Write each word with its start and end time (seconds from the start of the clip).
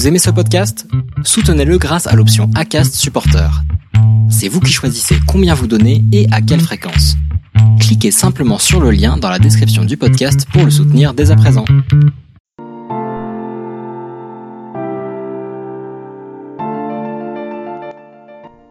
Vous 0.00 0.08
aimez 0.08 0.18
ce 0.18 0.30
podcast? 0.30 0.88
Soutenez-le 1.24 1.76
grâce 1.76 2.06
à 2.06 2.16
l'option 2.16 2.48
ACAST 2.54 2.94
Supporter. 2.94 3.50
C'est 4.30 4.48
vous 4.48 4.60
qui 4.60 4.72
choisissez 4.72 5.16
combien 5.26 5.52
vous 5.52 5.66
donnez 5.66 6.02
et 6.10 6.26
à 6.32 6.40
quelle 6.40 6.62
fréquence. 6.62 7.16
Cliquez 7.78 8.10
simplement 8.10 8.56
sur 8.56 8.80
le 8.80 8.92
lien 8.92 9.18
dans 9.18 9.28
la 9.28 9.38
description 9.38 9.84
du 9.84 9.98
podcast 9.98 10.46
pour 10.54 10.64
le 10.64 10.70
soutenir 10.70 11.12
dès 11.12 11.30
à 11.30 11.36
présent. 11.36 11.66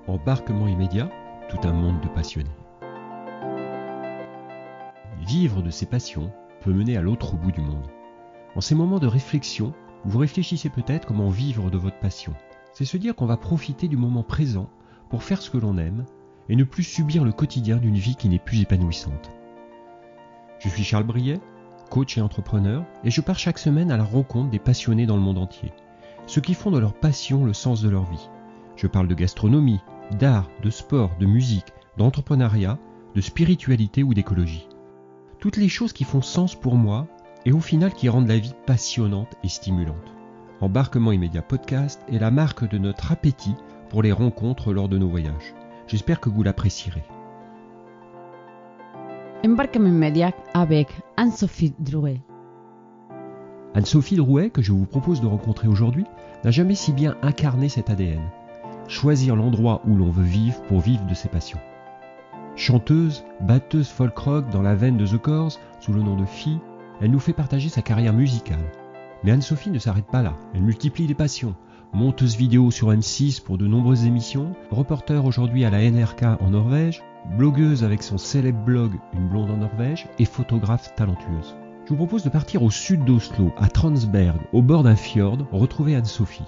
Embarquement 0.08 0.68
immédiat, 0.68 1.12
tout 1.48 1.60
un 1.68 1.74
monde 1.74 2.02
de 2.02 2.08
passionnés. 2.08 2.50
Vivre 5.28 5.62
de 5.62 5.70
ses 5.70 5.86
passions 5.86 6.32
peut 6.64 6.74
mener 6.74 6.98
à 6.98 7.04
l'autre 7.04 7.36
bout 7.36 7.52
du 7.52 7.62
monde. 7.62 7.86
En 8.56 8.62
ces 8.62 8.74
moments 8.74 8.98
de 8.98 9.06
réflexion, 9.06 9.76
vous 10.06 10.20
réfléchissez 10.20 10.70
peut-être 10.70 11.06
comment 11.06 11.30
vivre 11.30 11.70
de 11.70 11.78
votre 11.78 12.00
passion. 12.00 12.34
C'est 12.74 12.86
se 12.86 12.98
dire 12.98 13.16
qu'on 13.16 13.26
va 13.26 13.38
profiter 13.38 13.88
du 13.88 13.98
moment 13.98 14.24
présent 14.24 14.70
pour 15.10 15.24
faire 15.24 15.42
ce 15.42 15.50
que 15.50 15.58
l'on 15.58 15.78
aime 15.78 16.06
et 16.48 16.56
ne 16.56 16.64
plus 16.64 16.84
subir 16.84 17.24
le 17.24 17.32
quotidien 17.32 17.78
d'une 17.78 17.98
vie 17.98 18.16
qui 18.16 18.30
n'est 18.30 18.40
plus 18.40 18.62
épanouissante. 18.62 19.32
Je 20.60 20.70
suis 20.70 20.84
Charles 20.84 21.06
Briet, 21.06 21.40
coach 21.90 22.18
et 22.18 22.22
entrepreneur, 22.22 22.86
et 23.04 23.12
je 23.12 23.22
pars 23.22 23.40
chaque 23.40 23.60
semaine 23.60 23.92
à 23.92 23.98
la 23.98 24.04
rencontre 24.04 24.50
des 24.50 24.60
passionnés 24.60 25.06
dans 25.06 25.16
le 25.16 25.22
monde 25.22 25.38
entier, 25.38 25.72
ceux 26.28 26.42
qui 26.42 26.54
font 26.54 26.72
de 26.72 26.80
leur 26.80 26.94
passion 26.94 27.46
le 27.46 27.54
sens 27.54 27.82
de 27.82 27.90
leur 27.90 28.06
vie. 28.06 28.30
Je 28.76 28.88
parle 28.88 29.08
de 29.08 29.16
gastronomie, 29.16 29.82
d'art, 30.12 30.50
de 30.64 30.70
sport, 30.70 31.12
de 31.20 31.26
musique, 31.26 31.74
d'entrepreneuriat, 31.98 32.78
de 33.16 33.22
spiritualité 33.22 34.04
ou 34.04 34.14
d'écologie. 34.14 34.68
Toutes 35.40 35.58
les 35.58 35.70
choses 35.70 35.94
qui 35.94 36.04
font 36.04 36.22
sens 36.22 36.56
pour 36.56 36.76
moi 36.76 37.08
et 37.46 37.52
au 37.52 37.60
final 37.60 37.94
qui 37.94 38.10
rendent 38.10 38.28
la 38.28 38.38
vie 38.38 38.56
passionnante 38.66 39.36
et 39.44 39.50
stimulante. 39.50 39.96
Embarquement 40.62 41.12
immédiat 41.12 41.42
podcast 41.42 42.02
est 42.12 42.20
la 42.20 42.32
marque 42.32 42.70
de 42.70 42.78
notre 42.78 43.12
appétit 43.12 43.56
pour 43.90 44.04
les 44.04 44.12
rencontres 44.12 44.74
lors 44.74 44.90
de 44.90 44.98
nos 44.98 45.08
voyages. 45.08 45.54
J'espère 45.88 46.20
que 46.20 46.30
vous 46.30 46.44
l'apprécierez. 46.44 47.04
Embarquement 49.46 49.88
immédiat 49.88 50.34
avec 50.54 50.90
Anne-Sophie 51.16 51.74
Drouet. 51.80 52.20
Anne-Sophie 53.74 54.18
Drouet, 54.18 54.50
que 54.50 54.62
je 54.62 54.74
vous 54.74 54.86
propose 54.86 55.22
de 55.22 55.28
rencontrer 55.28 55.68
aujourd'hui, 55.68 56.06
n'a 56.44 56.52
jamais 56.52 56.76
si 56.76 56.92
bien 56.92 57.16
incarné 57.22 57.70
cet 57.70 57.90
ADN. 57.90 58.22
Choisir 58.88 59.36
l'endroit 59.36 59.82
où 59.88 59.96
l'on 59.96 60.10
veut 60.10 60.24
vivre 60.24 60.62
pour 60.64 60.82
vivre 60.82 61.06
de 61.06 61.14
ses 61.14 61.30
passions. 61.30 61.60
Chanteuse, 62.56 63.24
batteuse 63.40 63.88
folk 63.88 64.18
rock 64.18 64.50
dans 64.50 64.62
la 64.62 64.76
veine 64.76 64.98
de 64.98 65.08
The 65.08 65.18
Corrs, 65.18 65.58
sous 65.80 65.94
le 65.94 66.02
nom 66.02 66.18
de 66.18 66.26
Fille, 66.26 66.60
elle 67.02 67.12
nous 67.12 67.20
fait 67.20 67.34
partager 67.34 67.70
sa 67.70 67.82
carrière 67.82 68.14
musicale. 68.14 68.72
Mais 69.24 69.32
Anne-Sophie 69.32 69.72
ne 69.72 69.80
s'arrête 69.80 70.08
pas 70.08 70.22
là, 70.22 70.36
elle 70.54 70.62
multiplie 70.62 71.08
les 71.08 71.14
passions. 71.14 71.56
Monteuse 71.94 72.36
vidéo 72.36 72.70
sur 72.72 72.92
M6 72.92 73.42
pour 73.42 73.58
de 73.58 73.68
nombreuses 73.68 74.06
émissions, 74.06 74.54
reporter 74.70 75.26
aujourd'hui 75.26 75.66
à 75.66 75.70
la 75.70 75.90
NRK 75.90 76.24
en 76.40 76.52
Norvège, 76.52 77.04
blogueuse 77.38 77.84
avec 77.84 78.04
son 78.04 78.18
célèbre 78.18 78.64
blog 78.64 78.92
Une 79.14 79.28
blonde 79.28 79.52
en 79.52 79.58
Norvège 79.58 80.08
et 80.20 80.26
photographe 80.26 80.94
talentueuse. 80.96 81.56
Je 81.86 81.90
vous 81.90 81.98
propose 81.98 82.24
de 82.24 82.30
partir 82.30 82.62
au 82.62 82.70
sud 82.70 83.04
d'Oslo, 83.06 83.52
à 83.58 83.68
Transberg, 83.68 84.38
au 84.54 84.62
bord 84.62 84.84
d'un 84.84 84.96
fjord, 84.96 85.40
retrouver 85.52 85.96
Anne-Sophie. 85.96 86.44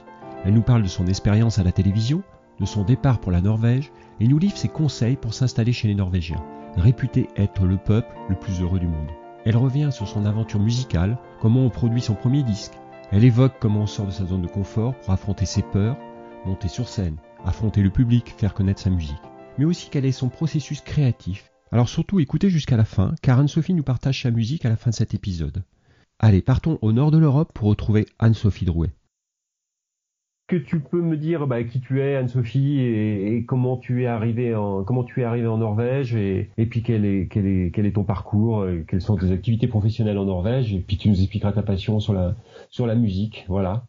Elle 0.45 0.53
nous 0.53 0.61
parle 0.61 0.83
de 0.83 0.87
son 0.87 1.07
expérience 1.07 1.57
à 1.57 1.63
la 1.63 1.71
télévision, 1.71 2.21
de 2.59 2.65
son 2.65 2.83
départ 2.83 3.19
pour 3.19 3.31
la 3.31 3.41
Norvège 3.41 3.91
et 4.19 4.27
nous 4.27 4.37
livre 4.37 4.57
ses 4.57 4.67
conseils 4.67 5.15
pour 5.15 5.33
s'installer 5.33 5.73
chez 5.73 5.87
les 5.87 5.95
Norvégiens, 5.95 6.43
réputés 6.77 7.27
être 7.35 7.65
le 7.65 7.77
peuple 7.77 8.15
le 8.29 8.35
plus 8.35 8.61
heureux 8.61 8.79
du 8.79 8.87
monde. 8.87 9.09
Elle 9.43 9.57
revient 9.57 9.89
sur 9.91 10.07
son 10.07 10.25
aventure 10.25 10.59
musicale, 10.59 11.17
comment 11.39 11.61
on 11.61 11.69
produit 11.69 12.01
son 12.01 12.13
premier 12.13 12.43
disque. 12.43 12.73
Elle 13.11 13.23
évoque 13.23 13.55
comment 13.59 13.81
on 13.81 13.87
sort 13.87 14.05
de 14.05 14.11
sa 14.11 14.25
zone 14.25 14.43
de 14.43 14.47
confort 14.47 14.93
pour 14.99 15.11
affronter 15.11 15.45
ses 15.45 15.63
peurs, 15.63 15.97
monter 16.45 16.67
sur 16.67 16.87
scène, 16.87 17.17
affronter 17.43 17.81
le 17.81 17.89
public, 17.89 18.35
faire 18.37 18.53
connaître 18.53 18.81
sa 18.81 18.91
musique. 18.91 19.17
Mais 19.57 19.65
aussi 19.65 19.89
quel 19.91 20.05
est 20.05 20.11
son 20.11 20.29
processus 20.29 20.81
créatif. 20.81 21.51
Alors 21.71 21.89
surtout 21.89 22.19
écoutez 22.19 22.49
jusqu'à 22.49 22.77
la 22.77 22.85
fin, 22.85 23.15
car 23.23 23.39
Anne-Sophie 23.39 23.73
nous 23.73 23.83
partage 23.83 24.21
sa 24.21 24.29
musique 24.31 24.65
à 24.65 24.69
la 24.69 24.75
fin 24.75 24.91
de 24.91 24.95
cet 24.95 25.15
épisode. 25.15 25.63
Allez, 26.19 26.41
partons 26.41 26.77
au 26.83 26.91
nord 26.91 27.09
de 27.09 27.17
l'Europe 27.17 27.51
pour 27.53 27.69
retrouver 27.69 28.05
Anne-Sophie 28.19 28.65
Drouet 28.65 28.91
que 30.51 30.57
tu 30.57 30.81
peux 30.81 31.01
me 31.01 31.15
dire 31.15 31.47
bah, 31.47 31.63
qui 31.63 31.79
tu 31.79 32.01
es, 32.01 32.17
Anne-Sophie, 32.17 32.81
et, 32.81 33.45
comment 33.45 33.77
tu 33.77 34.03
es 34.03 34.05
arrivé 34.05 34.53
en 34.53 34.83
comment 34.83 35.05
tu 35.05 35.21
es 35.21 35.25
en 35.25 35.57
Norvège, 35.57 36.13
et, 36.13 36.49
puis 36.69 36.83
quel 36.83 37.05
est 37.05 37.29
quel 37.31 37.47
est 37.47 37.71
quel 37.73 37.85
est 37.85 37.93
ton 37.93 38.03
parcours, 38.03 38.65
quelles 38.87 39.01
sont 39.01 39.15
tes 39.15 39.31
activités 39.31 39.67
professionnelles 39.67 40.17
en 40.17 40.25
Norvège, 40.25 40.73
et 40.73 40.79
puis 40.79 40.97
tu 40.97 41.07
nous 41.07 41.21
expliqueras 41.21 41.53
ta 41.53 41.63
passion 41.63 42.01
sur 42.01 42.13
la 42.13 42.35
sur 42.69 42.85
la 42.85 42.95
musique, 42.95 43.45
voilà. 43.47 43.85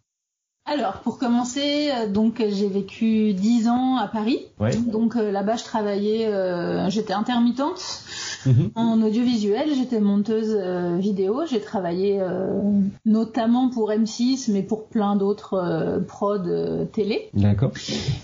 Alors, 0.65 1.01
pour 1.01 1.19
commencer, 1.19 1.91
euh, 1.91 2.09
donc 2.09 2.41
j'ai 2.49 2.69
vécu 2.69 3.33
dix 3.33 3.69
ans 3.69 3.97
à 3.97 4.07
Paris. 4.07 4.47
Donc 4.87 5.17
euh, 5.17 5.33
là-bas, 5.33 5.57
je 5.57 5.65
travaillais, 5.65 6.27
euh, 6.27 6.89
j'étais 6.89 7.13
intermittente 7.13 8.05
mhm. 8.47 8.71
en 8.77 9.03
audiovisuel, 9.03 9.75
j'étais 9.75 10.01
monteuse 10.01 10.57
vidéo. 11.01 11.43
J'ai 11.51 11.61
travaillé 11.61 12.21
notamment 13.05 13.71
pour 13.71 13.91
M6, 13.91 14.53
mais 14.53 14.63
pour 14.63 14.87
plein 14.87 15.17
d'autres 15.17 16.01
prod 16.07 16.91
télé. 16.93 17.29
D'accord. 17.35 17.73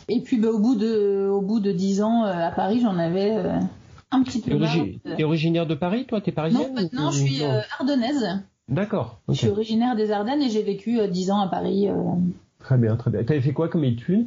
Et 0.09 0.21
puis, 0.21 0.37
bah, 0.37 0.51
au 0.51 0.59
bout 0.59 0.77
de, 0.77 1.29
au 1.29 1.41
bout 1.41 1.59
de 1.59 1.73
dix 1.73 2.03
ans 2.03 2.23
à 2.23 2.53
Paris, 2.53 2.81
j'en 2.81 2.99
avais 2.99 3.35
un 4.13 4.23
petit 4.23 4.41
peu. 4.41 4.57
T'es 5.17 5.25
originaire 5.25 5.67
de 5.67 5.75
Paris, 5.75 6.07
toi? 6.07 6.21
T'es 6.21 6.33
parisienne 6.33 6.69
Non, 6.69 6.83
maintenant, 6.83 7.11
je 7.11 7.19
suis 7.19 7.43
ardennaise. 7.79 8.25
D'accord. 8.69 9.21
Je 9.29 9.35
suis 9.35 9.49
originaire 9.49 9.97
des 9.97 10.11
Ardennes 10.11 10.43
et 10.43 10.51
j'ai 10.51 10.63
vécu 10.63 10.99
10 11.09 11.31
euh, 11.31 11.33
ans 11.33 11.41
à 11.41 11.49
Paris. 11.49 11.89
Euh. 11.89 11.95
Très 12.61 12.77
bien, 12.77 12.97
très 12.97 13.11
bien. 13.11 13.25
Tu 13.25 13.33
avais 13.33 13.41
fait 13.41 13.53
quoi 13.53 13.69
comme 13.69 13.85
étude? 13.85 14.27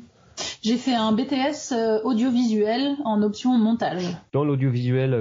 J'ai 0.63 0.77
fait 0.77 0.95
un 0.95 1.11
BTS 1.11 1.73
euh, 1.73 1.99
audiovisuel 2.03 2.95
en 3.05 3.21
option 3.21 3.55
montage. 3.57 4.17
Dans 4.33 4.43
l'audiovisuel, 4.43 5.11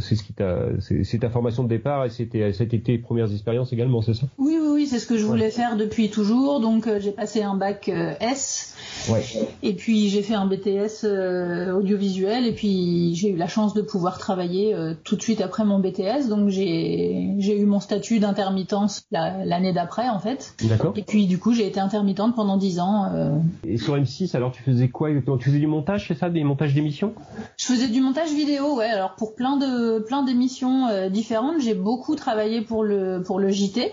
c'est 0.00 0.14
ce 0.14 0.22
qui 0.22 0.32
t'a, 0.32 0.66
c'est 0.78 1.18
ta 1.18 1.28
formation 1.28 1.64
de 1.64 1.68
départ 1.68 2.06
et 2.06 2.10
c'était, 2.10 2.52
c'était 2.52 2.78
tes 2.78 2.96
premières 2.96 3.30
expériences 3.30 3.72
également, 3.72 4.00
c'est 4.00 4.14
ça? 4.14 4.26
Oui, 4.38 4.56
oui, 4.58 4.68
oui, 4.72 4.86
c'est 4.86 5.00
ce 5.00 5.06
que 5.06 5.18
je 5.18 5.26
voulais 5.26 5.50
faire 5.50 5.76
depuis 5.76 6.08
toujours. 6.08 6.60
Donc 6.60 6.88
j'ai 6.98 7.12
passé 7.12 7.42
un 7.42 7.56
bac 7.56 7.88
S 7.88 8.74
et 9.62 9.74
puis 9.74 10.08
j'ai 10.08 10.22
fait 10.22 10.34
un 10.34 10.46
BTS 10.46 11.04
euh, 11.04 11.72
audiovisuel 11.72 12.46
et 12.46 12.52
puis 12.52 13.14
j'ai 13.14 13.30
eu 13.30 13.36
la 13.36 13.46
chance 13.46 13.74
de 13.74 13.82
pouvoir 13.82 14.18
travailler 14.18 14.74
euh, 14.74 14.94
tout 15.04 15.16
de 15.16 15.22
suite 15.22 15.40
après 15.40 15.64
mon 15.64 15.78
BTS. 15.78 16.28
Donc 16.28 16.48
j'ai 16.48 17.34
j'ai 17.38 17.58
eu 17.58 17.66
mon 17.66 17.80
statut 17.80 18.18
d'intermittence 18.18 19.02
l'année 19.10 19.72
d'après 19.72 20.08
en 20.08 20.18
fait. 20.18 20.54
D'accord. 20.64 20.92
Et 20.96 21.02
puis 21.02 21.26
du 21.26 21.38
coup 21.38 21.52
j'ai 21.52 21.66
été 21.66 21.80
intermittente 21.80 22.34
pendant 22.34 22.56
10 22.56 22.80
ans. 22.80 23.10
Euh. 23.12 23.38
Et 23.66 23.76
sur 23.76 23.96
M6 23.96 24.36
alors 24.36 24.52
tu 24.52 24.62
faisais 24.62 24.88
quoi 24.88 25.10
exactement? 25.10 25.38
Tu 25.38 25.46
faisais 25.46 25.58
du 25.58 25.66
montage, 25.66 26.06
c'est 26.08 26.18
ça, 26.18 26.30
des 26.30 26.44
montages 26.44 26.74
d'émissions? 26.74 27.14
Je 27.56 27.66
faisais 27.66 27.88
du 27.88 28.00
montage 28.00 28.32
vidéo, 28.32 28.76
ouais. 28.76 28.86
Alors 28.86 29.14
pour 29.16 29.34
plein 29.34 29.56
de 29.56 30.00
plein 30.00 30.22
d'émissions 30.22 31.08
différentes, 31.10 31.60
j'ai 31.60 31.74
beaucoup 31.74 32.16
travaillé 32.16 32.60
pour 32.60 32.84
le 32.84 33.22
pour 33.24 33.38
le 33.38 33.48
JT. 33.50 33.92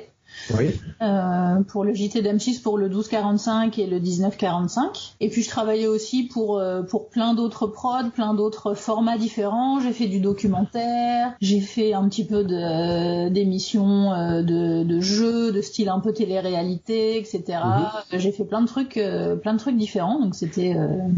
Oui. 0.53 0.79
Euh, 1.01 1.61
pour 1.67 1.83
le 1.83 1.93
JT 1.93 2.21
d'M6 2.21 2.61
pour 2.61 2.77
le 2.77 2.87
1245 2.87 3.79
et 3.79 3.87
le 3.87 3.99
1945. 3.99 5.15
Et 5.19 5.29
puis 5.29 5.41
je 5.41 5.49
travaillais 5.49 5.87
aussi 5.87 6.23
pour 6.23 6.59
euh, 6.59 6.83
pour 6.83 7.09
plein 7.09 7.33
d'autres 7.33 7.67
prods, 7.67 8.09
plein 8.13 8.33
d'autres 8.33 8.73
formats 8.73 9.17
différents. 9.17 9.79
J'ai 9.79 9.91
fait 9.91 10.07
du 10.07 10.19
documentaire, 10.19 11.33
j'ai 11.41 11.59
fait 11.59 11.93
un 11.93 12.07
petit 12.07 12.25
peu 12.25 12.43
de 12.43 13.29
d'émissions 13.29 14.13
euh, 14.13 14.41
de, 14.41 14.83
de 14.83 14.99
jeux, 14.99 15.51
de 15.51 15.61
style 15.61 15.89
un 15.89 15.99
peu 15.99 16.13
télé-réalité, 16.13 17.17
etc. 17.17 17.43
Mhm. 17.65 18.19
J'ai 18.19 18.31
fait 18.31 18.45
plein 18.45 18.61
de 18.61 18.67
trucs, 18.67 18.99
plein 19.41 19.53
de 19.53 19.59
trucs 19.59 19.77
différents. 19.77 20.19
Donc 20.19 20.35
c'était 20.35 20.75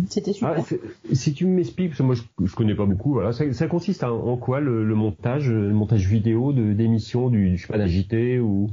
c'était 0.09 0.33
super. 0.33 0.55
Ah, 0.57 0.75
si 1.13 1.33
tu 1.33 1.45
m'expliques, 1.45 1.89
parce 1.89 1.99
que 1.99 2.03
moi 2.03 2.15
je, 2.15 2.23
je, 2.45 2.55
connais 2.55 2.75
pas 2.75 2.85
beaucoup. 2.85 3.13
Voilà, 3.13 3.33
ça, 3.33 3.51
ça 3.53 3.67
consiste 3.67 4.03
en, 4.03 4.37
quoi 4.37 4.59
le, 4.59 4.85
le, 4.85 4.95
montage, 4.95 5.49
le 5.49 5.73
montage 5.73 6.07
vidéo 6.07 6.53
de 6.53 6.73
d'émissions 6.73 7.29
du 7.29 7.57
je 7.57 7.61
sais 7.61 7.71
pas 7.71 7.77
d'un 7.77 7.87
JT 7.87 8.39
ou 8.39 8.69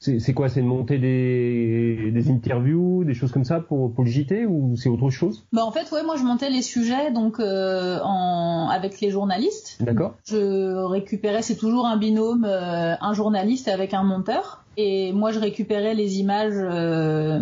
c'est 0.00 0.34
quoi 0.34 0.48
C'est 0.48 0.60
de 0.60 0.66
monter 0.66 0.98
des, 0.98 2.10
des, 2.12 2.30
interviews, 2.30 3.04
des 3.04 3.14
choses 3.14 3.32
comme 3.32 3.44
ça 3.44 3.60
pour, 3.60 3.92
pour 3.92 4.04
le 4.04 4.10
JT 4.10 4.46
ou 4.46 4.76
c'est 4.76 4.88
autre 4.88 5.10
chose? 5.10 5.46
Bah 5.52 5.64
en 5.64 5.72
fait 5.72 5.90
ouais, 5.92 6.02
moi 6.02 6.16
je 6.16 6.22
montais 6.22 6.50
les 6.50 6.62
sujets 6.62 7.10
donc 7.10 7.40
euh, 7.40 7.98
en 8.02 8.68
avec 8.68 9.00
les 9.00 9.10
journalistes. 9.10 9.78
D'accord. 9.80 10.14
Je 10.24 10.84
récupérais, 10.84 11.42
c'est 11.42 11.56
toujours 11.56 11.86
un 11.86 11.96
binôme, 11.96 12.44
euh, 12.44 12.94
un 13.00 13.12
journaliste 13.12 13.68
avec 13.68 13.94
un 13.94 14.02
monteur. 14.02 14.64
Et 14.76 15.12
moi, 15.12 15.32
je 15.32 15.38
récupérais 15.38 15.94
les 15.94 16.20
images 16.20 16.52
euh, 16.54 17.40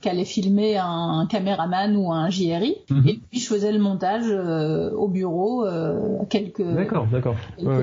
qu'allait 0.00 0.24
filmer 0.24 0.76
un 0.76 1.26
caméraman 1.28 1.96
ou 1.96 2.12
un 2.12 2.30
JRI. 2.30 2.76
Mhm. 2.90 3.08
Et 3.08 3.18
puis, 3.30 3.40
je 3.40 3.46
faisais 3.46 3.72
le 3.72 3.80
montage 3.80 4.26
euh, 4.28 4.90
au 4.92 5.08
bureau 5.08 5.66
euh, 5.66 6.18
quelques, 6.30 6.62
d'accord, 6.62 7.06
d'accord. 7.10 7.34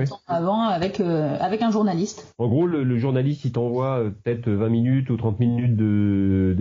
temps 0.08 0.20
avant 0.26 0.62
avec, 0.62 1.00
euh, 1.00 1.36
avec 1.40 1.62
un 1.62 1.70
journaliste. 1.70 2.34
En 2.38 2.48
gros, 2.48 2.66
le, 2.66 2.84
le 2.84 2.98
journaliste, 2.98 3.44
il 3.44 3.52
t'envoie 3.52 3.98
euh, 3.98 4.10
peut-être 4.10 4.48
20 4.48 4.68
minutes 4.68 5.10
ou 5.10 5.16
30 5.16 5.40
minutes 5.40 5.76
de, 5.76 6.56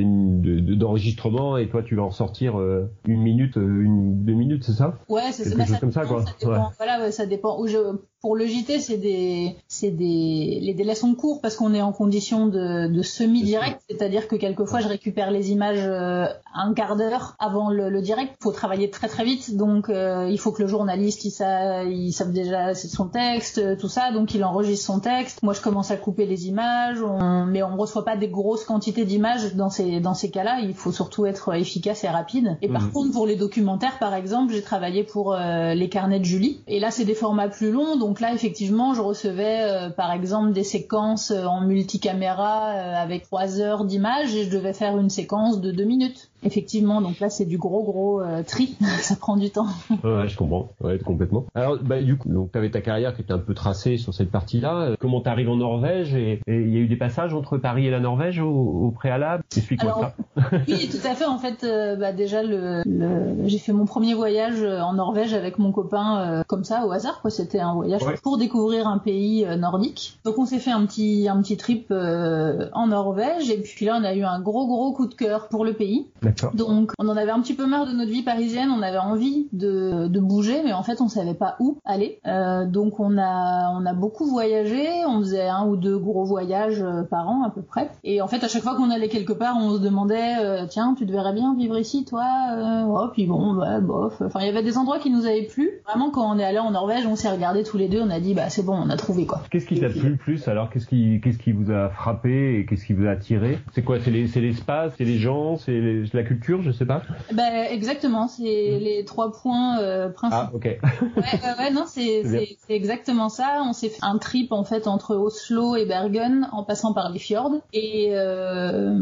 d'enregistrement 0.75 1.57
et 1.57 1.69
toi, 1.69 1.83
tu 1.83 1.95
vas 1.95 2.03
en 2.03 2.11
sortir 2.11 2.59
une 3.07 3.21
minute, 3.21 3.55
une, 3.55 4.23
deux 4.25 4.33
minutes, 4.33 4.63
c'est 4.63 4.73
ça? 4.73 4.97
Ouais, 5.09 5.31
c'est 5.31 5.45
ça. 5.45 5.55
Quelque 5.55 5.67
chose 5.67 5.79
comme 5.79 5.91
ça, 5.91 6.05
quoi. 6.05 6.25
Ça 6.25 6.33
dépend, 6.39 6.71
Voilà, 6.77 6.99
ouais, 6.99 7.11
ça 7.11 7.25
dépend. 7.25 7.59
Où 7.59 7.67
je, 7.67 7.77
pour 8.25 8.35
le 8.35 8.47
JT, 8.47 8.79
c'est 8.79 8.97
des, 8.97 9.55
c'est 9.67 9.91
des, 9.91 10.57
les 10.59 10.73
délais 10.73 10.95
sont 10.95 11.13
courts 11.13 11.41
parce 11.41 11.55
qu'on 11.55 11.75
est 11.75 11.81
en 11.83 11.91
condition 11.91 12.47
de, 12.47 12.87
de 12.87 13.01
semi-direct, 13.03 13.79
c'est-à-dire 13.87 14.27
que 14.27 14.35
quelquefois 14.35 14.79
je 14.79 14.87
récupère 14.87 15.29
les 15.29 15.51
images 15.51 15.85
euh, 15.85 16.25
un 16.55 16.73
quart 16.73 16.95
d'heure 16.95 17.35
avant 17.39 17.69
le, 17.69 17.89
le 17.89 18.01
direct. 18.01 18.35
Faut 18.41 18.51
travailler 18.51 18.89
très 18.89 19.07
très 19.07 19.23
vite, 19.23 19.55
donc 19.57 19.89
euh, 19.89 20.27
il 20.29 20.39
faut 20.39 20.51
que 20.51 20.61
le 20.61 20.67
journaliste 20.67 21.25
il, 21.25 21.31
sa, 21.31 21.83
il 21.83 22.11
sache 22.13 22.29
déjà 22.29 22.73
son 22.73 23.07
texte, 23.07 23.57
euh, 23.57 23.75
tout 23.75 23.89
ça, 23.89 24.11
donc 24.11 24.33
il 24.33 24.43
enregistre 24.43 24.85
son 24.85 24.99
texte. 24.99 25.43
Moi 25.43 25.53
je 25.53 25.61
commence 25.61 25.91
à 25.91 25.97
couper 25.97 26.25
les 26.25 26.47
images, 26.47 27.01
on, 27.01 27.45
mais 27.45 27.61
on 27.63 27.75
reçoit 27.75 28.05
pas 28.05 28.15
des 28.17 28.29
grosses 28.29 28.63
quantités 28.63 29.05
d'images 29.05 29.55
dans 29.55 29.69
ces 29.69 29.99
dans 29.99 30.13
ces 30.13 30.29
cas-là. 30.31 30.59
Il 30.61 30.73
faut 30.73 30.91
surtout 30.91 31.25
être 31.25 31.53
efficace 31.55 32.03
et 32.03 32.09
rapide. 32.09 32.57
Et 32.61 32.69
par 32.69 32.83
Mhm. 32.83 32.91
contre 32.91 33.11
pour 33.11 33.27
les 33.27 33.35
documentaires 33.35 33.99
par 33.99 34.13
exemple, 34.13 34.53
j'ai 34.53 34.61
travaillé 34.61 35.03
pour 35.03 35.33
euh, 35.33 35.73
les 35.73 35.89
carnets 35.89 36.19
de 36.19 36.25
Julie. 36.25 36.61
Et 36.67 36.79
là 36.79 36.89
c'est 36.91 37.05
des 37.05 37.15
formats 37.15 37.49
plus 37.49 37.71
longs, 37.71 37.97
donc 37.97 38.19
là 38.21 38.33
effectivement 38.33 38.93
je 38.93 39.01
recevais 39.01 39.59
euh, 39.61 39.89
par 39.89 40.11
exemple 40.11 40.53
des 40.53 40.63
séquences 40.63 41.31
euh, 41.31 41.45
en 41.45 41.61
multicaméra 41.61 42.69
euh, 42.71 42.95
avec 42.95 43.23
trois 43.23 43.59
heures 43.59 43.85
d'images 43.85 44.33
et 44.35 44.45
je 44.45 44.49
devais 44.49 44.73
faire 44.73 44.97
une 44.97 45.09
séquence 45.09 45.59
de 45.61 45.71
deux 45.71 45.85
minutes. 45.85 46.29
Effectivement, 46.45 47.01
donc 47.01 47.19
là 47.19 47.29
c'est 47.29 47.45
du 47.45 47.57
gros 47.57 47.83
gros 47.83 48.21
euh, 48.21 48.43
tri, 48.43 48.75
ça 49.01 49.15
prend 49.15 49.35
du 49.35 49.49
temps. 49.49 49.65
Ouais, 50.03 50.27
je 50.27 50.37
comprends, 50.37 50.69
ouais, 50.81 50.99
complètement. 50.99 51.45
Alors, 51.55 51.77
bah, 51.83 52.01
du 52.01 52.17
coup, 52.17 52.29
donc 52.29 52.51
t'avais 52.51 52.69
ta 52.71 52.81
carrière 52.81 53.15
qui 53.15 53.21
était 53.21 53.33
un 53.33 53.39
peu 53.39 53.53
tracée 53.53 53.97
sur 53.97 54.13
cette 54.13 54.31
partie-là. 54.31 54.75
Euh, 54.81 54.95
Comment 54.99 55.21
t'arrives 55.21 55.49
en 55.49 55.57
Norvège 55.57 56.13
et 56.15 56.39
il 56.47 56.69
y 56.73 56.77
a 56.77 56.79
eu 56.79 56.87
des 56.87 56.95
passages 56.95 57.33
entre 57.33 57.57
Paris 57.57 57.87
et 57.87 57.91
la 57.91 57.99
Norvège 57.99 58.39
au, 58.39 58.49
au 58.49 58.91
préalable? 58.91 59.43
Explique-moi 59.57 59.95
ça. 59.99 60.13
Oui, 60.67 60.89
tout 60.89 61.05
à 61.07 61.15
fait. 61.15 61.25
En 61.25 61.37
fait, 61.37 61.63
euh, 61.63 61.95
bah, 61.95 62.11
déjà, 62.13 62.43
le, 62.43 62.81
le- 62.85 63.47
j'ai 63.47 63.57
fait 63.57 63.73
mon 63.73 63.85
premier 63.85 64.13
voyage 64.13 64.61
en 64.63 64.93
Norvège 64.93 65.33
avec 65.33 65.57
mon 65.59 65.71
copain 65.71 66.19
euh, 66.19 66.43
comme 66.47 66.63
ça 66.63 66.85
au 66.85 66.91
hasard. 66.91 67.21
Quoi, 67.21 67.31
c'était 67.31 67.59
un 67.59 67.73
voyage 67.73 68.01
Ouais. 68.03 68.15
pour 68.21 68.37
découvrir 68.37 68.87
un 68.87 68.97
pays 68.99 69.45
nordique. 69.57 70.19
Donc, 70.25 70.37
on 70.37 70.45
s'est 70.45 70.59
fait 70.59 70.71
un 70.71 70.85
petit 70.85 71.27
un 71.29 71.41
petit 71.41 71.57
trip 71.57 71.91
en 71.91 72.87
Norvège 72.87 73.49
et 73.49 73.57
puis 73.61 73.85
là, 73.85 73.97
on 73.99 74.03
a 74.03 74.13
eu 74.13 74.23
un 74.23 74.39
gros 74.41 74.67
gros 74.67 74.93
coup 74.93 75.07
de 75.07 75.13
cœur 75.15 75.47
pour 75.47 75.65
le 75.65 75.73
pays. 75.73 76.07
Donc, 76.53 76.91
on 76.99 77.07
en 77.07 77.17
avait 77.17 77.31
un 77.31 77.41
petit 77.41 77.53
peu 77.53 77.65
marre 77.65 77.85
de 77.87 77.93
notre 77.93 78.11
vie 78.11 78.23
parisienne. 78.23 78.69
On 78.69 78.81
avait 78.81 78.97
envie 78.97 79.47
de, 79.53 80.07
de 80.07 80.19
bouger, 80.19 80.61
mais 80.63 80.73
en 80.73 80.83
fait, 80.83 81.01
on 81.01 81.07
savait 81.07 81.33
pas 81.33 81.55
où 81.59 81.77
aller. 81.85 82.19
Euh, 82.27 82.65
donc, 82.65 82.99
on 82.99 83.17
a 83.17 83.71
on 83.77 83.85
a 83.85 83.93
beaucoup 83.93 84.25
voyagé. 84.25 84.85
On 85.07 85.19
faisait 85.19 85.47
un 85.47 85.65
ou 85.67 85.77
deux 85.77 85.97
gros 85.97 86.25
voyages 86.25 86.81
euh, 86.81 87.03
par 87.03 87.27
an 87.27 87.43
à 87.45 87.49
peu 87.49 87.61
près. 87.61 87.89
Et 88.03 88.21
en 88.21 88.27
fait, 88.27 88.43
à 88.43 88.47
chaque 88.47 88.63
fois 88.63 88.75
qu'on 88.75 88.89
allait 88.89 89.09
quelque 89.09 89.33
part, 89.33 89.55
on 89.59 89.75
se 89.75 89.81
demandait 89.81 90.37
euh, 90.39 90.65
tiens, 90.67 90.95
tu 90.97 91.05
te 91.05 91.11
verrais 91.11 91.33
bien 91.33 91.55
vivre 91.55 91.77
ici, 91.77 92.05
toi 92.05 92.25
euh, 92.53 92.83
Oh, 92.87 93.07
puis 93.11 93.25
bon, 93.25 93.53
bah, 93.53 93.79
bof. 93.79 94.21
Enfin, 94.21 94.39
il 94.41 94.47
y 94.47 94.49
avait 94.49 94.63
des 94.63 94.77
endroits 94.77 94.99
qui 94.99 95.09
nous 95.09 95.25
avaient 95.25 95.43
plu. 95.43 95.69
Vraiment, 95.87 96.11
quand 96.11 96.29
on 96.29 96.39
est 96.39 96.43
allé 96.43 96.59
en 96.59 96.71
Norvège, 96.71 97.05
on 97.05 97.15
s'est 97.15 97.29
regardé 97.29 97.63
tous 97.63 97.77
les 97.77 97.87
deux. 97.87 98.01
On 98.01 98.09
a 98.09 98.19
dit 98.19 98.33
bah 98.33 98.49
c'est 98.49 98.63
bon, 98.65 98.73
on 98.73 98.89
a 98.89 98.97
trouvé 98.97 99.25
quoi. 99.25 99.41
Qu'est-ce 99.49 99.65
qui 99.65 99.79
t'a 99.79 99.89
plu 99.89 100.09
le 100.09 100.17
plus 100.17 100.47
alors? 100.47 100.69
Qu'est-ce 100.69 100.87
qui, 100.87 101.19
qu'est-ce 101.21 101.37
qui 101.37 101.51
vous 101.51 101.71
a 101.71 101.89
frappé 101.89 102.59
et 102.59 102.65
qu'est-ce 102.65 102.85
qui 102.85 102.93
vous 102.93 103.05
a 103.05 103.11
attiré? 103.11 103.59
C'est 103.73 103.83
quoi? 103.83 103.99
C'est 103.99 104.11
les, 104.11 104.27
c'est 104.27 104.41
l'espace, 104.41 104.93
c'est 104.97 105.05
les 105.05 105.17
gens, 105.17 105.57
c'est 105.57 106.03
la 106.13 106.23
culture, 106.25 106.61
je 106.61 106.71
sais 106.71 106.85
pas. 106.85 107.03
Ben 107.31 107.65
exactement, 107.69 108.27
c'est 108.27 108.43
les 108.43 109.05
trois 109.05 109.31
points 109.31 109.79
euh, 109.79 110.09
principaux. 110.09 110.43
Ah, 110.43 110.51
ok. 110.53 110.65
Ouais, 110.65 110.79
ouais, 111.15 111.57
ouais, 111.57 111.71
non, 111.71 111.83
c'est 111.87 112.57
exactement 112.69 113.29
ça. 113.29 113.61
On 113.67 113.73
s'est 113.73 113.89
fait 113.89 114.03
un 114.03 114.17
trip 114.17 114.51
en 114.51 114.63
fait 114.63 114.87
entre 114.87 115.15
Oslo 115.15 115.75
et 115.75 115.85
Bergen 115.85 116.47
en 116.51 116.63
passant 116.63 116.93
par 116.93 117.11
les 117.11 117.19
fjords 117.19 117.61
et 117.73 118.09
euh, 118.11 118.97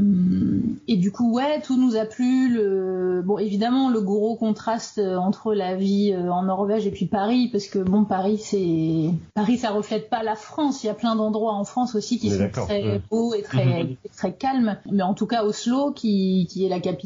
et 0.88 0.98
du 0.98 1.12
coup 1.12 1.34
ouais, 1.34 1.62
tout 1.62 1.80
nous 1.80 1.96
a 1.96 2.06
plu. 2.06 2.54
Le 2.54 3.22
bon 3.26 3.38
évidemment 3.38 3.90
le 3.90 4.02
gros 4.02 4.36
contraste 4.36 4.98
euh, 4.98 5.16
entre 5.16 5.54
la 5.54 5.76
vie 5.76 6.16
en 6.16 6.44
Norvège 6.44 6.86
et 6.86 6.92
puis 6.92 7.06
Paris 7.06 7.50
parce 7.52 7.68
que 7.68 7.80
bon 7.80 8.04
Paris 8.04 8.38
c'est 8.38 9.12
Paris 9.34 9.58
ça 9.58 9.72
reflète 9.72 10.10
pas 10.10 10.24
la 10.24 10.36
France. 10.36 10.84
Il 10.84 10.88
y 10.88 10.90
a 10.90 10.94
plein 10.94 11.16
d'endroits 11.16 11.54
en 11.54 11.64
France 11.64 11.96
aussi 11.96 12.20
qui 12.20 12.30
sont 12.30 12.50
très 12.50 13.02
beaux 13.10 13.34
et 13.34 13.42
très 13.42 13.82
et 13.84 13.98
très 14.16 14.34
calmes. 14.34 14.78
Mais 14.92 15.04
en 15.04 15.14
tout 15.14 15.28
cas 15.28 15.44
Oslo 15.44 15.92
qui 15.92 16.48
qui 16.50 16.66
est 16.66 16.70
la 16.70 16.80
capitale, 16.80 17.03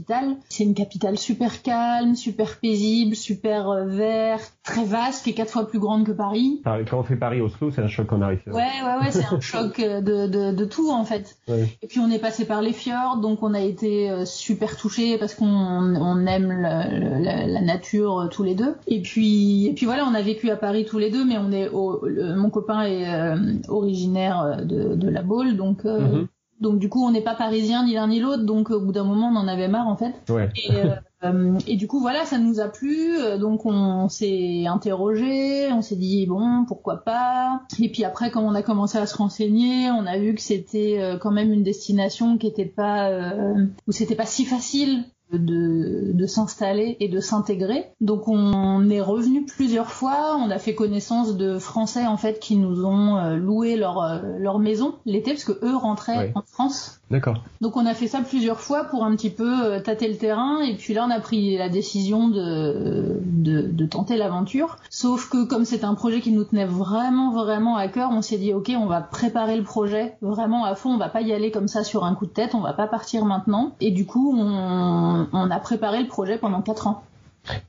c'est 0.50 0.64
une 0.64 0.74
capitale 0.74 1.18
super 1.18 1.62
calme, 1.62 2.16
super 2.16 2.60
paisible, 2.60 3.16
super 3.16 3.70
euh, 3.70 3.86
vert, 3.86 4.40
très 4.64 4.84
vaste, 4.86 5.24
qui 5.24 5.32
est 5.32 5.34
quatre 5.34 5.52
fois 5.52 5.68
plus 5.68 5.80
grande 5.80 6.06
que 6.06 6.12
Paris. 6.12 6.62
Quand 6.64 7.00
on 7.00 7.04
fait 7.04 7.16
Paris-Oslo, 7.16 7.72
c'est 7.72 7.82
un 7.82 7.88
choc 7.88 8.12
en 8.14 8.22
arrive. 8.22 8.42
Ouais, 8.48 8.54
ouais, 8.54 8.98
ouais, 9.02 9.12
c'est 9.12 9.26
un 9.26 9.40
choc 9.42 9.80
euh, 9.80 10.02
de, 10.02 10.28
de, 10.28 10.52
de 10.56 10.66
tout 10.66 10.90
en 10.92 11.04
fait. 11.06 11.38
Ouais. 11.48 11.68
Et 11.82 11.88
puis 11.88 12.00
on 12.00 12.10
est 12.10 12.20
passé 12.20 12.46
par 12.46 12.62
les 12.62 12.74
fjords, 12.74 13.18
donc 13.22 13.44
on 13.44 13.54
a 13.54 13.62
été 13.62 14.10
euh, 14.10 14.26
super 14.26 14.78
touchés 14.78 15.18
parce 15.18 15.34
qu'on 15.36 15.46
on 15.48 16.26
aime 16.26 16.52
le- 16.52 17.24
la, 17.24 17.48
la 17.48 17.62
nature 17.62 18.28
tous 18.32 18.44
les 18.44 18.56
deux. 18.56 18.76
Et 18.88 19.02
puis 19.02 19.68
et 19.68 19.74
puis 19.74 19.86
voilà, 19.86 20.06
on 20.06 20.14
a 20.14 20.22
vécu 20.22 20.50
à 20.50 20.56
Paris 20.58 20.86
tous 20.86 20.98
les 21.00 21.10
deux, 21.12 21.26
mais 21.26 21.38
on 21.38 21.52
est 21.52 21.70
au, 21.70 22.06
le- 22.06 22.36
mon 22.36 22.50
copain 22.50 22.84
est 22.84 23.08
euh, 23.08 23.36
originaire 23.68 24.62
de, 24.64 24.96
de 24.96 25.10
la 25.10 25.22
Baule, 25.22 25.56
donc 25.58 25.86
euh, 25.86 26.00
Mhm. 26.00 26.28
Donc 26.60 26.80
du 26.80 26.90
coup 26.90 27.06
on 27.06 27.12
n'est 27.12 27.22
pas 27.22 27.36
parisien 27.36 27.86
ni 27.86 27.94
l'un 27.94 28.08
ni 28.08 28.20
l'autre, 28.20 28.44
donc 28.44 28.70
au 28.70 28.80
bout 28.80 28.92
d'un 28.92 29.04
moment 29.04 29.30
on 29.34 29.36
en 29.38 29.48
avait 29.48 29.68
marre 29.68 29.88
en 29.88 29.98
fait. 29.98 30.14
Ouais. 30.30 30.50
Et, 30.56 30.76
euh, 30.76 30.96
euh, 31.24 31.58
et 31.68 31.76
du 31.78 31.88
coup, 31.88 32.00
voilà, 32.00 32.26
ça 32.26 32.38
nous 32.38 32.60
a 32.60 32.68
plu. 32.68 33.18
euh, 33.20 33.38
Donc, 33.38 33.66
on 33.66 34.08
s'est 34.08 34.66
interrogé, 34.68 35.72
on 35.72 35.82
s'est 35.82 35.96
dit 35.96 36.26
bon, 36.28 36.66
pourquoi 36.68 36.98
pas. 36.98 37.62
Et 37.80 37.90
puis 37.92 38.04
après, 38.04 38.30
quand 38.32 38.44
on 38.44 38.54
a 38.56 38.62
commencé 38.62 38.98
à 38.98 39.06
se 39.06 39.18
renseigner, 39.18 39.90
on 39.92 40.06
a 40.06 40.18
vu 40.18 40.36
que 40.36 40.42
c'était 40.42 40.98
euh, 41.00 41.18
quand 41.18 41.32
même 41.32 41.52
une 41.52 41.64
destination 41.64 42.38
qui 42.38 42.48
était 42.48 42.66
pas 42.66 43.10
euh, 43.10 43.66
où 43.88 43.92
c'était 43.92 44.16
pas 44.16 44.26
si 44.26 44.46
facile 44.46 45.04
de, 45.32 46.12
de 46.14 46.26
s'installer 46.26 46.98
et 47.00 47.10
de 47.10 47.20
s'intégrer. 47.20 47.86
Donc 48.02 48.28
on 48.28 48.90
est 48.90 49.02
revenu 49.02 49.46
plusieurs 49.46 49.92
fois, 49.92 50.38
on 50.40 50.50
a 50.50 50.60
fait 50.60 50.76
connaissance 50.76 51.36
de 51.36 51.60
Français 51.60 52.06
en 52.06 52.18
fait 52.18 52.40
qui 52.40 52.56
nous 52.56 52.86
ont 52.86 53.18
euh, 53.18 53.36
loué 53.36 53.76
leur, 53.76 54.02
euh, 54.02 54.20
leur 54.40 54.60
maison 54.60 54.96
l'été 55.06 55.32
parce 55.32 55.44
que 55.44 55.66
eux 55.66 55.76
rentraient 55.76 56.32
en 56.36 56.42
France. 56.42 57.02
D'accord. 57.10 57.38
Donc 57.62 57.78
on 57.78 57.86
a 57.86 57.94
fait 57.94 58.08
ça 58.08 58.20
plusieurs 58.20 58.60
fois 58.60 58.84
pour 58.84 59.06
un 59.06 59.16
petit 59.16 59.30
peu 59.30 59.64
euh, 59.64 59.80
tâter 59.80 60.10
le 60.10 60.18
terrain 60.18 60.60
et 60.60 60.76
puis 60.76 60.94
là 60.94 61.06
on 61.08 61.10
a 61.10 61.22
pris 61.22 61.58
la 61.58 61.70
décision 61.70 62.28
de, 62.28 63.22
de, 63.24 63.62
de 63.62 63.86
tenter 63.86 64.18
l'aventure. 64.18 64.78
Sauf 64.90 65.30
que 65.30 65.46
comme 65.46 65.64
c'est 65.64 65.86
un 65.86 65.94
projet 65.94 66.20
qui 66.20 66.34
nous 66.34 66.44
tenait 66.44 66.66
vraiment 66.66 67.32
vraiment 67.32 67.78
à 67.78 67.88
cœur, 67.88 68.10
on 68.12 68.22
s'est 68.22 68.38
dit 68.38 68.54
ok 68.54 68.74
on 68.78 68.88
va 68.88 69.00
préparer 69.00 69.56
le 69.56 69.64
projet 69.64 70.18
vraiment 70.22 70.66
à 70.66 70.76
fond, 70.76 70.90
on 70.90 70.98
va 70.98 71.08
pas 71.08 71.22
y 71.22 71.32
aller 71.32 71.50
comme 71.50 71.70
ça 71.70 71.86
sur 71.86 72.04
un 72.04 72.14
coup 72.14 72.26
de 72.26 72.32
tête, 72.32 72.56
on 72.56 72.62
va 72.62 72.74
pas 72.74 72.88
partir 72.88 73.24
maintenant. 73.24 73.72
Et 73.80 73.92
du 73.92 74.06
coup 74.06 74.36
on, 74.38 75.28
on 75.32 75.50
a 75.52 75.60
préparé 75.60 76.02
le 76.02 76.08
projet 76.08 76.38
pendant 76.38 76.62
quatre 76.62 76.88
ans. 76.88 77.04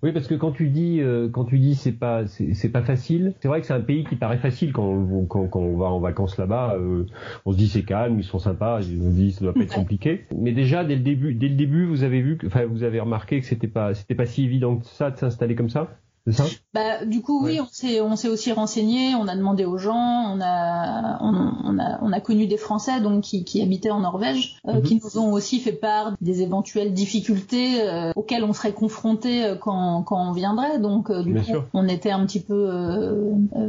Oui, 0.03 0.13
parce 0.13 0.27
que 0.27 0.35
quand 0.35 0.53
tu 0.53 0.69
dis, 0.69 1.01
euh, 1.01 1.29
quand 1.29 1.45
tu 1.45 1.59
dis 1.59 1.75
c'est 1.75 1.93
pas, 1.93 2.27
c'est 2.27 2.69
pas 2.73 2.83
facile. 2.83 3.35
C'est 3.41 3.49
vrai 3.49 3.61
que 3.61 3.67
c'est 3.67 3.75
un 3.75 3.81
pays 3.81 4.05
qui 4.05 4.17
paraît 4.17 4.39
facile 4.39 4.73
quand 4.73 4.85
on, 4.85 5.25
quand, 5.27 5.47
quand 5.49 5.61
on 5.61 5.77
va 5.77 5.87
en 5.87 6.01
vacances 6.01 6.37
là-bas. 6.39 6.75
euh, 6.77 7.05
on 7.45 7.53
se 7.53 7.57
dit 7.57 7.69
c'est 7.69 7.83
calme, 7.85 8.19
ils 8.19 8.25
sont 8.25 8.39
sympas. 8.39 8.79
On 8.79 8.83
se 8.83 8.89
dit 8.89 9.33
ça 9.33 9.45
doit 9.45 9.55
pas 9.55 9.61
être 9.63 9.75
compliqué. 9.75 10.25
Mais 10.37 10.53
déjà 10.53 10.85
dès 10.85 10.97
le 10.97 11.03
début, 11.03 11.35
dès 11.35 11.49
le 11.49 11.55
début, 11.57 11.85
vous 11.87 12.03
avez 12.03 12.21
vu, 12.23 12.37
que- 12.39 12.47
enfin 12.47 12.65
vous 12.67 12.83
avez 12.83 13.01
remarqué 13.01 13.41
que 13.41 13.47
c'était 13.47 13.69
pas, 13.69 13.95
c'était 13.95 14.15
pas 14.15 14.27
si 14.27 14.45
évident 14.45 14.77
que 14.79 14.87
ça 14.87 15.11
de 15.11 15.17
s'installer 15.17 15.55
comme 15.55 15.71
ça? 15.71 15.89
Ça? 16.33 16.45
Bah, 16.75 17.05
du 17.05 17.21
coup, 17.23 17.45
oui, 17.45 17.53
Ouais. 17.55 17.61
on 17.61 17.67
s'est, 17.71 18.01
on 18.01 18.17
s'est 18.17 18.29
aussi 18.29 18.53
renseigné, 18.53 19.15
on 19.15 19.27
a 19.29 19.37
demandé 19.37 19.65
aux 19.65 19.79
gens, 19.79 20.33
on 20.35 20.41
a, 20.41 21.19
on, 21.23 21.53
on 21.65 21.79
a, 21.79 21.99
on 22.03 22.13
a 22.13 22.21
connu 22.21 22.47
des 22.47 22.57
Français 22.57 23.01
donc 23.01 23.23
qui, 23.23 23.45
qui 23.45 23.63
habitaient 23.63 23.91
en 23.91 24.01
Norvège, 24.01 24.59
euh, 24.67 24.75
Mhm. 24.75 24.83
qui 24.83 25.01
nous 25.03 25.19
ont 25.19 25.33
aussi 25.33 25.59
fait 25.61 25.73
part 25.73 26.13
des 26.21 26.43
éventuelles 26.43 26.93
difficultés 26.93 27.81
euh, 27.83 28.13
auxquelles 28.17 28.45
on 28.45 28.53
serait 28.53 28.73
confronté 28.73 29.45
euh, 29.45 29.55
quand, 29.57 30.03
quand 30.03 30.29
on 30.29 30.33
viendrait. 30.33 30.79
Donc, 30.79 31.11
euh, 31.11 31.23
du 31.23 31.33
Bien 31.33 31.43
coup, 31.43 31.49
sûr. 31.49 31.67
on 31.75 31.89
était 31.89 32.11
un 32.11 32.25
petit 32.27 32.41
peu 32.41 32.71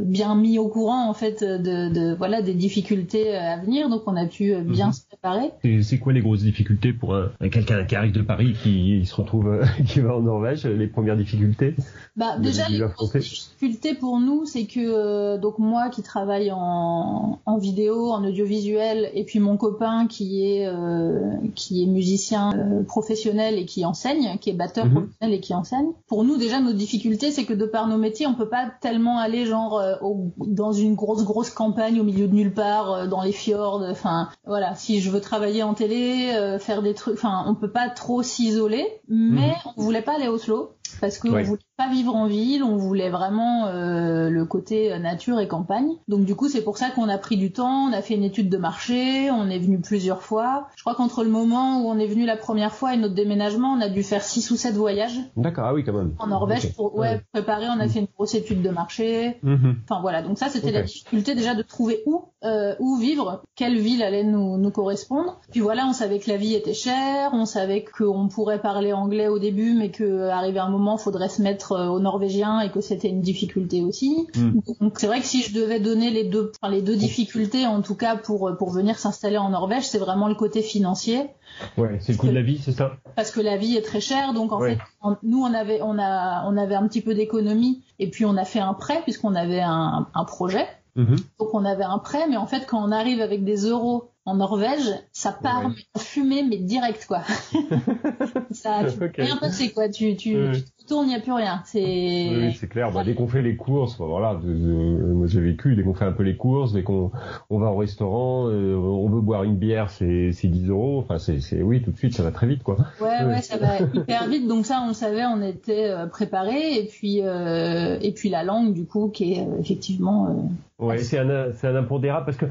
bien 0.02 0.34
mis 0.34 0.58
au 0.58 0.68
courant 0.68 1.08
en 1.08 1.14
fait 1.14 1.42
de, 1.42 1.88
de 1.92 2.14
voilà 2.14 2.42
des 2.42 2.54
difficultés 2.54 3.34
à 3.36 3.58
venir. 3.58 3.88
Donc, 3.88 4.02
on 4.06 4.16
a 4.16 4.26
pu 4.26 4.54
bien 4.62 4.88
Mhm. 4.88 4.92
se 4.92 5.06
préparer. 5.06 5.50
C'est 5.82 5.98
quoi 5.98 6.12
les 6.12 6.20
grosses 6.20 6.42
difficultés 6.42 6.92
pour 6.92 7.14
un, 7.14 7.30
un 7.40 7.48
quelqu'un 7.48 7.84
qui 7.84 7.96
arrive 7.96 8.12
de 8.12 8.22
Paris 8.22 8.54
qui 8.62 8.98
il 9.00 9.06
se 9.06 9.14
retrouve 9.14 9.60
qui 9.86 10.00
va 10.00 10.16
en 10.16 10.20
Norvège 10.20 10.66
Les 10.66 10.86
premières 10.86 11.16
difficultés? 11.16 11.74
Bah, 12.16 12.36
déjà, 12.50 12.68
les 12.68 13.20
difficultés 13.20 13.94
pour 13.94 14.18
nous, 14.20 14.44
c'est 14.46 14.66
que 14.66 14.80
euh, 14.80 15.38
donc 15.38 15.58
moi 15.58 15.88
qui 15.90 16.02
travaille 16.02 16.50
en, 16.52 17.38
en 17.44 17.58
vidéo, 17.58 18.10
en 18.10 18.24
audiovisuel, 18.24 19.10
et 19.14 19.24
puis 19.24 19.38
mon 19.40 19.56
copain 19.56 20.06
qui 20.06 20.44
est 20.46 20.66
euh, 20.66 21.32
qui 21.54 21.82
est 21.82 21.86
musicien 21.86 22.52
euh, 22.54 22.82
professionnel 22.82 23.58
et 23.58 23.64
qui 23.66 23.84
enseigne, 23.84 24.38
qui 24.40 24.50
est 24.50 24.54
batteur 24.54 24.86
Mhm. 24.86 24.92
professionnel 24.92 25.34
et 25.36 25.40
qui 25.40 25.54
enseigne. 25.54 25.88
Pour 26.06 26.24
nous, 26.24 26.36
déjà, 26.36 26.60
nos 26.60 26.72
difficultés, 26.72 27.30
c'est 27.30 27.44
que 27.44 27.54
de 27.54 27.64
par 27.66 27.86
nos 27.86 27.98
métiers, 27.98 28.26
on 28.26 28.34
peut 28.34 28.48
pas 28.48 28.70
tellement 28.80 29.18
aller 29.18 29.46
genre 29.46 29.78
euh, 29.78 29.94
au- 30.02 30.30
dans 30.46 30.72
une 30.72 30.94
grosse 30.94 31.24
grosse 31.24 31.50
campagne 31.50 32.00
au 32.00 32.04
milieu 32.04 32.26
de 32.28 32.34
nulle 32.34 32.52
part, 32.54 33.08
dans 33.08 33.22
les 33.22 33.32
fjords. 33.32 33.82
Enfin, 33.90 34.28
voilà. 34.46 34.74
Si 34.74 35.00
je 35.00 35.10
veux 35.10 35.20
travailler 35.20 35.62
en 35.62 35.74
télé, 35.74 36.56
faire 36.58 36.82
des 36.82 36.94
trucs, 36.94 37.14
enfin, 37.14 37.44
on 37.46 37.54
peut 37.54 37.70
pas 37.70 37.88
trop 37.88 38.22
s'isoler. 38.22 38.86
Mais 39.08 39.52
on 39.76 39.82
voulait 39.82 40.02
pas 40.02 40.14
aller 40.16 40.26
à 40.26 40.32
Oslo 40.32 40.70
parce 41.00 41.18
qu'on 41.18 41.30
Ouais. 41.32 41.42
voulait 41.44 41.60
pas 41.76 41.88
vivre 41.90 42.14
en 42.14 42.26
ville, 42.30 42.62
on 42.62 42.76
voulait 42.76 43.10
vraiment 43.10 43.66
euh, 43.66 44.30
le 44.30 44.44
côté 44.44 44.98
nature 44.98 45.38
et 45.40 45.48
campagne. 45.48 45.90
Donc 46.08 46.24
du 46.24 46.34
coup, 46.34 46.48
c'est 46.48 46.62
pour 46.62 46.78
ça 46.78 46.90
qu'on 46.90 47.08
a 47.08 47.18
pris 47.18 47.36
du 47.36 47.52
temps, 47.52 47.88
on 47.88 47.92
a 47.92 48.00
fait 48.00 48.14
une 48.14 48.24
étude 48.24 48.48
de 48.48 48.56
marché, 48.56 49.30
on 49.30 49.48
est 49.48 49.58
venu 49.58 49.80
plusieurs 49.80 50.22
fois. 50.22 50.68
Je 50.76 50.82
crois 50.82 50.94
qu'entre 50.94 51.24
le 51.24 51.30
moment 51.30 51.82
où 51.82 51.88
on 51.88 51.98
est 51.98 52.06
venu 52.06 52.24
la 52.24 52.36
première 52.36 52.72
fois 52.72 52.94
et 52.94 52.96
notre 52.96 53.14
déménagement, 53.14 53.72
on 53.72 53.80
a 53.80 53.88
dû 53.88 54.02
faire 54.02 54.22
six 54.22 54.50
ou 54.50 54.56
sept 54.56 54.74
voyages. 54.74 55.20
D'accord, 55.36 55.64
ah 55.66 55.74
oui 55.74 55.84
quand 55.84 55.92
même. 55.92 56.14
En 56.18 56.28
Norvège 56.28 56.74
pour 56.74 56.96
ouais, 56.96 57.20
préparer, 57.32 57.66
on 57.68 57.80
a 57.80 57.88
fait 57.88 58.00
une 58.00 58.08
grosse 58.14 58.34
étude 58.34 58.62
de 58.62 58.70
marché. 58.70 59.38
Mhm. 59.42 59.76
Enfin 59.84 60.00
voilà, 60.00 60.22
donc 60.22 60.38
ça 60.38 60.48
c'était 60.48 60.72
la 60.72 60.82
difficulté 60.82 61.34
déjà 61.34 61.54
de 61.54 61.62
trouver 61.62 62.02
où 62.06 62.30
euh, 62.42 62.74
où 62.78 62.96
vivre, 62.96 63.42
quelle 63.54 63.78
ville 63.78 64.02
allait 64.02 64.24
nous, 64.24 64.56
nous 64.56 64.70
correspondre. 64.70 65.40
Puis 65.50 65.60
voilà, 65.60 65.86
on 65.86 65.92
savait 65.92 66.18
que 66.18 66.30
la 66.30 66.38
vie 66.38 66.54
était 66.54 66.72
chère, 66.72 67.30
on 67.34 67.44
savait 67.44 67.84
qu'on 67.84 68.28
pourrait 68.28 68.60
parler 68.60 68.94
anglais 68.94 69.28
au 69.28 69.38
début, 69.38 69.74
mais 69.74 69.90
que 69.90 70.28
arrivé 70.28 70.58
un 70.58 70.70
moment, 70.70 70.96
faudrait 70.96 71.28
se 71.28 71.42
mettre 71.42 71.72
euh, 71.72 71.88
au 71.88 72.00
norvégien 72.20 72.60
et 72.60 72.70
que 72.70 72.80
c'était 72.80 73.08
une 73.08 73.22
difficulté 73.22 73.80
aussi. 73.82 74.28
Mm. 74.36 74.60
Donc 74.80 74.98
c'est 74.98 75.06
vrai 75.06 75.20
que 75.20 75.26
si 75.26 75.42
je 75.42 75.54
devais 75.54 75.80
donner 75.80 76.10
les 76.10 76.24
deux, 76.24 76.52
enfin, 76.60 76.72
les 76.72 76.82
deux 76.82 76.96
difficultés, 76.96 77.66
en 77.66 77.82
tout 77.82 77.94
cas 77.94 78.16
pour 78.16 78.50
pour 78.58 78.70
venir 78.70 78.98
s'installer 78.98 79.38
en 79.38 79.50
Norvège, 79.50 79.88
c'est 79.88 79.98
vraiment 79.98 80.28
le 80.28 80.34
côté 80.34 80.62
financier. 80.62 81.30
Ouais, 81.76 81.98
c'est 82.00 82.12
le 82.12 82.18
coût 82.18 82.28
de 82.28 82.32
la 82.32 82.42
vie, 82.42 82.60
c'est 82.62 82.72
ça? 82.72 82.92
Parce 83.16 83.30
que 83.30 83.40
la 83.40 83.56
vie 83.56 83.76
est 83.76 83.82
très 83.82 84.00
chère, 84.00 84.34
donc 84.34 84.52
en 84.52 84.60
fait, 84.60 84.78
nous 85.22 85.42
on 85.42 85.52
avait 85.54 85.80
on 85.82 85.98
a 85.98 86.44
on 86.46 86.56
avait 86.56 86.74
un 86.74 86.86
petit 86.86 87.00
peu 87.00 87.14
d'économie 87.14 87.82
et 87.98 88.08
puis 88.10 88.24
on 88.24 88.36
a 88.36 88.44
fait 88.44 88.60
un 88.60 88.74
prêt 88.74 89.00
puisqu'on 89.02 89.34
avait 89.34 89.62
un, 89.62 90.06
un 90.14 90.24
projet. 90.24 90.66
Mm-hmm. 90.96 91.18
Donc 91.38 91.54
on 91.54 91.64
avait 91.64 91.84
un 91.84 91.98
prêt, 91.98 92.26
mais 92.28 92.36
en 92.36 92.46
fait 92.46 92.66
quand 92.66 92.82
on 92.84 92.92
arrive 92.92 93.20
avec 93.20 93.44
des 93.44 93.68
euros 93.68 94.10
en 94.26 94.34
Norvège, 94.34 94.92
ça 95.12 95.32
part 95.32 95.66
ouais. 95.66 95.72
fumer 95.98 96.42
mais 96.42 96.58
direct 96.58 97.06
quoi. 97.06 97.22
ça, 98.50 98.84
tu 98.84 99.02
okay. 99.02 99.22
rien 99.22 99.36
passer 99.36 99.72
quoi. 99.72 99.88
Tu, 99.88 100.16
tu, 100.16 100.36
tu 100.52 100.62
te 100.62 100.79
il 101.02 101.08
n'y 101.08 101.14
a 101.14 101.20
plus 101.20 101.32
rien. 101.32 101.62
C'est. 101.64 101.80
Oui, 101.80 102.56
c'est 102.58 102.68
clair. 102.68 102.92
Bah, 102.92 103.02
dès 103.04 103.14
qu'on 103.14 103.28
fait 103.28 103.42
les 103.42 103.56
courses, 103.56 103.98
bah, 103.98 104.06
voilà. 104.08 104.38
moi 104.42 105.26
j'ai 105.26 105.40
vécu. 105.40 105.74
Dès 105.76 105.82
qu'on 105.82 105.94
fait 105.94 106.04
un 106.04 106.12
peu 106.12 106.22
les 106.22 106.36
courses, 106.36 106.72
dès 106.72 106.82
qu'on 106.82 107.10
on 107.48 107.58
va 107.58 107.68
au 107.68 107.76
restaurant, 107.76 108.48
euh, 108.48 108.74
on 108.76 109.08
veut 109.08 109.20
boire 109.20 109.44
une 109.44 109.56
bière, 109.56 109.90
c'est 109.90 110.32
c'est 110.32 110.48
10 110.48 110.68
euros. 110.68 110.98
Enfin 110.98 111.18
c'est 111.18 111.62
oui 111.62 111.82
tout 111.82 111.90
de 111.90 111.96
suite 111.96 112.14
ça 112.14 112.22
va 112.22 112.30
très 112.30 112.46
vite 112.46 112.62
quoi. 112.62 112.76
Ouais 113.00 113.24
ouais, 113.24 113.42
ça 113.42 113.56
va 113.56 113.78
hyper 113.94 114.28
vite. 114.28 114.46
Donc 114.46 114.66
ça 114.66 114.82
on 114.84 114.88
le 114.88 114.94
savait, 114.94 115.24
on 115.24 115.42
était 115.42 115.90
euh, 115.90 116.06
préparé 116.06 116.78
et 116.78 116.86
puis 116.86 117.20
euh, 117.22 117.98
et 118.00 118.12
puis 118.12 118.28
la 118.28 118.44
langue 118.44 118.72
du 118.72 118.84
coup 118.84 119.08
qui 119.08 119.34
est 119.34 119.40
euh, 119.40 119.58
effectivement. 119.60 120.50
Ouais, 120.80 120.98
c'est 120.98 121.18
un 121.18 121.52
c'est 121.52 121.68
un 121.68 121.76
impondérable 121.76 122.24
parce 122.24 122.36
que 122.36 122.46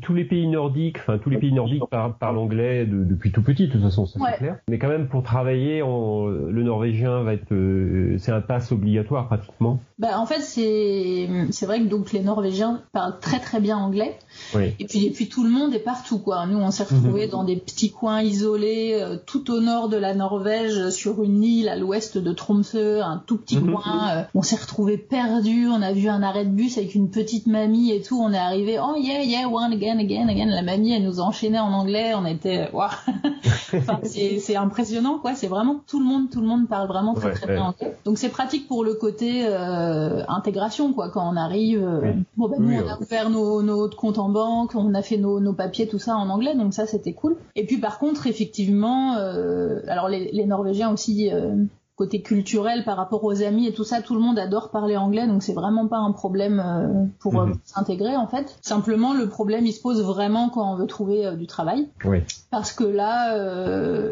tous 0.00 0.14
les 0.14 0.24
pays 0.24 0.46
nordiques, 0.46 0.98
enfin 0.98 1.18
tous 1.18 1.30
les 1.30 1.38
pays 1.38 1.52
nordiques 1.52 1.82
parlent, 1.90 2.38
anglais 2.38 2.86
depuis 2.86 3.32
tout 3.32 3.42
petit, 3.42 3.66
de 3.66 3.72
toute 3.72 3.82
façon, 3.82 4.06
ça 4.06 4.18
c'est 4.18 4.36
clair. 4.38 4.58
Mais 4.68 4.78
quand 4.78 4.88
même, 4.88 5.08
pour 5.08 5.22
travailler, 5.22 5.80
le 5.80 6.62
norvégien 6.62 7.22
va 7.22 7.34
être, 7.34 7.52
euh, 7.52 8.16
c'est 8.18 8.32
un 8.32 8.40
pass 8.40 8.72
obligatoire 8.72 9.26
pratiquement. 9.26 9.80
Bah 9.98 10.18
en 10.18 10.26
fait, 10.26 10.40
c'est 10.40 11.28
c'est 11.50 11.66
vrai 11.66 11.80
que 11.80 11.88
donc 11.88 12.12
les 12.12 12.20
Norvégiens 12.20 12.82
parlent 12.92 13.18
très 13.20 13.40
très 13.40 13.60
bien 13.60 13.76
anglais. 13.76 14.16
Oui. 14.54 14.74
Et 14.78 14.86
puis 14.86 15.06
et 15.06 15.10
puis 15.10 15.28
tout 15.28 15.44
le 15.44 15.50
monde 15.50 15.74
est 15.74 15.80
partout 15.80 16.18
quoi. 16.18 16.46
Nous, 16.46 16.58
on 16.58 16.70
s'est 16.70 16.84
retrouvés 16.84 17.26
mhm. 17.26 17.30
dans 17.30 17.44
des 17.44 17.56
petits 17.56 17.90
coins 17.90 18.22
isolés, 18.22 18.98
euh, 19.00 19.16
tout 19.24 19.50
au 19.50 19.60
nord 19.60 19.88
de 19.88 19.96
la 19.96 20.14
Norvège, 20.14 20.90
sur 20.90 21.22
une 21.22 21.42
île 21.42 21.68
à 21.68 21.76
l'ouest 21.76 22.18
de 22.18 22.32
Tromsø, 22.32 23.00
un 23.02 23.22
tout 23.26 23.36
petit 23.36 23.58
mhm. 23.58 23.72
coin. 23.72 24.08
Euh, 24.10 24.22
on 24.34 24.42
s'est 24.42 24.56
retrouvés 24.56 24.98
perdus. 24.98 25.68
On 25.68 25.82
a 25.82 25.92
vu 25.92 26.08
un 26.08 26.22
arrêt 26.22 26.44
de 26.44 26.50
bus 26.50 26.78
avec 26.78 26.94
une 26.94 27.10
petite 27.10 27.46
mamie 27.46 27.92
et 27.92 28.02
tout. 28.02 28.20
On 28.20 28.32
est 28.32 28.38
arrivé, 28.38 28.78
oh 28.78 28.96
yeah 28.96 29.22
yeah 29.22 29.46
again, 29.46 29.98
again, 29.98 30.28
again. 30.28 30.46
La 30.46 30.62
mamie, 30.62 30.92
elle 30.92 31.04
nous 31.04 31.20
enchaînait 31.20 31.58
en 31.58 31.72
anglais. 31.72 32.12
On 32.14 32.26
était, 32.26 32.70
waouh. 32.72 32.88
enfin, 33.74 34.00
c'est 34.02 34.56
impressionnant, 34.56 35.18
quoi. 35.18 35.34
C'est 35.34 35.46
vraiment 35.46 35.80
tout 35.86 35.98
le 35.98 36.06
monde, 36.06 36.30
tout 36.30 36.40
le 36.40 36.46
monde 36.46 36.68
parle 36.68 36.88
vraiment 36.88 37.14
très 37.14 37.32
très 37.32 37.46
bien 37.46 37.62
anglais. 37.64 37.96
Donc 38.04 38.18
c'est 38.18 38.28
pratique 38.28 38.66
pour 38.68 38.84
le 38.84 38.94
côté 38.94 39.44
euh, 39.44 40.22
intégration, 40.28 40.92
quoi. 40.92 41.10
Quand 41.10 41.28
on 41.30 41.36
arrive, 41.36 41.82
euh, 41.82 42.12
bon 42.36 42.48
ben 42.48 42.60
nous 42.60 42.72
on 42.74 42.88
a 42.88 42.98
ouvert 43.00 43.30
nos, 43.30 43.62
nos 43.62 43.88
comptes 43.88 44.18
en 44.18 44.28
banque, 44.28 44.74
on 44.74 44.94
a 44.94 45.02
fait 45.02 45.16
nos, 45.16 45.40
nos 45.40 45.52
papiers, 45.52 45.86
tout 45.88 45.98
ça 45.98 46.16
en 46.16 46.28
anglais. 46.28 46.54
Donc 46.54 46.74
ça 46.74 46.86
c'était 46.86 47.12
cool. 47.12 47.36
Et 47.56 47.66
puis 47.66 47.78
par 47.78 47.98
contre, 47.98 48.26
effectivement, 48.26 49.16
euh, 49.16 49.80
alors 49.88 50.08
les, 50.08 50.30
les 50.32 50.46
Norvégiens 50.46 50.92
aussi 50.92 51.30
euh, 51.32 51.54
côté 51.98 52.22
culturel 52.22 52.84
par 52.84 52.96
rapport 52.96 53.24
aux 53.24 53.42
amis 53.42 53.66
et 53.66 53.72
tout 53.72 53.82
ça, 53.82 54.00
tout 54.00 54.14
le 54.14 54.20
monde 54.20 54.38
adore 54.38 54.70
parler 54.70 54.96
anglais, 54.96 55.26
donc 55.26 55.42
c'est 55.42 55.52
vraiment 55.52 55.88
pas 55.88 55.96
un 55.96 56.12
problème 56.12 56.62
euh, 56.64 57.04
pour 57.18 57.40
euh, 57.40 57.46
mhm. 57.46 57.58
s'intégrer 57.64 58.16
en 58.16 58.28
fait. 58.28 58.56
Simplement, 58.62 59.14
le 59.14 59.28
problème 59.28 59.66
il 59.66 59.72
se 59.72 59.80
pose 59.80 60.00
vraiment 60.00 60.48
quand 60.48 60.72
on 60.72 60.76
veut 60.76 60.86
trouver 60.86 61.26
euh, 61.26 61.34
du 61.34 61.48
travail, 61.48 61.88
oui. 62.04 62.18
parce 62.52 62.72
que 62.72 62.84
là, 62.84 63.36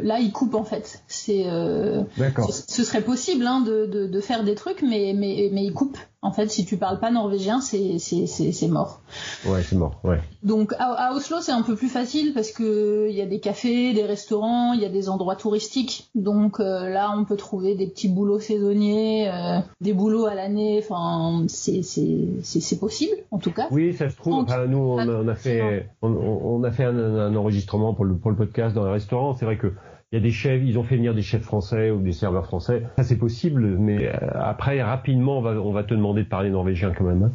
là, 0.02 0.18
il 0.18 0.32
coupe 0.32 0.56
en 0.56 0.64
fait. 0.64 1.04
C'est, 1.06 1.44
ce, 1.44 2.84
serait 2.84 3.02
possible 3.02 3.46
hein, 3.46 3.60
de, 3.60 3.86
de, 3.86 4.06
de, 4.08 4.20
faire 4.20 4.42
des 4.42 4.56
trucs, 4.56 4.82
mais 4.82 5.14
mais 5.16 5.48
mais 5.52 5.64
il 5.64 5.72
coupe. 5.72 5.96
En 6.26 6.32
fait, 6.32 6.48
si 6.48 6.64
tu 6.64 6.76
parles 6.76 6.98
pas 6.98 7.12
norvégien, 7.12 7.60
c'est 7.60 8.00
c'est 8.00 8.26
c'est 8.26 8.66
mort. 8.68 9.00
Ouais, 9.46 9.62
c'est 9.62 9.76
mort. 9.76 10.00
Ouais. 10.02 10.18
Donc 10.42 10.74
à, 10.76 11.14
Oslo, 11.14 11.36
c'est 11.40 11.52
un 11.52 11.62
peu 11.62 11.76
plus 11.76 11.88
facile 11.88 12.34
parce 12.34 12.50
que 12.50 13.06
il 13.08 13.14
y 13.14 13.22
a 13.22 13.26
des 13.26 13.38
cafés, 13.38 13.94
des 13.94 14.02
restaurants, 14.02 14.72
il 14.72 14.80
y 14.80 14.84
a 14.84 14.88
des 14.88 15.08
endroits 15.08 15.36
touristiques. 15.36 16.08
Donc 16.16 16.58
euh, 16.58 16.88
là, 16.88 17.14
on 17.16 17.24
peut 17.24 17.36
trouver 17.36 17.76
des 17.76 17.86
petits 17.86 18.08
boulots 18.08 18.40
saisonniers, 18.40 19.30
euh, 19.30 19.60
des 19.80 19.92
boulots 19.92 20.26
à 20.26 20.34
l'année. 20.34 20.82
Enfin, 20.82 21.44
c'est 21.46 21.82
c'est 21.82 22.26
c'est 22.42 22.80
possible 22.80 23.14
en 23.30 23.38
tout 23.38 23.52
cas. 23.52 23.68
Oui, 23.70 23.94
ça 23.94 24.10
se 24.10 24.16
trouve. 24.16 24.34
Enfin, 24.34 24.66
nous, 24.66 24.78
on, 24.78 24.98
on, 24.98 25.28
a 25.28 25.34
fait 25.36 25.88
on, 26.02 26.08
on 26.08 26.64
a 26.64 26.72
fait 26.72 26.84
un, 26.84 26.98
un, 26.98 27.36
enregistrement 27.36 27.94
pour 27.94 28.04
le 28.04 28.16
pour 28.16 28.32
le 28.32 28.36
podcast 28.36 28.74
dans 28.74 28.84
un 28.84 28.92
restaurant. 28.92 29.34
C'est 29.34 29.44
vrai 29.44 29.58
que 29.58 29.72
il 30.12 30.16
y 30.16 30.18
a 30.18 30.22
des 30.22 30.30
chefs, 30.30 30.62
ils 30.64 30.78
ont 30.78 30.84
fait 30.84 30.96
venir 30.96 31.14
des 31.14 31.22
chefs 31.22 31.42
français 31.42 31.90
ou 31.90 32.00
des 32.00 32.12
serveurs 32.12 32.46
français. 32.46 32.84
Ça 32.96 33.04
c'est 33.04 33.18
possible, 33.18 33.76
mais 33.78 34.08
euh, 34.08 34.12
après 34.34 34.80
rapidement 34.82 35.38
on 35.38 35.42
va, 35.42 35.50
on 35.52 35.72
va 35.72 35.82
te 35.82 35.94
demander 35.94 36.22
de 36.22 36.28
parler 36.28 36.50
norvégien 36.50 36.92
quand 36.96 37.04
même. 37.04 37.24
Hein. 37.24 37.32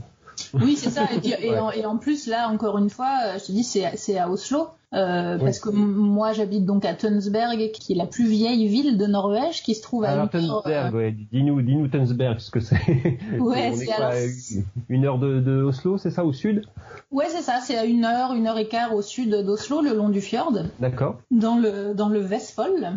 Oui, 0.54 0.76
c'est 0.76 0.90
ça. 0.90 1.08
Et, 1.24 1.86
en, 1.86 1.98
plus, 1.98 2.28
là, 2.28 2.50
encore 2.50 2.78
une 2.78 2.90
fois, 2.90 3.18
euh, 3.26 3.40
je 3.40 3.46
te 3.46 3.52
dis, 3.52 3.64
c'est 3.64 4.18
à 4.18 4.30
Oslo. 4.30 4.70
Euh, 4.94 5.38
parce 5.38 5.60
que 5.60 5.70
moi 5.70 6.34
j'habite 6.34 6.66
donc 6.66 6.84
à 6.84 6.94
Tønsberg, 6.94 7.72
qui 7.72 7.94
est 7.94 7.96
la 7.96 8.06
plus 8.06 8.28
vieille 8.28 8.68
ville 8.68 8.98
de 8.98 9.06
Norvège, 9.06 9.64
qui 9.64 9.74
se 9.74 9.82
trouve 9.82 10.04
à 10.04 10.10
alors. 10.10 10.30
Tønsberg, 10.30 10.94
ouais. 10.94 11.16
dis-nous, 11.32 11.62
dis-nous 11.62 11.88
Tønsberg, 11.88 12.40
ce 12.40 12.52
que 12.52 12.60
c'est. 12.60 12.76
Ouais, 13.40 13.72
c'est 13.74 13.92
alors... 13.92 14.14
une 14.90 15.06
heure 15.06 15.18
de, 15.18 15.40
de 15.40 15.62
Oslo, 15.64 15.98
c'est 15.98 16.12
ça, 16.12 16.26
au 16.26 16.34
sud? 16.34 16.66
Ouais, 17.10 17.26
c'est 17.30 17.42
ça, 17.42 17.60
c'est 17.62 17.78
à 17.78 17.86
une 17.86 18.04
heure, 18.04 18.34
une 18.34 18.48
heure 18.48 18.58
et 18.58 18.68
quart 18.68 18.94
au 18.94 19.02
sud 19.02 19.30
d'Oslo, 19.30 19.82
le 19.82 19.94
long 19.94 20.10
du 20.10 20.20
fjord. 20.20 20.58
D'accord. 20.80 21.20
Dans 21.32 21.58
le 21.58 21.94
dans 21.94 22.10
le 22.10 22.20
Vestfold. 22.20 22.94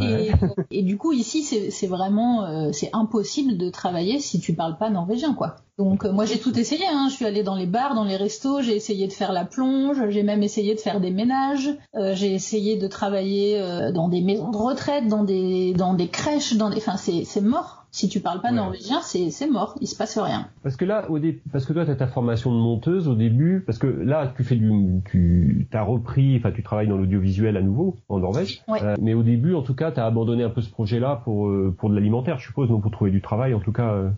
Et, 0.00 0.30
et, 0.70 0.82
du 0.82 0.96
coup 0.96 1.12
ici 1.12 1.42
c'est 1.42 1.86
vraiment 1.86 2.44
euh, 2.44 2.70
c'est 2.72 2.90
impossible 2.92 3.56
de 3.56 3.68
travailler 3.70 4.18
si 4.20 4.40
tu 4.40 4.54
parles 4.54 4.76
pas 4.78 4.90
norvégien 4.90 5.34
quoi. 5.34 5.56
Donc 5.78 6.04
euh, 6.04 6.12
moi 6.12 6.24
j'ai 6.24 6.38
tout 6.38 6.56
essayé, 6.58 6.84
hein. 6.86 7.08
je 7.10 7.14
suis 7.14 7.26
allée 7.26 7.42
dans 7.42 7.56
les 7.56 7.66
bars, 7.66 7.94
dans 7.94 8.04
les 8.04 8.16
restos, 8.16 8.62
j'ai 8.62 8.76
essayé 8.76 9.06
de 9.06 9.12
faire 9.12 9.32
la 9.32 9.44
plonge, 9.44 9.98
j'ai 10.08 10.22
même 10.22 10.42
essayé 10.42 10.74
de 10.74 10.80
faire 10.80 11.00
des 11.00 11.10
ménages, 11.10 11.70
euh, 11.96 12.14
j'ai 12.14 12.32
essayé 12.32 12.76
de 12.76 12.86
travailler 12.86 13.60
dans 13.92 14.08
des 14.08 14.20
maisons 14.20 14.50
de 14.50 14.56
retraite, 14.56 15.08
dans 15.08 15.24
des 15.24 15.72
dans 15.74 15.94
des 15.94 16.08
crèches, 16.08 16.54
dans 16.54 16.70
des, 16.70 16.76
enfin 16.76 16.96
c'est 16.96 17.40
mort. 17.40 17.83
Si 17.94 18.08
tu 18.08 18.18
parles 18.18 18.40
pas 18.40 18.50
norvégien, 18.50 19.00
c'est 19.02 19.46
mort, 19.46 19.76
il 19.80 19.86
se 19.86 19.94
passe 19.94 20.18
rien. 20.18 20.48
Parce 20.64 20.74
que 20.74 20.84
là 20.84 21.08
au 21.08 21.20
dé... 21.20 21.40
parce 21.52 21.64
que 21.64 21.72
toi 21.72 21.84
tu 21.84 21.92
as 21.92 21.94
ta 21.94 22.08
formation 22.08 22.50
de 22.50 22.58
monteuse 22.58 23.06
au 23.06 23.14
début, 23.14 23.62
parce 23.64 23.78
que 23.78 23.86
là 23.86 24.32
tu 24.36 24.42
fais 24.42 24.56
du 24.56 25.00
tu 25.08 25.68
as 25.72 25.82
repris, 25.84 26.36
enfin 26.36 26.50
tu 26.50 26.64
travailles 26.64 26.88
dans 26.88 26.96
l'audiovisuel 26.96 27.56
à 27.56 27.62
nouveau 27.62 27.94
en 28.08 28.18
Norvège, 28.18 28.64
ouais. 28.66 28.80
mais 29.00 29.14
au 29.14 29.22
début 29.22 29.54
en 29.54 29.62
tout 29.62 29.76
cas 29.76 29.92
tu 29.92 30.00
as 30.00 30.06
abandonné 30.06 30.42
un 30.42 30.50
peu 30.50 30.60
ce 30.60 30.70
projet 30.70 30.98
là 30.98 31.22
pour 31.22 31.48
pour 31.78 31.88
de 31.88 31.94
l'alimentaire, 31.94 32.40
je 32.40 32.46
suppose, 32.46 32.68
non 32.68 32.80
pour 32.80 32.90
trouver 32.90 33.12
du 33.12 33.22
travail 33.22 33.54
en 33.54 33.60
tout 33.60 33.70
cas. 33.70 34.10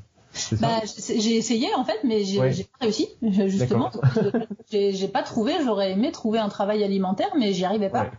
Bah, 0.59 0.81
j'ai 1.15 1.37
essayé 1.37 1.69
en 1.77 1.85
fait, 1.85 1.99
mais 2.03 2.25
j'ai 2.25 2.39
pas 2.39 2.79
réussi 2.81 3.09
justement. 3.21 3.91
j'ai 4.71 5.09
pas 5.09 5.23
trouvé. 5.23 5.53
J'aurais 5.63 5.93
aimé 5.93 6.13
trouver 6.13 6.39
un 6.39 6.49
travail 6.49 6.83
alimentaire, 6.83 7.29
mais 7.39 7.53
j'y 7.53 7.67
arrivais 7.67 7.91
pas. 7.91 8.11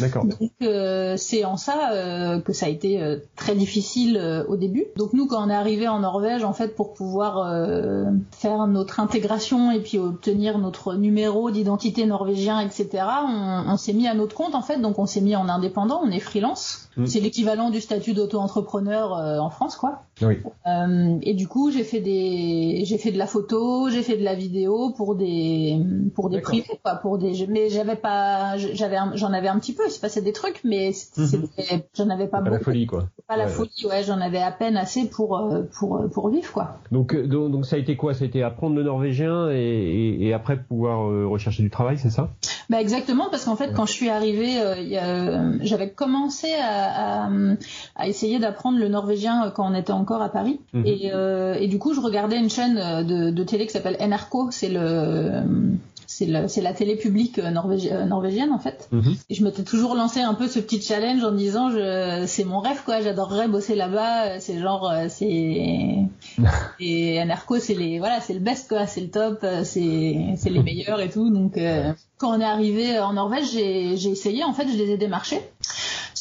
D'accord. 0.00 0.24
Donc 0.24 0.52
euh, 0.62 1.16
c'est 1.16 1.44
en 1.44 1.56
ça 1.56 1.92
euh, 1.92 2.40
que 2.40 2.52
ça 2.52 2.66
a 2.66 2.68
été 2.68 3.02
euh, 3.02 3.18
très 3.36 3.54
difficile 3.54 4.16
euh, 4.16 4.44
au 4.48 4.56
début. 4.56 4.86
Donc 4.96 5.12
nous 5.12 5.26
quand 5.26 5.44
on 5.44 5.50
est 5.50 5.54
arrivé 5.54 5.88
en 5.88 6.00
Norvège 6.00 6.44
en 6.44 6.52
fait 6.52 6.74
pour 6.74 6.94
pouvoir 6.94 7.38
euh, 7.38 8.04
faire 8.32 8.66
notre 8.66 9.00
intégration 9.00 9.70
et 9.70 9.80
puis 9.80 9.98
obtenir 9.98 10.58
notre 10.58 10.94
numéro 10.94 11.50
d'identité 11.50 12.06
norvégien 12.06 12.60
etc. 12.60 13.04
On, 13.26 13.64
on 13.68 13.76
s'est 13.76 13.92
mis 13.92 14.08
à 14.08 14.14
notre 14.14 14.34
compte 14.34 14.54
en 14.54 14.62
fait 14.62 14.78
donc 14.78 14.98
on 14.98 15.06
s'est 15.06 15.20
mis 15.20 15.36
en 15.36 15.48
indépendant, 15.48 16.00
on 16.04 16.10
est 16.10 16.20
freelance. 16.20 16.88
Mmh. 16.96 17.06
C'est 17.06 17.20
l'équivalent 17.20 17.70
du 17.70 17.80
statut 17.80 18.14
d'auto-entrepreneur 18.14 19.12
en 19.12 19.50
France 19.50 19.76
quoi. 19.76 20.02
Oui. 20.22 20.38
et 21.22 21.34
du 21.34 21.46
coup 21.46 21.70
j'ai 21.70 21.84
fait 21.84 22.00
des 22.00 22.82
j'ai 22.84 22.98
fait 22.98 23.12
de 23.12 23.18
la 23.18 23.26
photo, 23.26 23.90
j'ai 23.90 24.02
fait 24.02 24.16
de 24.16 24.24
la 24.24 24.34
vidéo 24.34 24.92
pour 24.96 25.14
des 25.14 25.78
pour 26.14 26.30
des 26.30 26.40
prix 26.40 26.64
quoi 26.82 26.96
pour 26.96 27.18
des 27.18 27.46
mais 27.48 27.68
j'avais 27.68 27.96
pas 27.96 28.56
j'avais 28.56 28.96
j'en 29.14 29.32
avais 29.32 29.48
un 29.48 29.58
petit 29.58 29.72
peu, 29.74 29.82
il 29.86 29.90
se 29.90 30.00
passait 30.00 30.22
des 30.22 30.32
trucs, 30.32 30.60
mais 30.64 30.92
mhm. 31.16 31.48
j'en 31.94 32.10
avais 32.10 32.26
pas, 32.26 32.38
pas 32.38 32.44
beaucoup. 32.44 32.54
la 32.54 32.60
folie, 32.60 32.86
quoi. 32.86 33.08
Pas 33.28 33.36
la 33.36 33.48
folie, 33.48 33.86
ouais, 33.88 34.02
j'en 34.04 34.20
avais 34.20 34.40
à 34.40 34.52
peine 34.52 34.76
assez 34.76 35.08
pour 35.08 35.38
euh, 35.38 35.62
pour 35.78 35.96
euh, 35.96 36.08
pour 36.08 36.28
vivre, 36.30 36.52
quoi. 36.52 36.78
Donc 36.92 37.14
euh, 37.14 37.26
donc, 37.26 37.50
donc 37.50 37.66
ça 37.66 37.76
a 37.76 37.78
été 37.78 37.96
quoi? 37.96 38.14
Ça 38.14 38.24
a 38.24 38.26
été 38.26 38.42
apprendre 38.42 38.76
le 38.76 38.82
norvégien 38.82 39.50
et, 39.50 39.56
et, 39.56 40.26
et 40.26 40.32
après 40.32 40.56
pouvoir 40.62 41.06
rechercher 41.28 41.62
du 41.62 41.70
travail, 41.70 41.98
c'est 41.98 42.10
ça? 42.10 42.30
Bah 42.70 42.80
exactement, 42.80 43.28
parce 43.30 43.44
qu'en 43.44 43.56
fait, 43.56 43.72
quand 43.72 43.86
je 43.86 43.92
suis 43.92 44.08
arrivée, 44.08 44.60
j'avais 45.60 45.90
commencé 45.90 46.48
à, 46.54 47.26
à, 47.26 47.30
à 47.94 48.08
essayer 48.08 48.38
d'apprendre 48.38 48.78
le 48.78 48.88
norvégien 48.88 49.52
quand 49.54 49.70
on 49.70 49.74
était 49.74 49.92
en 49.92 50.04
encore 50.06 50.22
à 50.22 50.28
Paris. 50.28 50.60
Mhm. 50.72 50.86
Et, 50.86 51.10
euh, 51.12 51.54
et 51.54 51.66
du 51.66 51.78
coup, 51.80 51.92
je 51.94 52.00
regardais 52.00 52.38
une 52.38 52.48
chaîne 52.50 52.78
euh, 52.78 53.02
de, 53.02 53.30
de 53.30 53.42
télé 53.42 53.66
qui 53.66 53.72
s'appelle 53.72 53.96
NRK. 54.00 54.52
C'est 54.52 54.68
le 54.68 55.42
c'est 56.08 56.62
la 56.62 56.72
télé 56.72 56.94
publique 56.96 57.38
euh, 57.40 57.50
norvégi- 57.50 57.92
norvégienne 58.06 58.52
en 58.52 58.58
fait. 58.60 58.88
Mhm. 58.92 59.16
Et 59.28 59.34
je 59.34 59.44
m'étais 59.44 59.64
toujours 59.64 59.94
lancé 59.96 60.20
un 60.20 60.34
peu 60.34 60.46
ce 60.46 60.60
petit 60.60 60.80
challenge 60.80 61.22
en 61.24 61.32
disant 61.32 61.68
c'est 62.26 62.44
mon 62.44 62.60
rêve 62.60 62.82
quoi, 62.84 63.00
j'adorerais 63.02 63.48
bosser 63.48 63.74
là-bas, 63.74 64.38
c'est 64.38 64.58
genre 64.60 64.90
c'est 65.08 65.26
et 66.80 67.20
c'est 67.60 67.74
les 67.74 67.98
voilà, 67.98 68.20
c'est 68.20 68.34
le 68.34 68.40
best 68.40 68.68
quoi, 68.68 68.86
c'est 68.86 69.00
le 69.00 69.10
top, 69.10 69.44
c'est 69.64 69.80
les 69.82 70.62
meilleurs 70.62 71.00
et 71.00 71.10
tout 71.10 71.28
donc 71.28 71.58
euh, 71.58 71.92
quand 72.18 72.34
on 72.34 72.40
est 72.40 72.44
arrivé 72.44 72.98
en 72.98 73.12
Norvège, 73.12 73.50
j'ai 73.52 73.92
essayé 74.08 74.42
en 74.44 74.54
fait, 74.54 74.68
je 74.68 74.76
les 74.78 74.92
ai 74.92 74.96
démarchés. 74.96 75.40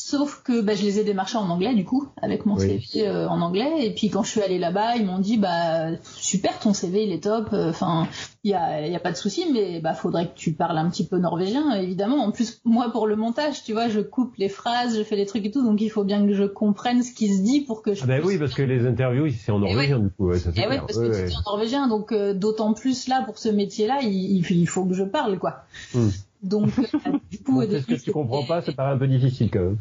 Sauf 0.08 0.44
que 0.44 0.62
bah, 0.62 0.76
je 0.76 0.84
les 0.84 1.00
ai 1.00 1.04
démarchés 1.04 1.38
en 1.40 1.50
anglais 1.50 1.74
du 1.74 1.84
coup, 1.84 2.08
avec 2.22 2.46
mon 2.46 2.58
Oui. 2.58 2.80
CV 2.92 3.08
euh, 3.08 3.28
en 3.28 3.42
anglais. 3.42 3.88
Et 3.88 3.92
puis 3.92 4.10
quand 4.12 4.22
je 4.22 4.30
suis 4.30 4.42
allée 4.42 4.60
là-bas, 4.60 4.98
ils 4.98 5.04
m'ont 5.04 5.18
dit 5.18 5.38
bah 5.38 5.88
super, 6.16 6.60
ton 6.60 6.76
CV 6.76 7.06
il 7.06 7.12
est 7.12 7.24
top. 7.24 7.50
Enfin, 7.54 8.08
il 8.44 8.52
y 8.52 8.54
a, 8.54 8.86
y 8.88 8.96
a 8.96 9.00
pas 9.00 9.12
de 9.12 9.18
souci, 9.18 9.46
mais 9.52 9.80
bah 9.80 9.96
faudrait 9.96 10.28
que 10.28 10.36
tu 10.36 10.54
parles 10.54 10.78
un 10.78 10.88
petit 10.92 11.08
peu 11.08 11.18
norvégien, 11.18 11.72
évidemment. 11.74 12.18
En 12.24 12.30
plus, 12.32 12.62
moi 12.66 12.92
pour 12.92 13.08
le 13.08 13.16
montage, 13.16 13.64
tu 13.64 13.74
vois, 13.74 13.90
je 13.90 14.00
coupe 14.00 14.36
les 14.38 14.48
phrases, 14.48 14.96
je 14.96 15.02
fais 15.04 15.16
les 15.16 15.26
trucs 15.26 15.44
et 15.48 15.50
tout, 15.50 15.64
donc 15.66 15.82
il 15.82 15.90
faut 15.90 16.04
bien 16.04 16.24
que 16.28 16.36
je 16.36 16.44
comprenne 16.44 17.02
ce 17.02 17.12
qui 17.12 17.36
se 17.36 17.42
dit 17.42 17.62
pour 17.62 17.82
que 17.82 17.96
je. 17.96 18.04
Ah 18.04 18.06
puisse- 18.20 18.26
oui, 18.26 18.38
parce 18.38 18.54
que 18.54 18.62
les 18.62 18.86
interviews, 18.86 19.30
c'est 19.32 19.52
en 19.52 19.58
norvégien 19.58 19.98
du 19.98 20.12
coup, 20.12 20.28
ouais, 20.28 20.38
ça 20.38 20.52
c'est 20.54 20.60
Eh 20.62 20.68
ouais, 20.68 20.68
clair. 20.68 20.86
parce 20.86 21.00
Ouais, 21.00 21.08
que 21.10 21.14
c'est 21.30 21.36
en 21.36 21.50
norvégien, 21.52 21.88
donc 21.88 22.12
euh, 22.12 22.36
d'autant 22.36 22.74
plus 22.74 23.08
là 23.08 23.24
pour 23.26 23.40
ce 23.40 23.50
métier-là, 23.50 24.02
il, 24.04 24.10
il- 24.14 24.52
il 24.52 24.68
faut 24.68 24.86
que 24.86 24.94
je 24.94 25.04
parle 25.04 25.40
quoi. 25.40 25.64
Hmm. 25.96 26.10
Donc 26.46 26.70
euh, 26.80 27.12
du 27.32 27.40
coup, 27.40 27.52
Bon, 27.54 27.58
au 27.58 27.62
c'est 27.62 27.82
ce 27.82 27.86
début, 27.88 28.00
que 28.00 28.04
tu 28.06 28.12
comprends 28.12 28.44
pas, 28.44 28.62
ça 28.62 28.72
paraît 28.72 28.94
un 28.94 28.98
peu 28.98 29.08
difficile 29.08 29.50
quand 29.52 29.60
même. 29.60 29.78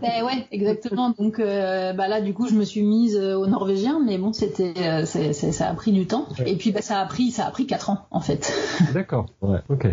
Ben 0.00 0.22
ouais, 0.24 0.46
exactement. 0.52 1.10
Donc 1.18 1.38
euh, 1.38 1.92
bah 1.92 2.08
là, 2.08 2.20
du 2.20 2.32
coup, 2.32 2.46
je 2.48 2.54
me 2.54 2.64
suis 2.64 2.82
mise 2.82 3.16
euh, 3.16 3.34
au 3.36 3.46
norvégien, 3.46 4.00
mais 4.04 4.16
bon, 4.18 4.32
c'était, 4.32 4.72
euh, 4.78 5.04
c'est- 5.04 5.32
c'est- 5.32 5.52
ça 5.52 5.68
a 5.68 5.74
pris 5.74 5.92
du 5.92 6.06
temps. 6.06 6.26
Ouais. 6.38 6.50
Et 6.52 6.56
puis 6.56 6.72
bah 6.72 6.80
ça 6.82 7.00
a 7.00 7.06
pris, 7.06 7.30
ça 7.30 7.46
a 7.46 7.50
pris 7.50 7.66
quatre 7.66 7.90
ans 7.90 8.06
en 8.10 8.20
fait. 8.20 8.52
D'accord. 8.94 9.26
Ouais. 9.42 9.58
Ok. 9.68 9.86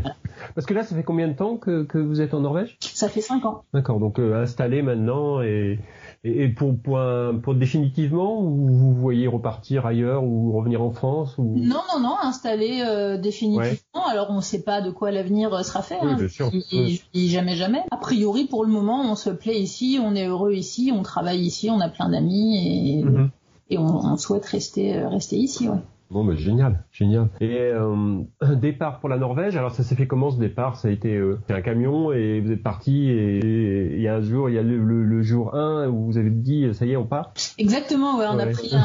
Parce 0.56 0.66
que 0.66 0.74
là, 0.74 0.84
ça 0.84 0.96
fait 0.96 1.04
combien 1.04 1.28
de 1.28 1.34
temps 1.34 1.58
que, 1.58 1.84
que 1.84 1.98
vous 1.98 2.22
êtes 2.22 2.34
en 2.34 2.40
Norvège? 2.42 2.78
Ça 2.80 3.10
fait 3.10 3.22
cinq 3.22 3.46
ans. 3.46 3.64
D'accord. 3.74 4.00
Donc 4.00 4.20
euh, 4.20 4.42
installé 4.42 4.82
maintenant 4.82 5.42
et, 5.42 5.80
et, 6.24 6.44
et 6.44 6.50
pour, 6.50 6.78
pour, 6.78 7.00
un- 7.00 7.36
pour 7.38 7.56
définitivement 7.56 8.42
ou 8.42 8.68
vous 8.68 8.94
voyez 8.94 9.28
repartir 9.28 9.86
ailleurs 9.86 10.24
ou 10.24 10.52
revenir 10.52 10.82
en 10.82 10.92
France 10.92 11.36
ou? 11.38 11.44
Non, 11.58 11.82
non, 11.94 12.00
non, 12.02 12.16
installé 12.22 12.84
euh, 12.86 13.18
définitivement. 13.18 14.06
Alors 14.08 14.28
on 14.30 14.42
sait 14.42 14.62
pas 14.64 14.82
de 14.82 14.92
quoi 14.92 15.12
l'avenir 15.12 15.54
euh, 15.54 15.64
sera 15.64 15.82
fait. 15.82 15.98
Oui, 16.02 16.10
hein. 16.12 16.16
bien 16.18 16.28
sûr. 16.28 16.50
Je 16.54 16.58
dis- 16.60 16.96
je 16.96 17.02
dis 17.14 17.30
jamais, 17.30 17.56
jamais. 17.56 17.80
A 17.92 17.98
priori, 17.98 18.46
pour 18.46 18.64
le 18.66 18.72
moment, 18.72 19.02
on 19.12 19.16
se 19.16 19.30
plaît 19.30 19.60
ici, 19.60 20.00
on 20.04 20.16
est 20.16 20.28
heureux 20.28 20.54
ici, 20.54 20.92
on 20.96 21.02
travaille 21.04 21.40
ici, 21.42 21.70
on 21.70 21.80
a 21.80 21.90
plein 21.90 22.10
d'amis 22.10 23.00
et, 23.00 23.04
Mhm. 23.04 23.30
on, 23.78 24.12
on 24.14 24.18
souhaite 24.18 24.46
rester, 24.46 24.98
euh, 24.98 25.08
rester 25.10 25.38
ici. 25.38 25.70
Ouais. 25.70 25.78
Bon, 26.12 26.26
bah, 26.26 26.36
génial, 26.36 26.84
génial. 26.92 27.30
Et 27.40 27.56
euh, 27.58 28.20
un 28.42 28.56
départ 28.56 29.00
pour 29.00 29.08
la 29.08 29.18
Norvège. 29.18 29.56
Alors, 29.56 29.72
ça 29.72 29.82
s'est 29.82 29.96
fait 29.96 30.08
comment 30.08 30.30
ce 30.30 30.38
départ? 30.40 30.76
Ça 30.76 30.90
a 30.90 30.92
été 30.92 31.16
euh, 31.16 31.40
un 31.50 31.62
camion 31.62 32.12
et 32.12 32.42
vous 32.42 32.52
êtes 32.52 32.62
parti 32.64 33.10
et 33.10 34.01
un 34.22 34.24
jour, 34.24 34.50
il 34.50 34.56
y 34.56 34.58
a 34.60 34.62
le, 34.64 34.78
le- 34.78 35.04
le 35.04 35.22
jour 35.22 35.56
1 35.56 35.88
où 35.90 36.06
vous 36.06 36.18
avez 36.18 36.30
dit 36.30 36.68
ça 36.74 36.86
y 36.86 36.92
est, 36.92 36.96
on 36.98 37.06
part. 37.06 37.34
Exactement, 37.58 38.18
ouais, 38.18 38.26
on 38.30 38.40
a 38.40 38.46
pris 38.48 38.70
un, 38.74 38.80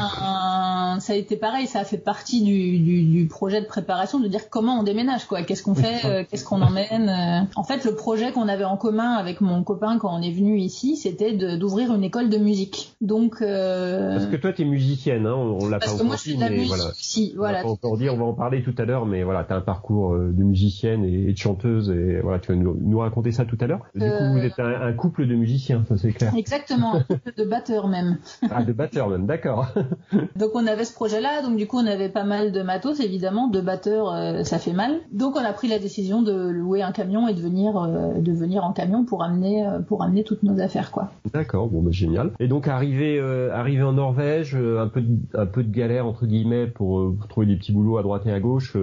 un- 0.95 0.99
ça 0.99 1.13
a 1.13 1.15
été 1.15 1.35
pareil, 1.37 1.67
ça 1.67 1.79
a 1.79 1.83
fait 1.83 1.97
partie 1.97 2.43
du, 2.43 2.79
du, 2.79 3.03
du 3.03 3.27
projet 3.27 3.61
de 3.61 3.65
préparation 3.67 4.19
de 4.19 4.27
dire 4.27 4.49
comment 4.49 4.79
on 4.79 4.83
déménage, 4.83 5.25
quoi, 5.25 5.43
qu'est-ce 5.43 5.63
qu'on 5.63 5.75
fait, 5.75 6.05
euh, 6.05 6.23
qu'est-ce 6.29 6.43
qu'on 6.45 6.61
emmène. 6.61 7.09
euh. 7.09 7.45
En 7.55 7.63
fait, 7.63 7.85
le 7.85 7.93
projet 7.95 8.31
qu'on 8.31 8.47
avait 8.47 8.63
en 8.63 8.77
commun 8.77 9.13
avec 9.13 9.41
mon 9.41 9.63
copain 9.63 9.97
quand 9.99 10.15
on 10.17 10.21
est 10.21 10.31
venu 10.31 10.57
ici, 10.59 10.97
c'était 10.97 11.33
d'ouvrir 11.57 11.93
une 11.93 12.03
école 12.03 12.29
de 12.29 12.37
musique. 12.37 12.95
Donc, 13.01 13.41
euh, 13.41 14.13
Parce 14.13 14.25
que 14.27 14.35
toi, 14.37 14.53
tu 14.53 14.63
es 14.63 14.65
musicienne, 14.65 15.25
hein, 15.27 15.35
on, 15.35 15.59
on 15.61 15.69
l'a 15.69 15.79
pas 15.79 15.93
encore 15.93 16.15
dit, 16.15 16.37
mais 16.39 16.49
musique 16.49 16.67
voilà. 16.67 16.83
On 16.87 17.37
voilà. 17.37 17.57
va 17.59 17.63
pas 17.63 17.69
encore 17.69 17.97
dire, 17.97 18.13
on 18.13 18.17
va 18.17 18.25
en 18.25 18.33
parler 18.33 18.63
tout 18.63 18.73
à 18.77 18.85
l'heure, 18.85 19.05
mais 19.05 19.23
voilà, 19.23 19.43
tu 19.43 19.53
as 19.53 19.57
un 19.57 19.61
parcours 19.61 20.13
euh, 20.13 20.31
de 20.33 20.43
musicienne 20.43 21.03
et, 21.05 21.29
et 21.29 21.33
de 21.33 21.37
chanteuse 21.37 21.89
et 21.91 22.19
voilà, 22.21 22.39
tu 22.39 22.51
vas 22.51 22.57
nous, 22.57 22.75
nous 22.81 22.99
raconter 22.99 23.31
ça 23.31 23.45
tout 23.45 23.57
à 23.61 23.67
l'heure. 23.67 23.81
Du 23.93 23.99
coup, 24.01 24.05
Euh. 24.07 24.31
vous 24.31 24.39
êtes 24.39 24.59
un, 24.59 24.81
un 24.81 24.93
couple 24.93 25.26
de 25.27 25.35
musiciens, 25.35 25.85
ça 25.87 25.97
c'est 25.97 26.11
clair. 26.11 26.33
Exactement, 26.35 27.01
de 27.37 27.43
batteurs 27.43 27.87
même. 27.87 28.17
Ah, 28.49 28.63
de 28.63 28.73
batteurs 28.73 29.09
même, 29.09 29.25
d'accord. 29.25 29.67
Donc 30.35 30.51
on 30.55 30.65
avait 30.67 30.85
ce 30.85 30.93
projet-là, 30.93 31.41
donc 31.41 31.57
du 31.57 31.67
coup 31.67 31.77
on 31.77 31.85
avait 31.85 32.09
pas 32.09 32.23
mal 32.23 32.51
de 32.51 32.61
matos 32.61 32.99
évidemment, 32.99 33.47
de 33.47 33.61
batteurs 33.61 34.11
euh, 34.13 34.43
ça 34.43 34.57
fait 34.57 34.73
mal. 34.73 34.99
Donc 35.11 35.35
on 35.35 35.43
a 35.43 35.53
pris 35.53 35.67
la 35.67 35.79
décision 35.79 36.21
de 36.21 36.49
louer 36.49 36.81
un 36.81 36.91
camion 36.91 37.27
et 37.27 37.33
de 37.33 37.41
venir 37.41 37.77
euh, 37.77 38.19
de 38.19 38.31
venir 38.31 38.63
en 38.63 38.73
camion 38.73 39.03
pour 39.05 39.23
amener 39.23 39.65
euh, 39.65 39.79
pour 39.79 40.03
amener 40.03 40.23
toutes 40.23 40.43
nos 40.43 40.59
affaires 40.59 40.91
quoi. 40.91 41.11
D'accord, 41.33 41.67
bon 41.67 41.81
bah 41.81 41.91
génial. 41.91 42.31
Et 42.39 42.47
donc 42.47 42.67
arrivé 42.67 43.19
euh, 43.19 43.53
arrivé 43.53 43.83
en 43.83 43.93
Norvège, 43.93 44.55
un 44.55 44.87
peu 44.87 45.01
de, 45.01 45.17
un 45.33 45.45
peu 45.45 45.63
de 45.63 45.71
galère 45.71 46.05
entre 46.05 46.25
guillemets 46.25 46.67
pour, 46.67 47.13
pour 47.17 47.27
trouver 47.27 47.47
des 47.47 47.55
petits 47.55 47.73
boulots 47.73 47.97
à 47.97 48.03
droite 48.03 48.25
et 48.25 48.31
à 48.31 48.39
gauche 48.39 48.75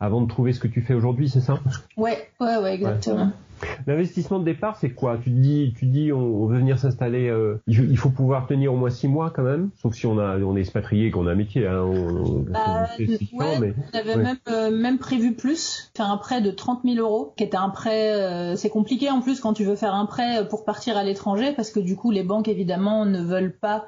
avant 0.00 0.20
de 0.20 0.28
trouver 0.28 0.52
ce 0.52 0.60
que 0.60 0.68
tu 0.68 0.82
fais 0.82 0.94
aujourd'hui, 0.94 1.28
c'est 1.28 1.40
ça? 1.40 1.58
Ouais, 1.96 2.28
ouais, 2.40 2.56
ouais, 2.58 2.74
exactement. 2.74 3.30
L'investissement 3.86 4.38
de 4.38 4.44
départ, 4.44 4.76
c'est 4.76 4.90
quoi? 4.90 5.16
Tu 5.22 5.30
te 5.30 5.36
dis, 5.36 5.74
tu 5.78 5.86
te 5.86 5.90
dis, 5.92 6.12
on, 6.12 6.18
on 6.18 6.46
veut 6.46 6.58
venir 6.58 6.78
s'installer. 6.78 7.28
euh, 7.28 7.60
il, 7.66 7.76
faut- 7.76 7.84
il 7.84 7.96
faut 7.98 8.10
pouvoir 8.10 8.46
tenir 8.46 8.72
au 8.72 8.76
moins 8.76 8.90
six 8.90 9.08
mois 9.08 9.30
quand 9.30 9.42
même, 9.42 9.70
sauf 9.80 9.94
si 9.94 10.06
on 10.06 10.18
a, 10.18 10.38
on 10.38 10.56
est 10.56 10.60
expatrié, 10.60 11.10
qu'on 11.10 11.26
a 11.26 11.32
un 11.32 11.36
métier. 11.36 11.66
Hein, 11.66 11.82
on, 11.82 12.44
Bah, 12.50 12.88
mais 13.60 13.74
avait 13.92 14.16
Ouais. 14.16 14.22
même 14.22 14.36
euh, 14.48 14.70
même 14.70 14.98
prévu 14.98 15.34
plus, 15.34 15.90
faire 15.96 16.10
un 16.10 16.16
prêt 16.16 16.40
de 16.40 16.50
30 16.50 16.80
000 16.84 16.96
euros, 16.96 17.32
qui 17.36 17.44
était 17.44 17.56
un 17.56 17.70
prêt. 17.70 18.12
euh, 18.14 18.56
c'est 18.56 18.70
compliqué 18.70 19.10
en 19.10 19.20
plus 19.20 19.40
quand 19.40 19.52
tu 19.52 19.64
veux 19.64 19.76
faire 19.76 19.94
un 19.94 20.06
prêt 20.06 20.46
pour 20.48 20.64
partir 20.64 20.96
à 20.96 21.04
l'étranger, 21.04 21.52
parce 21.54 21.70
que 21.70 21.80
du 21.80 21.96
coup 21.96 22.10
les 22.10 22.22
banques 22.22 22.48
évidemment 22.48 23.04
ne 23.06 23.22
veulent 23.22 23.56
pas 23.56 23.86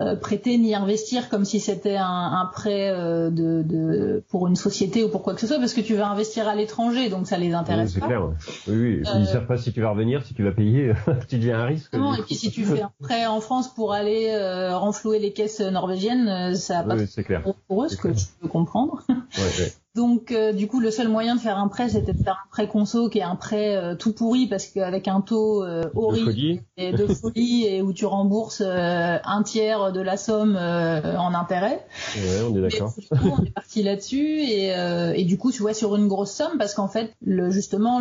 euh, 0.00 0.16
prêter 0.16 0.56
ni 0.58 0.74
investir 0.74 1.28
comme 1.28 1.44
si 1.44 1.60
c'était 1.60 1.96
un, 1.96 2.04
un 2.06 2.46
prêt 2.52 2.88
euh, 2.90 3.28
de, 3.30 3.62
de 3.62 4.24
pour 4.28 4.46
une 4.48 4.56
société 4.56 5.04
ou 5.04 5.08
pour 5.10 5.22
quoi 5.22 5.34
que 5.34 5.40
ce 5.40 5.46
soit, 5.46 5.58
parce 5.58 5.74
que 5.74 5.80
tu 5.82 5.94
vas 5.94 6.08
investir 6.08 6.48
à 6.48 6.54
l'étranger, 6.54 7.08
donc 7.10 7.26
ça 7.26 7.36
les 7.36 7.48
oui, 7.48 7.54
intéresse 7.54 7.92
c'est 7.92 8.00
pas. 8.00 8.06
clair. 8.06 8.24
ouais. 8.24 8.34
Oui, 8.68 8.74
oui. 8.76 9.02
Euh, 9.06 9.18
Ils 9.18 9.26
savent 9.26 9.46
pas 9.46 9.58
si 9.58 9.72
tu 9.72 9.80
vas 9.82 9.90
revenir, 9.90 10.24
si 10.24 10.32
tu 10.34 10.42
vas 10.42 10.52
payer. 10.52 10.92
tu 11.28 11.36
deviens 11.38 11.60
un 11.60 11.66
risque. 11.66 11.92
Du 11.94 11.98
Et 12.18 12.22
puis 12.24 12.34
si 12.34 12.50
tu 12.50 12.64
fais 12.64 12.82
un 12.82 12.90
prêt 13.00 13.26
en 13.26 13.40
France 13.40 13.72
pour 13.74 13.92
aller 13.92 14.28
euh, 14.30 14.76
renflouer 14.76 15.18
les 15.18 15.32
caisses 15.32 15.60
norvégiennes, 15.60 16.54
ça 16.56 16.78
a 16.80 16.82
pas 16.84 16.96
Oui, 16.96 17.06
c'est 17.06 17.24
clair. 17.24 17.42
pour 17.68 17.84
eux, 17.84 17.88
ce 17.88 17.96
que 17.96 18.08
clair. 18.08 18.16
je 18.16 18.24
peux 18.40 18.48
comprendre. 18.48 19.02
Ouais, 19.08 19.14
ouais. 19.38 19.72
Donc 19.96 20.30
euh, 20.30 20.52
du 20.52 20.68
coup 20.68 20.78
le 20.78 20.90
seul 20.92 21.08
moyen 21.08 21.34
de 21.34 21.40
faire 21.40 21.58
un 21.58 21.66
prêt 21.68 21.88
c'était 21.88 22.12
de 22.12 22.18
faire 22.18 22.44
un 22.46 22.50
prêt 22.50 22.68
conso 22.68 23.08
qui 23.08 23.18
est 23.18 23.22
un 23.22 23.34
prêt 23.34 23.74
euh, 23.76 23.96
tout 23.96 24.12
pourri 24.12 24.46
parce 24.46 24.66
qu'avec 24.66 25.08
un 25.08 25.20
taux 25.20 25.64
euh, 25.64 25.82
De 25.82 25.90
horrible 25.96 26.26
folie. 26.26 26.60
et 26.76 26.92
de 26.92 27.06
folie 27.08 27.66
et 27.66 27.82
où 27.82 27.92
tu 27.92 28.06
rembourses 28.06 28.62
euh, 28.64 29.16
un 29.24 29.42
tiers 29.42 29.90
de 29.92 30.00
la 30.00 30.16
somme 30.16 30.56
euh, 30.56 31.16
en 31.16 31.34
intérêt. 31.34 31.84
Ouais, 32.16 32.42
on 32.48 32.56
est 32.56 32.60
d'accord. 32.60 32.94
du 32.96 33.08
coup, 33.08 33.36
on 33.40 33.44
est 33.44 33.50
parti 33.50 33.82
là-dessus 33.82 34.42
et, 34.42 34.74
euh, 34.76 35.12
et 35.14 35.24
du 35.24 35.38
coup 35.38 35.50
tu 35.50 35.60
vois 35.62 35.74
sur 35.74 35.96
une 35.96 36.06
grosse 36.06 36.32
somme 36.32 36.56
parce 36.56 36.74
qu'en 36.74 36.88
fait 36.88 37.12
le 37.20 37.50
justement 37.50 38.00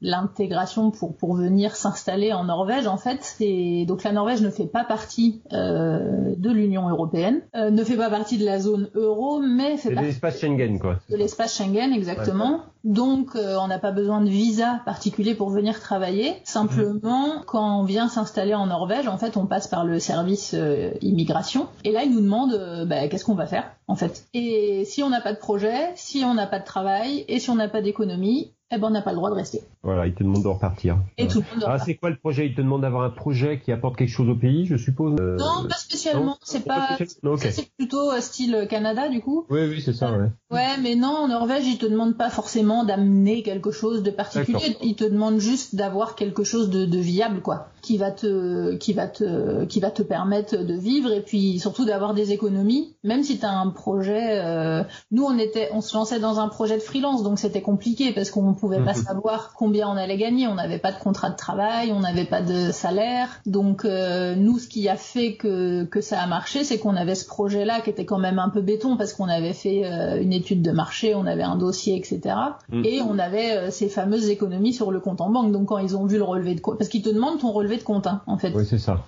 l'intégration 0.00 0.90
pour 0.90 1.16
pour 1.16 1.34
venir 1.36 1.76
s'installer 1.76 2.32
en 2.32 2.44
Norvège 2.44 2.86
en 2.86 2.96
fait 2.96 3.18
c'est 3.20 3.84
donc 3.86 4.04
la 4.04 4.12
Norvège 4.12 4.40
ne 4.40 4.50
fait 4.50 4.66
pas 4.66 4.84
partie 4.84 5.42
euh, 5.52 6.34
de 6.36 6.50
l'Union 6.50 6.88
européenne, 6.88 7.42
euh, 7.54 7.70
ne 7.70 7.84
fait 7.84 7.96
pas 7.96 8.08
partie 8.08 8.38
de 8.38 8.44
la 8.46 8.58
zone 8.58 8.88
euro 8.94 9.40
mais 9.40 9.76
fait 9.76 9.90
partie 9.92 10.06
l'espace 10.08 10.40
Schengen, 10.40 10.78
quoi. 10.78 10.96
de 11.10 11.25
l'espace 11.26 11.58
Schengen 11.58 11.92
exactement. 11.92 12.60
Donc 12.84 13.34
euh, 13.34 13.56
on 13.56 13.66
n'a 13.66 13.80
pas 13.80 13.90
besoin 13.90 14.20
de 14.20 14.28
visa 14.28 14.80
particulier 14.84 15.34
pour 15.34 15.50
venir 15.50 15.80
travailler. 15.80 16.34
Simplement 16.44 17.42
quand 17.44 17.80
on 17.80 17.84
vient 17.84 18.08
s'installer 18.08 18.54
en 18.54 18.66
Norvège, 18.66 19.08
en 19.08 19.18
fait 19.18 19.36
on 19.36 19.46
passe 19.46 19.66
par 19.66 19.84
le 19.84 19.98
service 19.98 20.54
euh, 20.54 20.92
immigration 21.00 21.66
et 21.82 21.90
là 21.90 22.04
ils 22.04 22.12
nous 22.12 22.20
demandent 22.20 22.54
euh, 22.54 22.84
bah, 22.84 23.08
qu'est-ce 23.08 23.24
qu'on 23.24 23.34
va 23.34 23.46
faire 23.46 23.72
en 23.88 23.96
fait. 23.96 24.26
Et 24.34 24.84
si 24.84 25.02
on 25.02 25.10
n'a 25.10 25.20
pas 25.20 25.32
de 25.32 25.38
projet, 25.38 25.90
si 25.96 26.22
on 26.24 26.34
n'a 26.34 26.46
pas 26.46 26.60
de 26.60 26.64
travail 26.64 27.24
et 27.26 27.40
si 27.40 27.50
on 27.50 27.56
n'a 27.56 27.68
pas 27.68 27.82
d'économie, 27.82 28.52
eh 28.72 28.78
ben 28.78 28.88
on 28.88 28.90
n'a 28.90 29.02
pas 29.02 29.10
le 29.12 29.16
droit 29.16 29.30
de 29.30 29.36
rester. 29.36 29.62
Voilà, 29.82 30.06
ils 30.06 30.14
te 30.14 30.24
demandent 30.24 30.42
de 30.42 30.48
repartir. 30.48 30.98
Et 31.18 31.28
tout 31.28 31.38
le 31.40 31.44
monde 31.50 31.60
doit 31.60 31.72
Ah, 31.74 31.78
c'est 31.78 31.94
quoi 31.94 32.10
le 32.10 32.16
projet? 32.16 32.46
Ils 32.46 32.54
te 32.54 32.60
demandent 32.60 32.82
d'avoir 32.82 33.04
un 33.04 33.10
projet 33.10 33.60
qui 33.60 33.70
apporte 33.70 33.96
quelque 33.96 34.10
chose 34.10 34.28
au 34.28 34.34
pays, 34.34 34.66
je 34.66 34.76
suppose? 34.76 35.16
Euh, 35.20 35.36
Non, 35.36 35.68
pas 35.68 35.76
spécialement. 35.76 36.36
C'est 36.42 36.64
pas 36.64 36.96
C'est 36.98 37.70
plutôt 37.76 38.10
euh, 38.10 38.20
style 38.20 38.66
Canada 38.68 39.08
du 39.08 39.20
coup. 39.20 39.46
Oui, 39.50 39.60
oui, 39.68 39.80
c'est 39.80 39.92
ça, 39.92 40.10
ouais. 40.10 40.26
Ouais, 40.50 40.78
mais 40.82 40.96
non, 40.96 41.10
en 41.16 41.28
Norvège, 41.28 41.66
ils 41.66 41.78
te 41.78 41.86
demandent 41.86 42.16
pas 42.16 42.30
forcément 42.30 42.84
d'amener 42.84 43.42
quelque 43.42 43.70
chose 43.70 44.02
de 44.02 44.10
particulier. 44.10 44.76
Ils 44.82 44.96
te 44.96 45.04
demandent 45.04 45.38
juste 45.38 45.76
d'avoir 45.76 46.16
quelque 46.16 46.42
chose 46.42 46.68
de, 46.68 46.86
de 46.86 46.98
viable, 46.98 47.42
quoi, 47.42 47.68
qui 47.86 47.98
va 47.98 48.10
te, 48.10 48.74
qui 48.74 48.92
va 48.94 49.06
te, 49.06 49.64
qui 49.66 49.78
va 49.78 49.92
te 49.92 50.02
permettre 50.02 50.56
de 50.56 50.74
vivre 50.74 51.12
et 51.12 51.20
puis 51.20 51.60
surtout 51.60 51.84
d'avoir 51.84 52.14
des 52.14 52.32
économies. 52.32 52.96
Même 53.04 53.22
si 53.22 53.38
t'as 53.38 53.50
un 53.52 53.70
projet, 53.70 54.40
euh, 54.40 54.82
nous 55.12 55.22
on 55.24 55.38
était, 55.38 55.68
on 55.72 55.80
se 55.80 55.96
lançait 55.96 56.18
dans 56.18 56.40
un 56.40 56.48
projet 56.48 56.74
de 56.74 56.82
freelance, 56.82 57.22
donc 57.22 57.38
c'était 57.38 57.62
compliqué 57.62 58.12
parce 58.12 58.30
qu'on 58.32 58.54
pouvait 58.54 58.82
pas 58.84 58.94
Mhm. 58.94 59.04
savoir 59.04 59.52
combien 59.56 59.88
on 59.88 59.96
allait 59.96 60.16
gagner. 60.16 60.48
On 60.48 60.56
n'avait 60.56 60.78
pas 60.80 60.90
de 60.90 60.98
contrat 60.98 61.30
de 61.30 61.36
travail, 61.36 61.92
on 61.92 62.00
n'avait 62.00 62.24
pas 62.24 62.42
de 62.42 62.72
salaire. 62.72 63.28
Donc 63.46 63.84
euh, 63.84 64.34
nous, 64.34 64.58
ce 64.58 64.66
qui 64.66 64.88
a 64.88 64.96
fait 64.96 65.36
que 65.36 65.84
que 65.84 66.00
ça 66.00 66.20
a 66.20 66.26
marché, 66.26 66.64
c'est 66.64 66.78
qu'on 66.78 66.96
avait 66.96 67.14
ce 67.14 67.24
projet-là 67.26 67.80
qui 67.82 67.90
était 67.90 68.04
quand 68.04 68.18
même 68.18 68.40
un 68.40 68.48
peu 68.48 68.62
béton 68.62 68.96
parce 68.96 69.12
qu'on 69.12 69.28
avait 69.28 69.52
fait 69.52 69.82
euh, 69.84 70.20
une 70.20 70.32
étude 70.32 70.60
de 70.62 70.72
marché, 70.72 71.14
on 71.14 71.26
avait 71.26 71.44
un 71.44 71.56
dossier, 71.56 71.94
etc. 71.96 72.34
Mhm. 72.72 72.84
Et 72.84 73.00
on 73.02 73.16
avait 73.20 73.70
ces 73.70 73.88
fameuses 73.88 74.28
économies 74.28 74.74
sur 74.74 74.90
le 74.90 74.98
compte 74.98 75.20
en 75.20 75.30
banque. 75.30 75.52
Donc 75.52 75.66
quand 75.66 75.78
ils 75.78 75.96
ont 75.96 76.04
vu 76.06 76.16
le 76.16 76.24
relevé 76.24 76.56
de 76.56 76.60
compte, 76.60 76.78
parce 76.78 76.90
qu'ils 76.90 77.02
te 77.02 77.10
demandent 77.10 77.38
ton 77.38 77.52
relevé 77.52 77.75
de 77.76 77.82
compte, 77.82 78.06
hein, 78.06 78.22
en 78.26 78.38
fait. 78.38 78.52
Oui, 78.54 78.66
c'est 78.68 78.78
ça. 78.78 79.04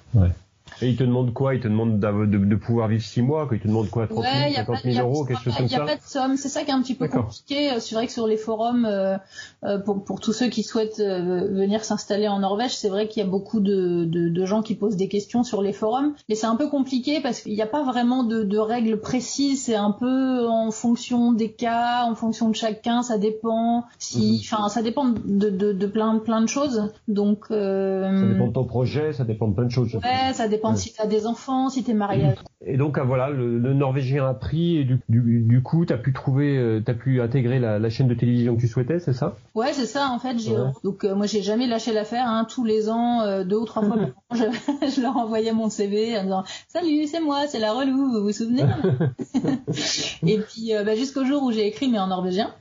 Et 0.82 0.90
ils 0.90 0.96
te 0.96 1.04
demandent 1.04 1.32
quoi? 1.32 1.54
Ils 1.54 1.60
te 1.60 1.68
demandent 1.68 1.98
de, 1.98 2.24
de, 2.24 2.56
pouvoir 2.56 2.88
vivre 2.88 3.02
six 3.02 3.22
mois, 3.22 3.48
Ils 3.52 3.60
te 3.60 3.68
demandent 3.68 3.90
quoi? 3.90 4.06
30 4.06 4.24
000, 4.24 4.54
50 4.54 4.82
000 4.84 5.06
euros, 5.06 5.24
quelque 5.24 5.42
chose 5.42 5.56
comme 5.56 5.68
ça? 5.68 5.76
Il 5.76 5.84
n'y 5.84 5.90
a 5.90 5.94
pas 5.94 5.96
de 5.96 6.02
somme, 6.02 6.36
c'est 6.36 6.48
ça 6.48 6.62
qui 6.62 6.70
est 6.70 6.74
un 6.74 6.82
petit 6.82 6.94
peu 6.94 7.08
compliqué. 7.08 7.70
C'est 7.80 7.94
vrai 7.94 8.06
que 8.06 8.12
sur 8.12 8.26
les 8.26 8.36
forums, 8.36 8.84
euh, 8.84 9.16
euh, 9.64 9.78
pour, 9.78 10.04
pour 10.04 10.20
tous 10.20 10.32
ceux 10.32 10.48
qui 10.48 10.62
souhaitent 10.62 11.00
euh, 11.00 11.48
venir 11.50 11.84
s'installer 11.84 12.28
en 12.28 12.40
Norvège, 12.40 12.76
c'est 12.76 12.88
vrai 12.88 13.08
qu'il 13.08 13.22
y 13.22 13.26
a 13.26 13.28
beaucoup 13.28 13.60
de, 13.60 14.44
gens 14.44 14.62
qui 14.62 14.74
posent 14.74 14.96
des 14.96 15.08
questions 15.08 15.42
sur 15.42 15.62
les 15.62 15.72
forums, 15.72 16.14
mais 16.28 16.34
c'est 16.34 16.46
un 16.46 16.56
peu 16.56 16.68
compliqué 16.68 17.20
parce 17.20 17.40
qu'il 17.40 17.54
n'y 17.54 17.62
a 17.62 17.66
pas 17.66 17.84
vraiment 17.84 18.24
de, 18.24 18.58
règles 18.58 18.98
précises. 18.98 19.64
C'est 19.64 19.76
un 19.76 19.92
peu 19.92 20.48
en 20.48 20.70
fonction 20.70 21.32
des 21.32 21.52
cas, 21.52 22.04
en 22.04 22.14
fonction 22.14 22.48
de 22.48 22.54
chacun, 22.54 23.02
ça 23.02 23.18
dépend. 23.18 23.84
Si, 23.98 24.18
mhm. 24.18 24.38
enfin, 24.40 24.68
ça 24.68 24.82
dépend 24.82 25.06
de, 25.06 25.86
plein, 25.86 26.18
plein 26.18 26.40
de 26.40 26.48
choses. 26.48 26.90
Donc, 27.06 27.46
ça 27.48 28.10
dépend 28.10 28.48
de 28.48 28.52
ton 28.52 28.64
projet, 28.64 29.12
ça 29.12 29.24
dépend 29.24 29.48
de 29.48 29.54
plein 29.54 29.64
de 29.64 29.70
choses. 29.70 29.94
Ouais, 29.94 30.32
ça 30.32 30.48
dépend 30.48 30.57
si 30.76 30.92
tu 30.92 31.00
as 31.00 31.06
des 31.06 31.26
enfants, 31.26 31.68
si 31.68 31.84
tu 31.84 31.90
es 31.90 31.94
marié. 31.94 32.34
Et 32.64 32.76
donc 32.76 32.98
ah, 32.98 33.04
voilà, 33.04 33.30
le, 33.30 33.72
Norvégien 33.72 34.26
a 34.26 34.34
pris 34.34 34.78
et 34.78 34.84
du, 34.84 35.00
du, 35.08 35.40
du 35.40 35.62
coup, 35.62 35.86
tu 35.86 35.92
as 35.92 35.96
pu 35.96 36.12
trouver, 36.12 36.56
euh, 36.56 36.82
tu 36.84 36.90
as 36.90 36.94
pu 36.94 37.20
intégrer 37.20 37.58
la, 37.58 37.78
la, 37.78 37.90
chaîne 37.90 38.08
de 38.08 38.14
télévision 38.14 38.56
que 38.56 38.60
tu 38.60 38.68
souhaitais, 38.68 38.98
c'est 38.98 39.12
ça? 39.12 39.36
Ouais, 39.54 39.72
c'est 39.72 39.86
ça. 39.86 40.08
En 40.10 40.18
fait, 40.18 40.36
donc 40.82 41.04
euh, 41.04 41.14
moi 41.14 41.26
j'ai 41.26 41.42
jamais 41.42 41.66
lâché 41.66 41.92
l'affaire. 41.92 42.26
Hein, 42.26 42.46
tous 42.48 42.64
les 42.64 42.90
ans, 42.90 43.22
euh, 43.22 43.44
deux 43.44 43.56
ou 43.56 43.64
trois 43.64 43.82
fois, 43.82 43.96
je, 44.34 44.44
je, 44.94 45.00
leur 45.00 45.16
envoyais 45.16 45.52
mon 45.52 45.70
CV 45.70 46.18
en 46.18 46.24
disant 46.24 46.44
"Salut, 46.68 47.06
c'est 47.06 47.20
moi, 47.20 47.46
c'est 47.46 47.60
la 47.60 47.72
relou, 47.72 48.10
vous 48.10 48.22
vous 48.22 48.32
souvenez 48.32 48.64
Et 50.26 50.38
puis 50.38 50.72
bah, 50.84 50.94
jusqu'au 50.96 51.24
jour 51.24 51.42
où 51.44 51.52
j'ai 51.52 51.66
écrit 51.66 51.88
mais 51.88 51.98
en 51.98 52.08
norvégien. 52.08 52.52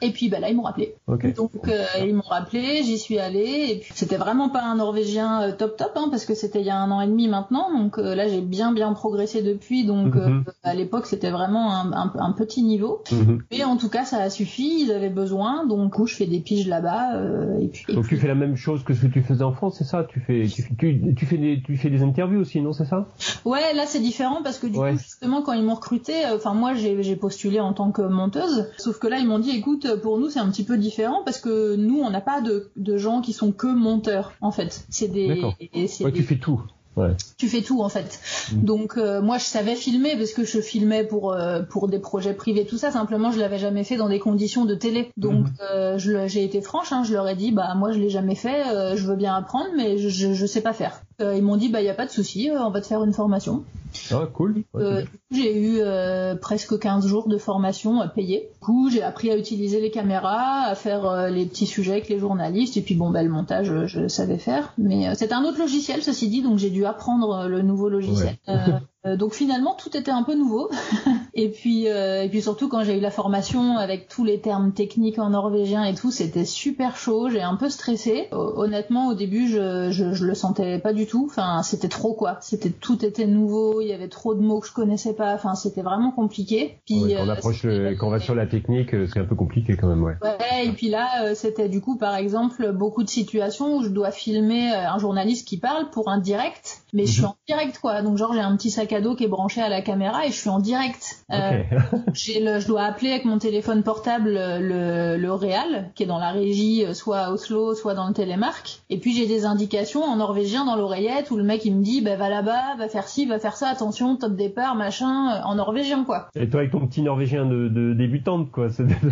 Et 0.00 0.10
puis 0.10 0.28
bah 0.28 0.40
là 0.40 0.50
ils 0.50 0.56
m'ont 0.56 0.62
rappelé. 0.62 0.94
Donc 1.08 1.68
euh, 1.68 1.84
ils 2.00 2.14
m'ont 2.14 2.22
rappelé, 2.22 2.82
j'y 2.82 2.98
suis 2.98 3.18
allée 3.18 3.68
et 3.70 3.78
puis 3.78 3.92
c'était 3.94 4.16
vraiment 4.16 4.48
pas 4.48 4.62
un 4.62 4.76
Norvégien 4.76 5.42
euh, 5.42 5.52
top 5.52 5.76
top 5.76 5.92
hein, 5.96 6.08
parce 6.10 6.24
que 6.24 6.34
c'était 6.34 6.60
il 6.60 6.66
y 6.66 6.70
a 6.70 6.76
un 6.76 6.90
an 6.90 7.00
et 7.00 7.06
demi 7.06 7.28
maintenant. 7.28 7.72
Donc 7.76 7.98
euh, 7.98 8.14
là 8.14 8.28
j'ai 8.28 8.40
bien 8.40 8.72
bien 8.72 8.92
progressé 8.92 9.42
depuis. 9.42 9.84
Donc 9.84 10.14
mhm. 10.14 10.44
à 10.62 10.74
l'époque 10.74 11.06
c'était 11.06 11.30
vraiment 11.30 11.74
un, 11.74 12.32
petit 12.32 12.62
niveau. 12.62 13.02
Mhm. 13.12 13.42
Mais 13.50 13.64
en 13.64 13.76
tout 13.76 13.88
cas 13.88 14.04
ça 14.04 14.18
a 14.18 14.30
suffi. 14.30 14.84
Ils 14.84 14.92
avaient 14.92 15.10
besoin. 15.10 15.66
Donc 15.66 15.94
je 16.06 16.14
fais 16.14 16.26
des 16.26 16.40
piges 16.40 16.66
là-bas. 16.66 17.20
et 17.60 17.68
puis, 17.68 17.94
donc 17.94 18.08
tu 18.08 18.16
fais 18.16 18.28
la 18.28 18.34
même 18.34 18.56
chose 18.56 18.82
que 18.84 18.94
ce 18.94 19.02
que 19.02 19.06
tu 19.06 19.22
faisais 19.22 19.44
en 19.44 19.52
France, 19.52 19.76
c'est 19.78 19.84
ça? 19.84 20.04
Tu 20.04 20.20
fais 20.20 20.46
tu, 20.46 21.14
tu, 21.14 21.26
fais 21.26 21.36
des 21.36 21.62
tu 21.64 21.76
fais 21.76 21.90
des 21.90 22.02
interviews 22.02 22.40
aussi, 22.40 22.60
non 22.60 22.72
C'est 22.72 22.86
ça? 22.86 23.08
Ouais, 23.44 23.72
là 23.74 23.84
c'est 23.86 24.00
différent 24.00 24.40
parce 24.42 24.58
que 24.58 24.66
du 24.66 24.78
coup 24.78 24.98
justement 24.98 25.42
quand 25.42 25.52
ils 25.52 25.62
m'ont 25.62 25.74
recruté, 25.74 26.12
enfin 26.34 26.54
moi 26.54 26.74
j'ai 26.74 27.16
postulé 27.16 27.60
en 27.60 27.72
tant 27.72 27.92
que 27.92 28.02
monteuse. 28.02 28.68
Sauf 28.78 28.98
que 28.98 29.06
là 29.06 29.18
ils 29.24 29.28
m'ont 29.28 29.38
dit 29.38 29.50
écoute 29.50 29.96
pour 30.02 30.18
nous 30.18 30.30
c'est 30.30 30.38
un 30.38 30.48
petit 30.50 30.64
peu 30.64 30.76
différent 30.76 31.22
parce 31.24 31.38
que 31.38 31.74
nous 31.76 32.00
on 32.00 32.10
n'a 32.10 32.20
pas 32.20 32.40
de, 32.40 32.70
de, 32.76 32.96
gens 32.96 33.20
qui 33.20 33.32
sont 33.32 33.52
que 33.52 33.66
monteurs 33.66 34.32
en 34.40 34.52
fait 34.52 34.84
c'est 34.90 35.08
des, 35.08 35.42
ouais, 35.72 36.12
tu 36.12 36.22
fais 36.22 36.36
tout 36.36 36.60
Ouais. 36.96 37.16
Tu 37.38 37.48
fais 37.48 37.62
tout 37.62 37.82
en 37.82 37.88
fait. 37.88 38.20
Mm. 38.52 38.64
Donc 38.64 38.96
euh, 38.96 39.20
moi 39.20 39.38
je 39.38 39.44
savais 39.44 39.74
filmer 39.74 40.16
parce 40.16 40.32
que 40.32 40.44
je 40.44 40.60
filmais 40.60 41.02
pour 41.02 41.32
euh, 41.32 41.62
pour 41.62 41.88
des 41.88 41.98
projets 41.98 42.34
privés 42.34 42.66
tout 42.66 42.78
ça. 42.78 42.92
Simplement 42.92 43.32
je 43.32 43.40
l'avais 43.40 43.58
jamais 43.58 43.82
fait 43.82 43.96
dans 43.96 44.08
des 44.08 44.20
conditions 44.20 44.64
de 44.64 44.74
télé. 44.74 45.10
Donc 45.16 45.46
mm. 45.46 45.52
euh, 45.72 45.98
j'ai 45.98 46.44
été 46.44 46.60
franche. 46.60 46.92
Hein, 46.92 47.02
je 47.04 47.12
leur 47.12 47.28
ai 47.28 47.34
dit 47.34 47.50
bah 47.50 47.74
moi 47.74 47.90
je 47.90 47.98
l'ai 47.98 48.10
jamais 48.10 48.36
fait. 48.36 48.62
je 48.96 49.06
veux 49.06 49.16
bien 49.16 49.34
apprendre 49.34 49.70
mais 49.76 49.98
je, 49.98 50.08
je, 50.08 50.34
je 50.34 50.46
sais 50.46 50.60
pas 50.60 50.72
faire. 50.72 51.02
ils 51.20 51.42
m'ont 51.42 51.56
dit 51.56 51.68
bah 51.68 51.80
il 51.80 51.86
y 51.86 51.90
a 51.90 51.94
pas 51.94 52.06
de 52.06 52.12
souci. 52.12 52.50
on 52.56 52.70
va 52.70 52.80
te 52.80 52.86
faire 52.86 53.02
une 53.02 53.12
formation. 53.12 53.64
Ah, 54.10 54.28
cool. 54.32 54.64
Euh, 54.74 55.04
j'ai 55.30 55.56
eu 55.56 55.78
euh, 55.80 56.34
presque 56.34 56.78
15 56.78 57.06
jours 57.06 57.28
de 57.28 57.38
formation 57.38 58.00
à 58.00 58.08
payer. 58.08 58.50
Du 58.52 58.58
coup, 58.60 58.90
j'ai 58.90 59.02
appris 59.02 59.30
à 59.30 59.36
utiliser 59.36 59.80
les 59.80 59.90
caméras, 59.90 60.62
à 60.66 60.74
faire 60.74 61.06
euh, 61.06 61.28
les 61.28 61.46
petits 61.46 61.66
sujets 61.66 61.92
avec 61.92 62.08
les 62.08 62.18
journalistes, 62.18 62.76
et 62.76 62.82
puis 62.82 62.94
bon, 62.94 63.10
bah, 63.10 63.22
le 63.22 63.30
montage, 63.30 63.86
je, 63.86 64.08
savais 64.08 64.38
faire. 64.38 64.72
Mais 64.78 65.14
c'est 65.14 65.32
un 65.32 65.44
autre 65.44 65.58
logiciel, 65.58 66.02
ceci 66.02 66.28
dit, 66.28 66.42
donc 66.42 66.58
j'ai 66.58 66.70
dû 66.70 66.84
apprendre 66.84 67.46
le 67.48 67.62
nouveau 67.62 67.88
logiciel. 67.88 68.36
Euh, 68.48 68.54
donc 69.04 69.34
finalement 69.34 69.74
tout 69.74 69.96
était 69.96 70.10
un 70.10 70.22
peu 70.22 70.34
nouveau. 70.34 70.70
Et 71.36 71.48
puis 71.48 71.88
euh, 71.88 72.22
et 72.22 72.28
puis 72.28 72.40
surtout 72.42 72.68
quand 72.68 72.84
j'ai 72.84 72.96
eu 72.96 73.00
la 73.00 73.10
formation 73.10 73.76
avec 73.76 74.08
tous 74.08 74.24
les 74.24 74.38
termes 74.38 74.72
techniques 74.72 75.18
en 75.18 75.30
norvégien 75.30 75.82
et 75.82 75.94
tout 75.94 76.12
c'était 76.12 76.44
super 76.44 76.96
chaud. 76.96 77.28
J'ai 77.28 77.42
un 77.42 77.56
peu 77.56 77.68
stressé. 77.68 78.28
Honnêtement 78.30 79.08
au 79.08 79.14
début 79.14 79.48
je, 79.48 79.90
je, 79.90 80.12
je 80.12 80.24
le 80.24 80.34
sentais 80.34 80.78
pas 80.78 80.92
du 80.92 81.06
tout. 81.06 81.26
Enfin 81.28 81.62
c'était 81.64 81.88
trop 81.88 82.14
quoi. 82.14 82.38
C'était 82.40 82.70
tout 82.70 83.04
était 83.04 83.26
nouveau. 83.26 83.80
Il 83.80 83.88
y 83.88 83.92
avait 83.92 84.08
trop 84.08 84.34
de 84.34 84.40
mots 84.40 84.60
que 84.60 84.68
je 84.68 84.72
connaissais 84.72 85.12
pas. 85.12 85.34
Enfin 85.34 85.56
c'était 85.56 85.82
vraiment 85.82 86.12
compliqué. 86.12 86.78
Puis 86.86 87.00
quand 87.00 87.24
on 87.24 87.28
euh, 87.28 87.32
approche 87.32 87.64
le, 87.64 87.96
quand 87.96 88.06
on 88.06 88.10
va 88.10 88.20
sur 88.20 88.36
la 88.36 88.46
technique 88.46 88.90
c'est 89.12 89.18
un 89.18 89.24
peu 89.24 89.34
compliqué 89.34 89.76
quand 89.76 89.88
même 89.88 90.04
ouais. 90.04 90.14
Ouais 90.22 90.66
et 90.66 90.70
puis 90.70 90.88
là 90.88 91.34
c'était 91.34 91.68
du 91.68 91.80
coup 91.80 91.96
par 91.96 92.14
exemple 92.14 92.72
beaucoup 92.72 93.02
de 93.02 93.08
situations 93.08 93.78
où 93.78 93.82
je 93.82 93.88
dois 93.88 94.12
filmer 94.12 94.72
un 94.72 94.98
journaliste 94.98 95.48
qui 95.48 95.58
parle 95.58 95.90
pour 95.90 96.08
un 96.08 96.18
direct 96.18 96.84
mais 96.92 97.06
je 97.06 97.12
suis 97.12 97.22
mhm. 97.22 97.28
en 97.28 97.36
direct 97.48 97.78
quoi. 97.80 98.02
Donc 98.02 98.16
genre 98.18 98.32
j'ai 98.32 98.40
un 98.40 98.56
petit 98.56 98.70
sac 98.70 98.93
cadeau 98.94 99.16
qui 99.16 99.24
est 99.24 99.28
branché 99.28 99.60
à 99.60 99.68
la 99.68 99.82
caméra 99.82 100.24
et 100.24 100.28
je 100.28 100.36
suis 100.36 100.48
en 100.48 100.60
direct. 100.60 101.24
Euh, 101.32 101.64
je 102.14 102.66
dois 102.66 102.82
appeler 102.82 103.10
avec 103.10 103.24
mon 103.24 103.38
téléphone 103.38 103.82
portable 103.82 104.30
le, 104.30 105.16
le 105.16 105.32
Réal, 105.32 105.90
qui 105.96 106.04
est 106.04 106.06
dans 106.06 106.20
la 106.20 106.30
régie, 106.30 106.84
euh, 106.84 106.94
soit 106.94 107.18
à 107.18 107.32
Oslo, 107.32 107.74
soit 107.74 107.94
dans 107.94 108.06
le 108.06 108.14
télémarque. 108.14 108.82
Et 108.90 108.98
puis 108.98 109.12
j'ai 109.12 109.26
des 109.26 109.46
indications 109.46 110.04
en 110.04 110.16
norvégien 110.16 110.64
dans 110.64 110.76
l'oreillette 110.76 111.32
où 111.32 111.36
le 111.36 111.42
mec 111.42 111.64
il 111.64 111.74
me 111.74 111.82
dit 111.82 112.02
bah, 112.02 112.14
va 112.14 112.28
là-bas, 112.28 112.76
va 112.78 112.88
faire 112.88 113.08
ci, 113.08 113.26
va 113.26 113.40
faire 113.40 113.56
ça, 113.56 113.68
attention, 113.68 114.14
top 114.14 114.36
départ, 114.36 114.76
machin, 114.76 115.38
euh, 115.38 115.42
en 115.44 115.56
norvégien 115.56 116.04
quoi. 116.04 116.28
Et 116.36 116.48
toi 116.48 116.60
avec 116.60 116.70
ton 116.70 116.86
petit 116.86 117.02
norvégien 117.02 117.46
de, 117.46 117.94
débutante 117.94 118.52
quoi. 118.52 118.68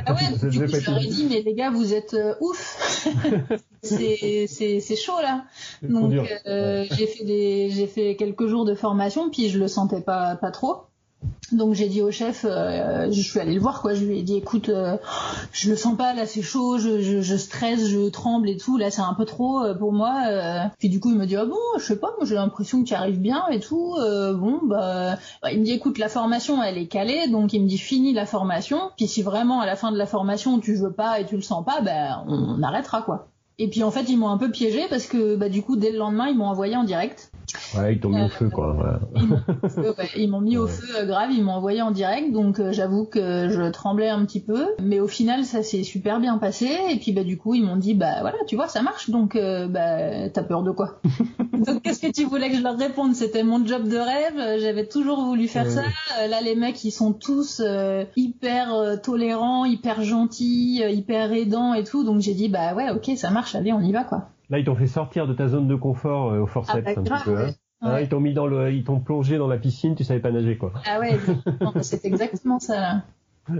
Ah 0.07 0.15
ouais, 0.15 0.49
du 0.49 0.61
coup, 0.61 0.67
je 0.69 0.91
leur 0.91 1.03
ai 1.03 1.07
dit 1.07 1.27
mais 1.29 1.43
les 1.43 1.55
gars 1.55 1.71
vous 1.71 1.93
êtes 1.93 2.17
ouf. 2.41 3.09
c'est 3.83 4.97
chaud 4.97 5.21
là. 5.21 5.43
Donc 5.83 6.13
j'ai 6.13 7.07
fait 7.09 7.25
des 7.25 7.71
j'ai 7.71 7.89
fait 7.89 8.15
quelques 8.15 8.47
jours 8.47 8.65
de 8.65 8.77
formation 8.77 9.29
puis 9.29 9.49
je 9.49 9.59
le 9.59 9.67
sentais 9.73 10.01
pas 10.01 10.37
pas 10.37 10.51
trop. 10.51 10.87
Donc 11.51 11.75
j'ai 11.75 11.89
dit 11.89 12.01
au 12.01 12.11
chef, 12.11 12.47
euh, 12.49 13.11
je 13.11 13.21
suis 13.21 13.39
allée 13.39 13.53
le 13.53 13.61
voir 13.61 13.83
quoi, 13.83 13.93
je 13.93 14.05
lui 14.05 14.19
ai 14.19 14.23
dit 14.23 14.37
écoute, 14.37 14.71
euh, 14.71 14.97
je 15.53 15.69
le 15.69 15.77
sens 15.77 15.97
pas 15.97 16.15
là, 16.15 16.25
c'est 16.25 16.41
chaud, 16.41 16.79
je, 16.79 17.37
stresse, 17.37 17.87
je 17.87 18.09
tremble 18.09 18.49
et 18.49 18.57
tout, 18.57 18.79
là 18.79 18.91
c'est 18.91 19.03
un 19.03 19.13
peu 19.13 19.27
trop 19.27 19.63
euh, 19.63 19.75
pour 19.75 19.93
moi. 19.93 20.71
Puis 20.79 20.89
du 20.89 20.99
coup 20.99 21.11
il 21.11 21.19
me 21.19 21.27
dit 21.27 21.37
ah 21.37 21.45
bon, 21.45 21.59
je 21.79 21.85
sais 21.85 21.99
pas, 21.99 22.15
moi 22.17 22.27
j'ai 22.27 22.37
l'impression 22.37 22.83
que 22.83 22.89
tu 22.89 22.95
arrives 22.95 23.21
bien 23.21 23.47
et 23.51 23.61
tout. 23.61 23.97
bon 23.99 24.61
bah, 24.63 25.19
il 25.51 25.61
me 25.61 25.65
dit 25.65 25.73
écoute 25.73 25.99
la 25.99 26.09
formation 26.09 26.63
elle 26.63 26.79
est 26.79 26.87
calée, 26.87 27.29
donc 27.29 27.53
il 27.53 27.63
me 27.63 27.69
dit 27.69 27.79
fini 27.79 28.15
la 28.15 28.25
formation. 28.25 28.91
Puis 28.97 29.07
si 29.07 29.23
vraiment 29.23 29.61
à 29.61 29.67
la 29.67 29.77
fin 29.77 29.93
de 29.93 29.99
la 29.99 30.07
formation 30.07 30.59
tu 30.59 30.75
veux 30.75 30.93
pas 30.93 31.21
et 31.21 31.27
tu 31.27 31.37
le 31.37 31.43
sens 31.43 31.65
pas, 31.65 31.83
ben 31.83 32.25
on, 32.29 32.57
on 32.59 32.63
arrêtera 32.63 33.03
quoi. 33.03 33.29
Et 33.59 33.69
puis 33.69 33.83
en 33.83 33.91
fait 33.91 34.09
ils 34.09 34.17
m'ont 34.17 34.31
un 34.31 34.39
peu 34.39 34.51
piégé 34.51 34.87
parce 34.89 35.07
que 35.07 35.37
bah 35.37 35.51
du 35.51 35.63
coup 35.63 35.77
dès 35.77 35.93
le 35.93 35.99
lendemain 35.99 36.29
ils 36.29 36.37
m'ont 36.37 36.47
envoyé 36.47 36.77
en 36.77 36.85
direct. 36.85 37.32
Ouais, 37.77 37.95
ils 37.95 38.01
t'ont 38.01 38.11
mis 38.11 38.23
au 38.23 38.29
feu, 38.29 38.49
quoi. 38.49 38.77
Ils 40.17 40.31
m'ont 40.31 40.41
mis 40.41 40.57
au 40.57 40.67
feu 40.67 40.87
euh, 40.97 41.07
grave, 41.07 41.31
ils 41.33 41.43
m'ont 41.43 41.53
envoyé 41.53 41.83
en 41.83 41.91
direct, 41.91 42.33
donc 42.33 42.61
euh, 42.61 42.73
j'avoue 42.73 43.05
que 43.05 43.49
je 43.49 43.71
tremblais 43.71 44.09
un 44.09 44.25
petit 44.25 44.41
peu, 44.41 44.67
mais 44.81 45.01
au 45.01 45.09
final 45.09 45.45
ça 45.45 45.63
s'est 45.63 45.83
super 45.83 46.21
bien 46.21 46.39
passé. 46.39 46.69
Et 46.91 46.97
puis 46.97 47.13
bah 47.13 47.25
du 47.25 47.39
coup 47.39 47.55
ils 47.55 47.65
m'ont 47.65 47.77
dit 47.77 47.95
bah 47.95 48.21
voilà, 48.21 48.37
tu 48.47 48.57
vois 48.57 48.69
ça 48.69 48.83
marche, 48.83 49.11
donc 49.11 49.37
euh, 49.37 49.69
bah 49.69 50.29
t'as 50.31 50.43
peur 50.43 50.63
de 50.63 50.71
quoi? 50.71 51.01
Donc 51.53 51.83
qu'est-ce 51.83 52.01
que 52.01 52.11
tu 52.11 52.25
voulais 52.25 52.51
que 52.51 52.57
je 52.57 52.63
leur 52.63 52.77
réponde? 52.77 53.15
C'était 53.15 53.45
mon 53.45 53.65
job 53.65 53.87
de 53.87 53.97
rêve, 53.97 54.61
j'avais 54.61 54.87
toujours 54.87 55.23
voulu 55.23 55.47
faire 55.47 55.71
ça. 55.71 55.83
Là 56.27 56.41
les 56.41 56.57
mecs 56.57 56.83
ils 56.85 56.91
sont 56.91 57.13
tous 57.13 57.63
hyper 58.17 59.01
tolérants, 59.03 59.65
hyper 59.65 60.03
gentils, 60.03 60.83
hyper 60.83 61.33
aidants 61.33 61.75
et 61.75 61.85
tout, 61.85 62.03
donc 62.03 62.21
j'ai 62.21 62.35
dit 62.35 62.49
bah 62.49 62.75
ouais 62.75 62.91
ok 62.91 63.13
ça 63.17 63.31
marche, 63.31 63.55
allez 63.55 63.73
on 63.73 63.81
y 63.81 63.93
va 63.93 64.03
quoi. 64.03 64.32
Là, 64.51 64.59
ils 64.59 64.65
t'ont 64.65 64.75
fait 64.75 64.87
sortir 64.87 65.27
de 65.27 65.33
ta 65.33 65.49
zone 65.49 65.69
de 65.69 65.75
confort 65.75 66.33
euh, 66.33 66.41
au 66.41 66.47
forceps 66.47 66.85
ah, 66.87 66.95
bah, 66.95 67.01
un 67.01 67.03
petit 67.03 67.25
peu. 67.25 67.39
Hein. 67.39 67.51
Ah, 67.81 68.01
ils 68.01 68.09
t'ont 68.09 68.21
mis 68.21 68.33
dans 68.33 68.47
le, 68.47 68.73
ils 68.73 68.85
t'ont 68.85 69.01
plongé 69.01 69.39
dans 69.39 69.49
la 69.49 69.59
piscine, 69.59 69.97
tu 69.97 70.05
savais 70.05 70.21
pas 70.21 70.31
nager 70.31 70.57
quoi. 70.57 70.73
Ah 70.87 71.01
ouais, 71.01 71.19
c'est 71.83 72.05
exactement 72.05 72.61
ça. 72.61 72.81
Là. 72.81 73.03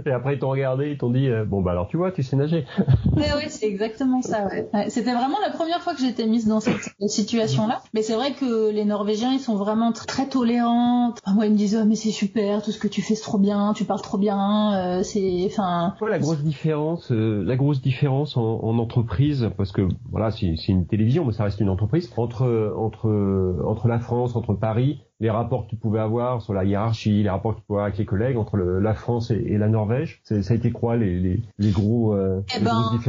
Et 0.05 0.11
après, 0.11 0.35
ils 0.35 0.39
t'ont 0.39 0.49
regardé, 0.49 0.91
ils 0.91 0.97
t'ont 0.97 1.09
dit, 1.09 1.27
euh, 1.27 1.43
bon, 1.43 1.61
bah 1.61 1.71
alors 1.71 1.87
tu 1.87 1.97
vois, 1.97 2.11
tu 2.11 2.23
sais 2.23 2.37
nager. 2.37 2.65
ouais, 3.17 3.33
ouais, 3.33 3.49
c'est 3.49 3.67
exactement 3.67 4.21
ça, 4.21 4.47
ouais. 4.47 4.69
C'était 4.89 5.13
vraiment 5.13 5.37
la 5.45 5.51
première 5.51 5.81
fois 5.81 5.93
que 5.93 5.99
j'étais 5.99 6.25
mise 6.25 6.47
dans 6.47 6.61
cette 6.61 6.93
situation-là. 7.05 7.81
Mais 7.93 8.01
c'est 8.01 8.15
vrai 8.15 8.31
que 8.31 8.71
les 8.71 8.85
Norvégiens, 8.85 9.33
ils 9.33 9.39
sont 9.39 9.55
vraiment 9.55 9.91
très 9.91 10.27
tolérants. 10.27 11.13
moi, 11.33 11.45
ils 11.45 11.51
me 11.51 11.57
disent, 11.57 11.77
oh, 11.81 11.85
mais 11.85 11.95
c'est 11.95 12.11
super, 12.11 12.61
tout 12.63 12.71
ce 12.71 12.79
que 12.79 12.87
tu 12.87 13.01
fais, 13.01 13.15
c'est 13.15 13.23
trop 13.23 13.39
bien, 13.39 13.73
tu 13.73 13.83
parles 13.83 14.01
trop 14.01 14.17
bien, 14.17 14.73
euh, 14.73 15.03
c'est, 15.03 15.43
enfin. 15.47 15.95
la 16.01 16.19
grosse 16.19 16.43
différence, 16.43 17.11
euh, 17.11 17.43
la 17.45 17.57
grosse 17.57 17.81
différence 17.81 18.37
en, 18.37 18.61
en, 18.63 18.79
entreprise, 18.79 19.49
parce 19.57 19.73
que, 19.73 19.81
voilà, 20.11 20.31
c'est 20.31 20.55
une 20.69 20.87
télévision, 20.87 21.25
mais 21.25 21.33
ça 21.33 21.43
reste 21.43 21.59
une 21.59 21.69
entreprise, 21.69 22.09
entre, 22.15 22.73
entre, 22.77 23.61
entre 23.65 23.87
la 23.87 23.99
France, 23.99 24.35
entre 24.35 24.53
Paris, 24.53 25.01
les 25.19 25.29
rapports 25.29 25.65
que 25.65 25.69
tu 25.69 25.75
pouvais 25.75 25.99
avoir 25.99 26.41
sur 26.41 26.53
la 26.53 26.65
hiérarchie, 26.65 27.23
les 27.23 27.29
rapports 27.29 27.55
que 27.55 27.59
tu 27.59 27.65
pouvais 27.65 27.77
avoir 27.77 27.87
avec 27.87 27.97
les 27.97 28.05
collègues 28.05 28.37
entre 28.37 28.57
la 28.57 28.93
France 28.93 29.31
et, 29.31 29.57
la 29.57 29.69
Norvège. 29.69 30.21
Ça 30.23 30.35
a 30.35 30.53
été 30.53 30.71
quoi 30.71 30.97
les, 30.97 31.41
les, 31.57 31.71
gros 31.71 32.13
euh, 32.13 32.43
eh 32.55 32.59
ben, 32.59 32.99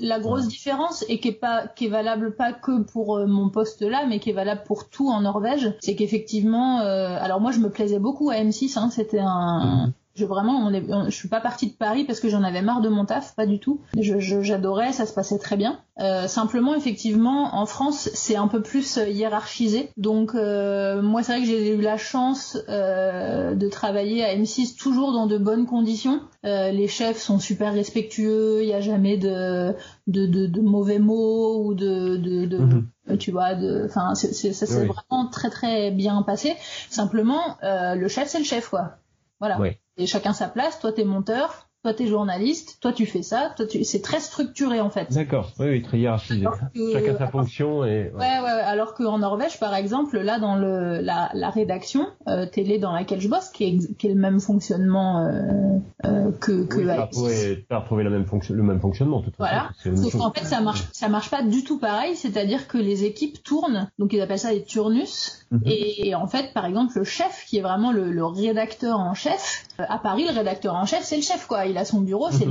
La 0.00 0.18
grosse 0.18 0.48
différence 0.48 1.04
et 1.08 1.20
qui 1.20 1.28
est 1.28 1.40
pas 1.40 1.68
qui 1.68 1.86
est 1.86 1.90
valable 1.90 2.34
pas 2.34 2.52
que 2.52 2.82
pour 2.82 3.18
euh, 3.18 3.26
mon 3.26 3.50
poste 3.50 3.82
là, 3.82 4.06
mais 4.08 4.18
qui 4.18 4.30
est 4.30 4.34
valable 4.34 4.62
pour 4.64 4.88
tout 4.88 5.10
en 5.10 5.20
Norvège, 5.20 5.74
c'est 5.80 5.94
qu'effectivement, 5.94 6.80
euh, 6.80 7.16
alors 7.20 7.40
moi 7.40 7.52
je 7.52 7.60
me 7.60 7.70
plaisais 7.70 7.98
beaucoup 7.98 8.30
à 8.30 8.34
M6, 8.34 8.78
hein, 8.78 8.90
c'était 8.90 9.20
un, 9.20 9.92
Je 10.16 10.24
vraiment, 10.24 10.66
on 10.66 10.72
est, 10.72 10.84
je 11.06 11.14
suis 11.14 11.28
pas 11.28 11.40
partie 11.40 11.68
de 11.68 11.72
Paris 11.72 12.04
parce 12.04 12.18
que 12.18 12.28
j'en 12.28 12.42
avais 12.42 12.62
marre 12.62 12.80
de 12.80 12.88
mon 12.88 13.04
taf, 13.04 13.36
pas 13.36 13.46
du 13.46 13.60
tout. 13.60 13.80
Je, 13.98 14.40
j'adorais, 14.42 14.92
ça 14.92 15.06
se 15.06 15.14
passait 15.14 15.38
très 15.38 15.56
bien. 15.56 15.78
Euh, 16.00 16.26
simplement, 16.26 16.74
effectivement, 16.74 17.54
en 17.54 17.64
France, 17.66 18.10
c'est 18.14 18.34
un 18.34 18.48
peu 18.48 18.60
plus 18.60 18.98
euh, 18.98 19.08
hiérarchisé. 19.08 19.90
Donc, 19.96 20.34
euh, 20.34 21.00
moi, 21.00 21.22
c'est 21.22 21.32
vrai 21.32 21.40
que 21.42 21.46
j'ai 21.46 21.74
eu 21.74 21.80
la 21.80 21.96
chance 21.96 22.58
euh, 22.68 23.54
de 23.54 23.68
travailler 23.68 24.24
à 24.24 24.34
M6 24.34 24.76
toujours 24.76 25.12
dans 25.12 25.26
de 25.26 25.38
bonnes 25.38 25.66
conditions. 25.66 26.20
Les 26.42 26.88
chefs 26.88 27.18
sont 27.18 27.38
super 27.38 27.74
respectueux, 27.74 28.62
il 28.62 28.66
n'y 28.66 28.72
a 28.72 28.80
jamais 28.80 29.18
de, 29.18 29.74
de, 30.06 30.26
de, 30.26 30.46
de, 30.46 30.60
mauvais 30.62 30.98
mots 30.98 31.62
ou 31.66 31.74
de, 31.74 32.16
de, 32.16 32.46
de 32.46 32.58
mhm. 32.58 33.18
tu 33.18 33.30
vois, 33.30 33.54
de, 33.54 33.84
enfin, 33.84 34.14
ça 34.14 34.32
s'est 34.32 34.86
vraiment 34.86 35.28
très 35.30 35.50
très 35.50 35.90
bien 35.90 36.22
passé. 36.22 36.56
Simplement, 36.88 37.58
le 37.62 38.08
chef, 38.08 38.28
c'est 38.28 38.38
le 38.38 38.44
chef, 38.44 38.70
quoi. 38.70 38.99
Voilà. 39.40 39.58
Et 39.96 40.06
chacun 40.06 40.32
sa 40.32 40.48
place. 40.48 40.78
Toi, 40.78 40.92
t'es 40.92 41.04
monteur. 41.04 41.69
Toi, 41.82 41.94
t'es 41.94 42.06
journaliste. 42.06 42.78
Toi, 42.82 42.92
tu 42.92 43.06
fais 43.06 43.22
ça. 43.22 43.54
Toi, 43.56 43.66
tu... 43.66 43.84
c'est 43.84 44.02
très 44.02 44.20
structuré 44.20 44.80
en 44.80 44.90
fait. 44.90 45.10
D'accord. 45.12 45.50
Oui, 45.58 45.66
oui, 45.68 45.82
très 45.82 45.98
hiérarchisé. 45.98 46.46
Chacun 46.92 47.16
sa 47.16 47.26
fonction 47.28 47.84
et. 47.84 48.10
Ouais, 48.12 48.18
ouais. 48.18 48.40
ouais. 48.42 48.50
Alors 48.50 48.94
qu'en 48.94 49.18
Norvège, 49.18 49.58
par 49.58 49.74
exemple, 49.74 50.18
là, 50.18 50.38
dans 50.38 50.56
le 50.56 51.00
la, 51.00 51.30
la 51.32 51.48
rédaction 51.48 52.06
euh, 52.28 52.44
télé 52.44 52.78
dans 52.78 52.92
laquelle 52.92 53.20
je 53.20 53.28
bosse, 53.28 53.48
qui 53.48 53.64
est, 53.64 53.96
qui 53.96 54.08
est 54.08 54.14
le 54.14 54.20
même 54.20 54.40
fonctionnement 54.40 55.20
euh, 55.20 55.78
euh, 56.04 56.32
que 56.32 56.66
que. 56.66 56.80
Oui, 56.80 57.64
t'as 57.68 57.78
retrouvé, 57.78 58.04
la 58.04 58.10
même 58.10 58.26
fonction, 58.26 58.54
le 58.54 58.62
même 58.62 58.80
fonctionnement, 58.80 59.20
de 59.20 59.26
toute 59.26 59.36
voilà. 59.38 59.70
façon. 59.82 59.96
Sauf 59.96 60.18
qu'en 60.18 60.32
fait, 60.32 60.44
ça 60.44 60.60
marche, 60.60 60.84
ça 60.92 61.08
marche 61.08 61.30
pas 61.30 61.42
du 61.42 61.64
tout 61.64 61.78
pareil. 61.78 62.14
C'est-à-dire 62.14 62.68
que 62.68 62.76
les 62.76 63.04
équipes 63.04 63.42
tournent. 63.42 63.88
Donc, 63.98 64.12
ils 64.12 64.20
appellent 64.20 64.38
ça 64.38 64.50
des 64.52 64.64
turnus. 64.64 65.46
Mhm. 65.50 65.62
Et, 65.64 66.14
en 66.14 66.26
fait, 66.26 66.52
par 66.52 66.66
exemple, 66.66 66.92
le 66.96 67.04
chef, 67.04 67.46
qui 67.46 67.58
est 67.58 67.62
vraiment 67.62 67.90
le, 67.90 68.12
le 68.12 68.24
rédacteur 68.24 68.98
en 69.00 69.14
chef, 69.14 69.64
euh, 69.80 69.84
à 69.88 69.98
Paris, 69.98 70.26
le 70.28 70.34
rédacteur 70.34 70.74
en 70.74 70.84
chef, 70.84 71.02
c'est 71.02 71.16
le 71.16 71.22
chef, 71.22 71.46
quoi. 71.46 71.66
Il 71.70 71.78
a 71.78 71.84
son 71.84 72.00
bureau, 72.00 72.28
c'est 72.30 72.46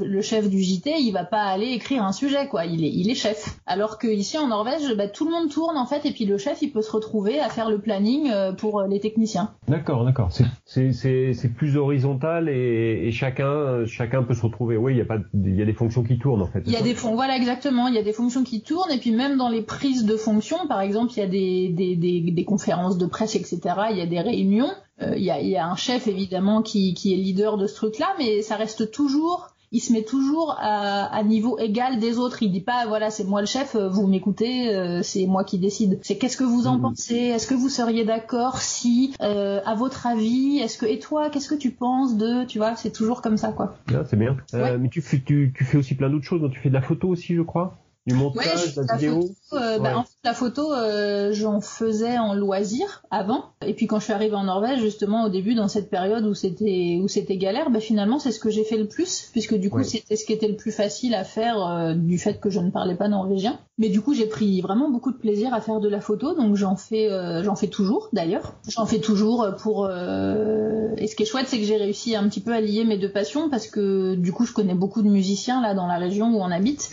mhm. 0.00 0.06
le 0.06 0.20
chef 0.20 0.48
du 0.48 0.60
JT, 0.60 0.94
il 1.00 1.12
va 1.12 1.24
pas 1.24 1.42
aller 1.42 1.68
écrire 1.68 2.04
un 2.04 2.12
sujet, 2.12 2.48
quoi. 2.48 2.64
Il 2.66 2.84
est, 2.84 2.90
il 2.90 3.10
est 3.10 3.14
chef. 3.14 3.58
Alors 3.66 3.98
que 3.98 4.08
ici 4.08 4.38
en 4.38 4.48
Norvège, 4.48 4.94
bah, 4.96 5.08
tout 5.08 5.24
le 5.24 5.30
monde 5.30 5.50
tourne, 5.50 5.76
en 5.76 5.86
fait, 5.86 6.04
et 6.06 6.12
puis 6.12 6.24
le 6.24 6.38
chef, 6.38 6.62
il 6.62 6.70
peut 6.72 6.82
se 6.82 6.90
retrouver 6.90 7.40
à 7.40 7.48
faire 7.48 7.70
le 7.70 7.78
planning 7.78 8.30
euh, 8.30 8.52
pour 8.52 8.80
euh, 8.80 8.86
les 8.86 9.00
techniciens. 9.00 9.52
D'accord, 9.68 10.04
d'accord. 10.04 10.30
C'est 10.64 11.54
plus 11.56 11.76
horizontal 11.76 12.48
et, 12.48 13.06
et, 13.06 13.12
chacun, 13.12 13.86
chacun 13.86 14.22
peut 14.22 14.34
se 14.34 14.42
retrouver. 14.42 14.76
Oui, 14.76 14.94
il 14.94 14.98
y 14.98 15.02
a 15.02 15.04
pas, 15.04 15.18
il 15.34 15.54
y 15.54 15.62
a 15.62 15.66
des 15.66 15.72
fonctions 15.72 16.02
qui 16.02 16.18
tournent, 16.18 16.42
en 16.42 16.48
fait. 16.48 16.62
Il 16.66 16.72
y 16.72 16.76
a 16.76 16.82
des 16.82 16.94
fonctions, 16.94 17.14
voilà, 17.14 17.36
exactement. 17.36 17.88
Il 17.88 17.94
y 17.94 17.98
a 17.98 18.02
des 18.02 18.12
fonctions 18.12 18.44
qui 18.44 18.62
tournent, 18.62 18.90
et 18.90 18.98
puis 18.98 19.12
même 19.12 19.36
dans 19.36 19.48
les 19.48 19.62
prises 19.62 20.04
de 20.04 20.16
fonctions, 20.16 20.66
par 20.68 20.80
exemple, 20.80 21.12
il 21.16 21.20
y 21.20 21.22
a 21.22 21.26
des, 21.26 21.68
des, 21.68 21.96
des 21.96 22.26
des 22.36 22.44
conférences 22.44 22.98
de 22.98 23.06
presse, 23.06 23.34
etc. 23.34 23.60
Il 23.90 23.98
y 23.98 24.02
a 24.02 24.06
des 24.06 24.20
réunions. 24.20 24.70
Euh, 25.02 25.14
il, 25.16 25.24
y 25.24 25.30
a, 25.30 25.40
il, 25.40 25.48
y 25.48 25.56
a, 25.56 25.66
un 25.66 25.76
chef 25.76 26.06
évidemment 26.06 26.62
qui, 26.62 26.94
qui 26.94 27.12
est 27.12 27.16
leader 27.16 27.58
de 27.58 27.66
ce 27.66 27.74
truc-là, 27.74 28.14
mais 28.18 28.42
ça 28.42 28.56
reste 28.56 28.90
toujours 28.90 29.50
il 29.72 29.80
se 29.80 29.92
met 29.92 30.02
toujours 30.02 30.56
à, 30.58 31.04
à, 31.14 31.22
niveau 31.22 31.58
égal 31.58 31.98
des 31.98 32.18
autres. 32.18 32.42
Il 32.42 32.50
dit 32.52 32.60
pas 32.60 32.86
voilà 32.86 33.10
c'est 33.10 33.24
moi 33.24 33.40
le 33.40 33.46
chef, 33.46 33.74
euh, 33.74 33.88
vous 33.88 34.06
m'écoutez, 34.06 34.74
euh, 34.74 35.02
c'est 35.02 35.26
moi 35.26 35.44
qui 35.44 35.58
décide. 35.58 35.98
C'est 36.02 36.16
qu'est-ce 36.16 36.36
que 36.36 36.44
vous 36.44 36.66
en 36.66 36.78
mm. 36.78 36.82
pensez? 36.82 37.16
Est-ce 37.16 37.46
que 37.46 37.54
vous 37.54 37.68
seriez 37.68 38.04
d'accord 38.04 38.58
si, 38.58 39.14
euh, 39.22 39.60
à 39.64 39.74
votre 39.74 40.06
avis, 40.06 40.58
est-ce 40.58 40.78
que 40.78 40.86
et 40.86 40.98
toi 40.98 41.30
qu'est-ce 41.30 41.48
que 41.48 41.54
tu 41.54 41.70
penses 41.70 42.16
de, 42.16 42.44
tu 42.44 42.58
vois, 42.58 42.76
c'est 42.76 42.92
toujours 42.92 43.22
comme 43.22 43.36
ça 43.36 43.52
quoi. 43.52 43.76
Ah, 43.92 44.04
c'est 44.08 44.16
bien. 44.16 44.36
mais 44.52 44.88
tu 44.88 45.02
fais 45.02 45.20
tu, 45.20 45.52
tu 45.56 45.64
fais 45.64 45.78
aussi 45.78 45.94
plein 45.94 46.10
d'autres 46.10 46.26
choses. 46.26 46.40
Donc 46.40 46.52
tu 46.52 46.60
fais 46.60 46.68
de 46.68 46.74
la 46.74 46.82
photo 46.82 47.08
aussi, 47.08 47.34
je 47.34 47.42
crois 47.42 47.78
du 48.06 48.14
montage, 48.14 48.74
de 48.74 48.82
la, 48.82 48.96
vidéo. 48.96 49.20
Photo, 49.50 49.62
euh, 49.62 49.78
bah, 49.80 49.98
en 49.98 50.04
fait, 50.04 50.15
la 50.26 50.34
photo, 50.34 50.72
euh, 50.72 51.30
j'en 51.32 51.60
faisais 51.60 52.18
en 52.18 52.34
loisir 52.34 53.04
avant. 53.10 53.44
Et 53.64 53.74
puis 53.74 53.86
quand 53.86 54.00
je 54.00 54.04
suis 54.04 54.12
arrivée 54.12 54.34
en 54.34 54.44
Norvège, 54.44 54.80
justement 54.80 55.24
au 55.24 55.28
début, 55.28 55.54
dans 55.54 55.68
cette 55.68 55.88
période 55.88 56.26
où 56.26 56.34
c'était 56.34 56.98
où 57.00 57.06
c'était 57.06 57.36
galère, 57.36 57.70
bah, 57.70 57.78
finalement 57.78 58.18
c'est 58.18 58.32
ce 58.32 58.40
que 58.40 58.50
j'ai 58.50 58.64
fait 58.64 58.76
le 58.76 58.88
plus, 58.88 59.30
puisque 59.32 59.54
du 59.54 59.70
coup 59.70 59.84
c'était 59.84 60.16
ce 60.16 60.26
qui 60.26 60.32
était 60.32 60.48
le 60.48 60.56
plus 60.56 60.72
facile 60.72 61.14
à 61.14 61.22
faire 61.22 61.64
euh, 61.64 61.94
du 61.94 62.18
fait 62.18 62.40
que 62.40 62.50
je 62.50 62.58
ne 62.58 62.70
parlais 62.70 62.96
pas 62.96 63.08
norvégien. 63.08 63.58
Mais 63.78 63.88
du 63.88 64.00
coup 64.00 64.14
j'ai 64.14 64.26
pris 64.26 64.60
vraiment 64.60 64.90
beaucoup 64.90 65.12
de 65.12 65.16
plaisir 65.16 65.54
à 65.54 65.60
faire 65.60 65.80
de 65.80 65.88
la 65.88 66.00
photo, 66.00 66.34
donc 66.34 66.56
j'en 66.56 66.76
fais 66.76 67.10
euh, 67.10 67.44
j'en 67.44 67.54
fais 67.54 67.68
toujours 67.68 68.08
d'ailleurs. 68.12 68.54
J'en 68.68 68.84
fais 68.84 68.98
toujours 68.98 69.46
pour. 69.58 69.88
Et 69.88 71.06
ce 71.06 71.14
qui 71.14 71.22
est 71.22 71.26
chouette, 71.26 71.46
c'est 71.46 71.58
que 71.58 71.64
j'ai 71.64 71.76
réussi 71.76 72.16
un 72.16 72.28
petit 72.28 72.40
peu 72.40 72.52
à 72.52 72.60
lier 72.60 72.84
mes 72.84 72.98
deux 72.98 73.12
passions, 73.12 73.48
parce 73.48 73.68
que 73.68 74.16
du 74.16 74.32
coup 74.32 74.44
je 74.44 74.52
connais 74.52 74.74
beaucoup 74.74 75.02
de 75.02 75.08
musiciens 75.08 75.62
là 75.62 75.74
dans 75.74 75.86
la 75.86 75.98
région 75.98 76.34
où 76.34 76.40
on 76.40 76.50
habite, 76.50 76.90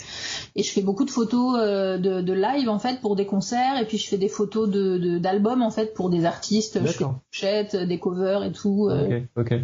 et 0.56 0.62
je 0.62 0.72
fais 0.72 0.82
beaucoup 0.82 1.06
de 1.06 1.10
photos 1.10 1.58
de, 1.58 2.22
de, 2.22 2.34
live 2.34 2.70
en 2.70 2.80
fait 2.80 3.00
pour 3.02 3.16
des 3.16 3.23
concerts 3.26 3.82
et 3.82 3.86
puis 3.86 3.98
je 3.98 4.08
fais 4.08 4.18
des 4.18 4.28
photos 4.28 4.70
de 4.70 5.18
d'albums 5.18 5.62
en 5.62 5.72
fait 5.72 5.94
pour 5.94 6.10
des 6.10 6.26
artistes, 6.26 6.80
je 6.86 7.06
fais 7.32 7.64
des 7.66 7.86
des 7.86 8.00
covers 8.00 8.44
et 8.44 8.52
tout. 8.52 8.90
Euh. 8.90 9.22
Ok, 9.36 9.52
ok. 9.52 9.60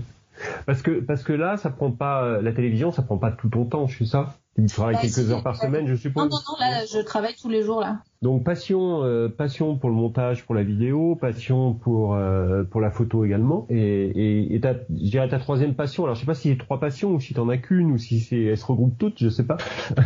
Parce 0.66 0.82
que 0.82 1.02
parce 1.02 1.24
que 1.24 1.34
là, 1.34 1.58
ça 1.58 1.70
prend 1.70 1.92
pas 1.92 2.42
la 2.42 2.52
télévision, 2.52 2.92
ça 2.92 3.02
prend 3.02 3.18
pas 3.18 3.32
tout 3.32 3.50
ton 3.50 3.66
temps, 3.66 3.88
je 3.88 3.96
suis 3.96 4.08
ça? 4.08 4.36
Tu 4.68 4.76
travailles 4.76 4.96
bah, 4.96 5.02
quelques 5.02 5.32
heures 5.32 5.44
par 5.44 5.56
semaine, 5.56 5.88
je 5.88 5.96
suppose. 5.96 6.24
Non, 6.24 6.30
non, 6.30 6.38
non, 6.54 6.60
là, 6.60 6.86
je 6.86 7.00
travaille 7.00 7.36
tous 7.36 7.50
les 7.50 7.64
jours 7.64 7.82
là. 7.82 8.02
Donc 8.22 8.44
passion, 8.44 9.04
euh, 9.04 9.30
passion 9.30 9.78
pour 9.78 9.90
le 9.90 9.96
montage, 9.96 10.46
pour 10.46 10.54
la 10.54 10.64
vidéo, 10.64 11.16
passion 11.16 11.74
pour 11.74 12.16
euh, 12.16 12.66
pour 12.66 12.82
la 12.82 12.92
photo 12.92 13.24
également, 13.24 13.66
et 13.70 14.54
et, 14.54 14.60
ta, 14.60 14.74
je 14.74 15.10
dirais 15.10 15.30
ta 15.30 15.40
troisième 15.40 15.74
passion. 15.74 16.04
Alors 16.04 16.16
je 16.16 16.22
sais 16.22 16.26
pas 16.26 16.34
si 16.34 16.50
c'est 16.50 16.58
trois 16.58 16.82
passions 16.82 17.12
ou 17.12 17.20
si 17.22 17.34
t'en 17.34 17.48
as 17.48 17.58
qu'une 17.58 17.92
ou 17.92 17.98
si 17.98 18.20
c'est 18.20 18.42
elles 18.42 18.58
se 18.58 18.66
regroupent 18.66 18.98
toutes, 18.98 19.20
je 19.20 19.30
sais 19.30 19.46
pas. 19.46 19.58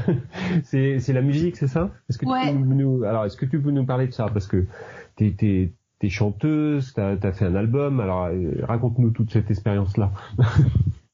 c'est 0.64 1.00
c'est 1.00 1.14
la 1.14 1.22
musique, 1.22 1.58
c'est 1.58 1.68
ça? 1.68 1.90
Est-ce 2.08 2.20
que 2.20 2.26
tu 2.26 2.54
peux 2.54 2.76
nous 2.76 3.04
alors 3.04 3.26
est-ce 3.26 3.38
que 3.38 3.48
tu 3.48 3.60
peux 3.60 3.72
nous 3.72 3.86
parler 3.86 4.08
de 4.08 4.14
ça? 4.14 4.28
Parce 4.32 4.46
que 4.46 4.68
t'es 5.16 5.34
t'es 5.36 5.74
t'es 5.98 6.10
chanteuse, 6.10 6.94
t'as 6.94 7.16
as 7.20 7.32
fait 7.32 7.46
un 7.46 7.56
album. 7.56 8.00
Alors 8.00 8.26
euh, 8.26 8.52
raconte-nous 8.62 9.10
toute 9.10 9.32
cette 9.32 9.50
expérience 9.50 9.98
là. 9.98 10.12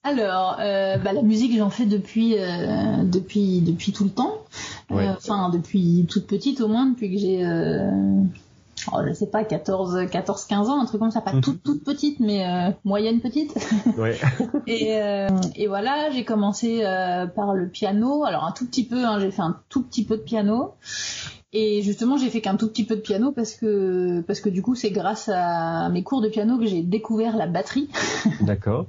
Alors, 0.09 0.57
euh, 0.59 0.97
bah, 0.97 1.13
la 1.13 1.21
musique, 1.21 1.55
j'en 1.57 1.69
fais 1.69 1.85
depuis 1.85 2.35
euh, 2.37 3.03
depuis 3.03 3.61
depuis 3.61 3.91
tout 3.91 4.03
le 4.03 4.09
temps. 4.09 4.39
Euh, 4.91 5.13
enfin, 5.15 5.49
depuis 5.49 6.07
toute 6.09 6.25
petite 6.25 6.61
au 6.61 6.67
moins, 6.67 6.87
depuis 6.87 7.11
que 7.11 7.19
j'ai 7.19 7.45
oh, 8.91 8.97
je 9.07 9.13
sais 9.13 9.27
pas 9.27 9.43
14 9.43 10.07
14 10.11 10.45
15 10.45 10.69
ans, 10.69 10.81
un 10.81 10.85
truc 10.85 10.99
comme 10.99 11.11
ça, 11.11 11.21
pas 11.21 11.33
mhm. 11.33 11.41
toute 11.41 11.61
toute 11.61 11.83
petite 11.83 12.19
mais 12.19 12.43
moyenne 12.83 13.19
petite. 13.19 13.53
Ouais. 13.97 14.17
et 14.67 14.97
et 15.55 15.67
voilà, 15.67 16.09
j'ai 16.11 16.25
commencé 16.25 16.81
par 17.35 17.53
le 17.53 17.67
piano. 17.67 18.23
Alors 18.23 18.45
un 18.45 18.51
tout 18.51 18.65
petit 18.65 18.85
peu, 18.85 19.05
hein, 19.05 19.19
j'ai 19.19 19.29
fait 19.29 19.43
un 19.43 19.57
tout 19.69 19.83
petit 19.83 20.05
peu 20.05 20.17
de 20.17 20.23
piano. 20.23 20.73
Et 21.51 21.81
justement, 21.81 22.17
j'ai 22.17 22.29
fait 22.29 22.41
qu'un 22.41 22.57
tout 22.57 22.67
petit 22.67 22.83
peu 22.83 22.95
de 22.95 23.01
piano 23.01 23.31
parce 23.31 23.55
que 23.55 24.21
parce 24.21 24.39
que 24.39 24.49
du 24.49 24.61
coup, 24.61 24.75
c'est 24.75 24.91
grâce 24.91 25.29
à 25.33 25.89
mes 25.89 26.03
cours 26.03 26.21
de 26.21 26.29
piano 26.29 26.59
que 26.59 26.67
j'ai 26.67 26.83
découvert 26.83 27.37
la 27.37 27.47
batterie. 27.47 27.89
D'accord. 28.41 28.87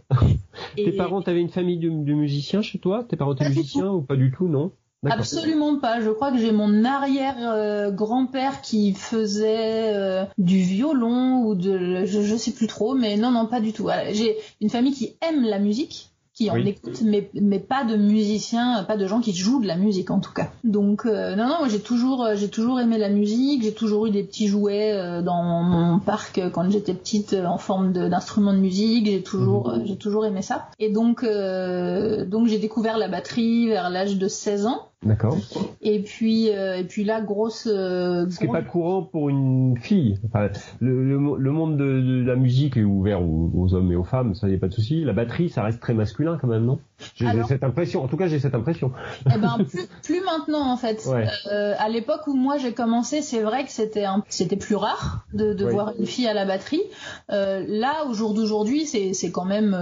Tes 0.76 0.92
parents, 0.92 1.22
t'avais 1.22 1.40
une 1.40 1.48
famille 1.48 1.78
de, 1.78 1.88
musiciens 1.88 2.60
chez 2.60 2.78
toi? 2.78 3.04
Tes 3.08 3.16
parents 3.16 3.34
étaient 3.34 3.48
musiciens 3.48 3.90
ou 3.90 4.02
pas 4.02 4.16
du 4.16 4.30
tout, 4.30 4.46
non? 4.46 4.72
Absolument 5.08 5.78
pas. 5.78 6.02
Je 6.02 6.10
crois 6.10 6.30
que 6.30 6.36
j'ai 6.36 6.52
mon 6.52 6.84
arrière 6.84 7.90
grand-père 7.92 8.60
qui 8.60 8.92
faisait 8.92 9.94
euh, 9.94 10.24
du 10.36 10.58
violon 10.60 11.44
ou 11.44 11.54
de, 11.54 12.04
je, 12.04 12.20
je 12.20 12.36
sais 12.36 12.52
plus 12.52 12.66
trop, 12.66 12.94
mais 12.94 13.16
non, 13.16 13.30
non, 13.30 13.46
pas 13.46 13.60
du 13.60 13.72
tout. 13.72 13.88
J'ai 14.12 14.36
une 14.60 14.68
famille 14.68 14.92
qui 14.92 15.16
aime 15.26 15.42
la 15.44 15.58
musique, 15.58 16.09
qui 16.40 16.50
en 16.50 16.56
écoute, 16.56 17.02
mais, 17.04 17.30
mais 17.34 17.58
pas 17.58 17.84
de 17.84 17.96
musiciens, 17.96 18.82
pas 18.84 18.96
de 18.96 19.06
gens 19.06 19.20
qui 19.20 19.34
jouent 19.34 19.60
de 19.60 19.66
la 19.66 19.76
musique 19.76 20.10
en 20.10 20.20
tout 20.20 20.32
cas. 20.32 20.48
Donc 20.64 21.04
euh, 21.04 21.36
non 21.36 21.46
non, 21.46 21.58
moi 21.58 21.68
j'ai 21.68 21.80
toujours 21.80 22.24
euh, 22.24 22.34
j'ai 22.34 22.48
toujours 22.48 22.80
aimé 22.80 22.96
la 22.96 23.10
musique, 23.10 23.62
j'ai 23.62 23.74
toujours 23.74 24.06
eu 24.06 24.10
des 24.10 24.22
petits 24.22 24.48
jouets 24.48 24.92
euh, 24.94 25.20
dans 25.20 25.42
mon 25.42 25.98
parc 25.98 26.40
quand 26.52 26.70
j'étais 26.70 26.94
petite 26.94 27.34
en 27.34 27.58
forme 27.58 27.92
d'instruments 27.92 28.54
de, 28.54 28.58
musique, 28.58 29.06
j'ai 29.06 29.22
toujours 29.22 29.68
mhm. 29.68 29.86
j'ai 29.86 29.96
toujours 29.96 30.24
aimé 30.24 30.40
ça. 30.40 30.68
Et 30.78 30.90
donc 30.90 31.24
donc 31.24 32.46
j'ai 32.46 32.58
découvert 32.58 32.96
la 32.96 33.08
batterie 33.08 33.68
vers 33.68 33.90
l'âge 33.90 34.16
de 34.16 34.28
16 34.28 34.66
ans. 34.66 34.89
D'accord. 35.02 35.38
Et 35.80 36.02
puis 36.02 36.50
euh, 36.50 36.76
et 36.76 36.84
puis 36.84 37.04
là 37.04 37.22
grosse. 37.22 37.66
Euh, 37.66 38.28
Ce 38.28 38.38
qui 38.38 38.44
n'est 38.44 38.52
pas 38.52 38.60
courant 38.60 39.02
pour 39.02 39.30
une 39.30 39.78
fille. 39.78 40.18
Enfin, 40.26 40.50
le, 40.78 41.02
le, 41.02 41.50
monde 41.50 41.78
de, 41.78 42.00
de, 42.02 42.22
la 42.22 42.36
musique 42.36 42.76
est 42.76 42.82
ouvert 42.82 43.22
aux, 43.22 43.72
hommes 43.72 43.90
et 43.90 43.96
aux 43.96 44.04
femmes, 44.04 44.34
ça 44.34 44.46
n'y 44.46 44.56
a 44.56 44.58
pas 44.58 44.68
de 44.68 44.74
souci. 44.74 45.02
La 45.02 45.14
batterie, 45.14 45.48
ça 45.48 45.62
reste 45.62 45.80
très 45.80 45.94
masculin 45.94 46.36
quand 46.38 46.48
même, 46.48 46.66
non? 46.66 46.80
J'ai 47.14 47.26
cette 47.48 47.64
impression. 47.64 48.04
En 48.04 48.08
tout 48.08 48.18
cas, 48.18 48.26
j'ai 48.26 48.38
cette 48.38 48.54
impression. 48.54 48.92
Eh 49.34 49.38
ben 49.38 49.56
plus, 49.66 49.88
plus 50.02 50.20
maintenant 50.22 50.70
en 50.70 50.76
fait. 50.76 51.08
Euh, 51.50 51.74
à 51.78 51.88
l'époque 51.88 52.26
où 52.26 52.34
moi 52.34 52.58
j'ai 52.58 52.74
commencé, 52.74 53.22
c'est 53.22 53.40
vrai 53.40 53.64
que 53.64 53.70
c'était 53.70 54.04
c'était 54.28 54.56
plus 54.56 54.76
rare 54.76 55.24
de, 55.32 55.54
de 55.54 55.64
voir 55.64 55.94
une 55.98 56.04
fille 56.04 56.28
à 56.28 56.34
la 56.34 56.44
batterie. 56.44 56.82
Euh, 57.30 57.64
là, 57.66 58.04
au 58.06 58.12
jour 58.12 58.34
d'aujourd'hui, 58.34 58.84
c'est 58.84 59.14
c'est 59.14 59.30
quand 59.30 59.46
même 59.46 59.74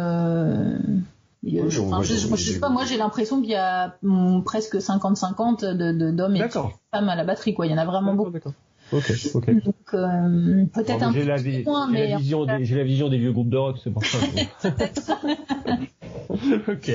je, 1.45 2.37
sais 2.37 2.59
pas, 2.59 2.69
moi 2.69 2.85
j'ai 2.85 2.97
l'impression 2.97 3.41
qu'il 3.41 3.51
y 3.51 3.55
a 3.55 3.97
mm, 4.03 4.43
presque 4.43 4.77
50-50 4.77 5.73
de, 5.75 6.11
d'hommes 6.11 6.37
et 6.37 6.41
de 6.41 6.49
femmes 6.49 7.09
à 7.09 7.17
la 7.17 7.25
batterie, 7.25 7.55
quoi. 7.55 7.67
Il 7.67 7.73
y 7.73 7.75
en 7.75 7.79
a 7.79 7.85
vraiment 7.85 8.15
beaucoup. 8.15 8.53
Ok, 8.91 9.13
ok. 9.35 9.51
Donc 9.65 9.75
euh, 9.95 10.65
peut-être 10.73 11.03
un 11.03 11.13
peu 11.13 11.25
moins, 11.65 11.91
mais 11.91 12.09
la 12.09 12.17
vision 12.17 12.47
des, 12.47 12.65
j'ai 12.65 12.77
la 12.77 12.85
vision 12.85 13.09
des 13.09 13.19
vieux 13.19 13.33
groupes 13.33 13.51
de 13.51 13.57
rock, 13.57 13.77
c'est 13.83 13.91
pour 13.93 14.05
ça. 14.05 14.19
ok. 16.31 16.91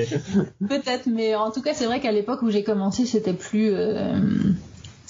Peut-être, 0.68 1.06
mais 1.06 1.36
en 1.36 1.52
tout 1.52 1.62
cas 1.62 1.72
c'est 1.72 1.86
vrai 1.86 2.00
qu'à 2.00 2.10
l'époque 2.10 2.42
où 2.42 2.50
j'ai 2.50 2.64
commencé, 2.64 3.06
c'était 3.06 3.32
plus, 3.32 3.70
euh, 3.72 4.18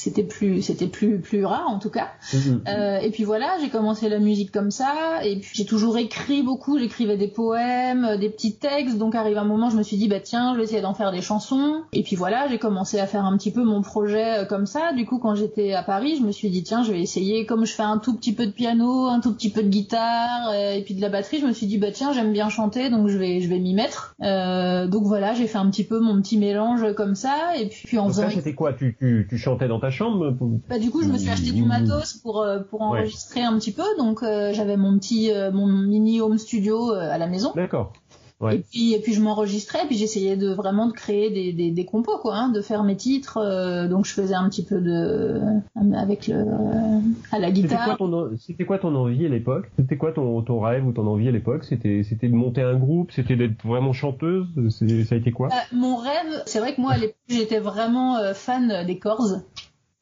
c'était 0.05 0.23
plus 0.23 0.62
c'était 0.62 0.87
plus 0.87 1.19
plus 1.19 1.45
rare 1.45 1.67
en 1.69 1.79
tout 1.79 1.90
cas. 1.90 2.09
Mhm. 2.33 2.62
Euh, 2.69 2.99
et 2.99 3.11
puis 3.11 3.25
voilà, 3.25 3.57
j'ai 3.61 3.71
commencé 3.71 4.09
la 4.09 4.19
musique 4.19 4.53
comme 4.53 4.71
ça, 4.71 5.25
et 5.25 5.37
puis 5.37 5.51
j'ai 5.55 5.64
toujours 5.64 5.97
écrit 5.99 6.43
beaucoup, 6.43 6.79
j'écrivais 6.79 7.17
des 7.17 7.29
poèmes, 7.29 8.05
euh, 8.05 8.17
des 8.19 8.29
petits 8.29 8.57
textes, 8.57 8.99
donc 8.99 9.14
arrive 9.14 9.38
un 9.38 9.45
moment, 9.45 9.71
je 9.71 9.77
me 9.77 9.83
suis 9.83 9.97
dit, 9.97 10.09
bah 10.09 10.21
tiens, 10.21 10.53
je 10.53 10.59
vais 10.59 10.64
essayer 10.64 10.83
d'en 10.83 10.95
faire 10.95 11.11
des 11.11 11.23
chansons, 11.23 11.83
et 11.93 12.03
puis 12.03 12.17
voilà, 12.17 12.49
j'ai 12.49 12.59
commencé 12.59 12.99
à 13.01 13.07
faire 13.07 13.25
un 13.25 13.37
petit 13.37 13.51
peu 13.51 13.64
mon 13.64 13.83
projet 13.83 14.40
euh, 14.40 14.45
comme 14.45 14.67
ça, 14.67 14.93
du 14.93 15.07
coup 15.07 15.19
quand 15.19 15.35
j'étais 15.35 15.73
à 15.73 15.83
Paris, 15.83 16.17
je 16.21 16.27
me 16.27 16.33
suis 16.33 16.51
dit, 16.51 16.62
tiens, 16.62 16.83
je 16.83 16.93
vais 16.93 17.01
essayer, 17.01 17.47
comme 17.47 17.64
je 17.64 17.73
fais 17.73 17.83
un 17.83 17.99
tout 17.99 18.14
petit 18.14 18.35
peu 18.35 18.47
de 18.47 18.53
piano, 18.53 19.07
un 19.07 19.21
tout 19.21 19.33
petit 19.33 19.51
peu 19.51 19.62
de 19.62 19.69
guitare, 19.69 20.53
et 20.55 20.83
puis 20.85 20.95
de 20.95 21.01
la 21.01 21.09
batterie, 21.09 21.40
je 21.40 21.47
me 21.47 21.53
suis 21.53 21.67
dit, 21.67 21.79
bah 21.79 21.90
tiens, 21.93 22.12
j'aime 22.12 22.33
bien 22.33 22.49
chanter, 22.49 22.90
donc 22.90 23.09
je 23.09 23.17
vais, 23.17 23.40
je 23.40 23.49
vais 23.49 23.59
m'y 23.59 23.75
mettre. 23.75 24.14
Euh, 24.23 24.87
donc 24.87 25.05
voilà, 25.05 25.35
j'ai 25.35 25.47
fait 25.47 25.59
un 25.59 25.71
petit 25.71 25.85
peu 25.85 25.99
mon 26.01 26.21
petit 26.21 26.37
mélange 26.37 26.95
comme 26.95 27.14
ça, 27.14 27.57
et 27.59 27.69
puis 27.69 27.99
en 27.99 28.05
Donc 28.05 28.12
faisant 28.12 28.29
ça, 28.29 28.31
c'était 28.31 28.55
quoi? 28.55 28.73
Tu, 28.73 28.97
tu, 28.99 29.27
tu 29.29 29.38
chantais 29.38 29.69
dans 29.69 29.81
ta 29.81 29.90
chambre 29.94 30.30
pour- 30.33 30.50
bah 30.68 30.78
du 30.78 30.90
coup 30.90 31.02
je 31.02 31.09
me 31.09 31.16
suis 31.18 31.30
acheté 31.30 31.50
du 31.52 31.62
Mmh. 31.62 31.68
matos 31.68 32.12
pour 32.22 32.42
euh, 32.42 32.59
pour 32.61 32.80
Ouais. 32.83 32.87
enregistrer 33.00 33.42
un 33.42 33.57
petit 33.59 33.72
peu. 33.72 33.83
Donc 33.98 34.22
euh, 34.22 34.52
j'avais 34.52 34.76
mon 34.76 34.98
petit 34.98 35.30
euh, 35.33 35.50
mon 35.52 35.66
mini 35.66 36.20
home 36.20 36.38
studio 36.38 36.92
euh, 36.92 37.11
à 37.11 37.16
la 37.18 37.26
maison. 37.26 37.52
D'accord. 37.54 37.92
Ouais. 38.40 38.57
et 38.57 38.59
puis 38.59 38.92
et 38.94 38.98
puis 39.00 39.14
je 39.14 39.22
m'enregistrais. 39.22 39.87
Puis 39.87 39.96
j'essayais 39.96 40.37
de 40.37 40.52
vraiment 40.52 40.87
de 40.88 40.92
créer 40.92 41.30
des 41.30 41.52
des, 41.52 41.70
des 41.70 41.85
compos 41.87 42.18
quoi 42.18 42.35
hein, 42.37 42.48
de 42.50 42.61
faire 42.61 42.83
mes 42.83 42.96
titres. 42.96 43.38
Euh, 43.38 43.87
donc 43.88 44.04
je 44.07 44.12
faisais 44.12 44.35
un 44.35 44.48
petit 44.50 44.64
peu 44.64 44.80
de 44.80 45.40
avec 45.96 46.26
le 46.26 46.35
euh, 46.35 46.98
à 47.33 47.38
la 47.38 47.50
guitare. 47.52 47.96
c'était 48.38 48.64
quoi 48.64 48.78
ton 48.78 48.94
envie 48.96 49.24
à 49.24 49.28
l'époque? 49.28 49.70
C'était 49.78 49.96
quoi 49.96 50.12
ton 50.12 50.42
ton 50.42 50.61
rêve 50.61 50.85
ou 50.87 50.92
ton 50.92 51.07
envie 51.07 51.28
à 51.28 51.30
l'époque? 51.30 51.64
C'était 51.64 52.02
c'était 52.02 52.28
de 52.28 52.35
monter 52.35 52.61
un 52.62 52.74
groupe, 52.76 53.12
c'était 53.12 53.37
d'être 53.37 53.64
vraiment 53.64 53.92
chanteuse, 53.92 54.46
ça 54.68 55.14
a 55.14 55.18
été 55.18 55.30
quoi? 55.30 55.48
Bah, 55.48 55.54
mon 55.72 55.96
rêve 55.96 56.42
c'est 56.46 56.59
vrai 56.59 56.74
que 56.74 56.80
moi 56.80 56.92
à 56.94 56.98
l'époque 56.98 57.16
j'étais 57.28 57.61
vraiment 57.61 58.16
euh, 58.16 58.35
fan 58.35 58.85
des 58.85 58.98
Corrs 58.98 59.40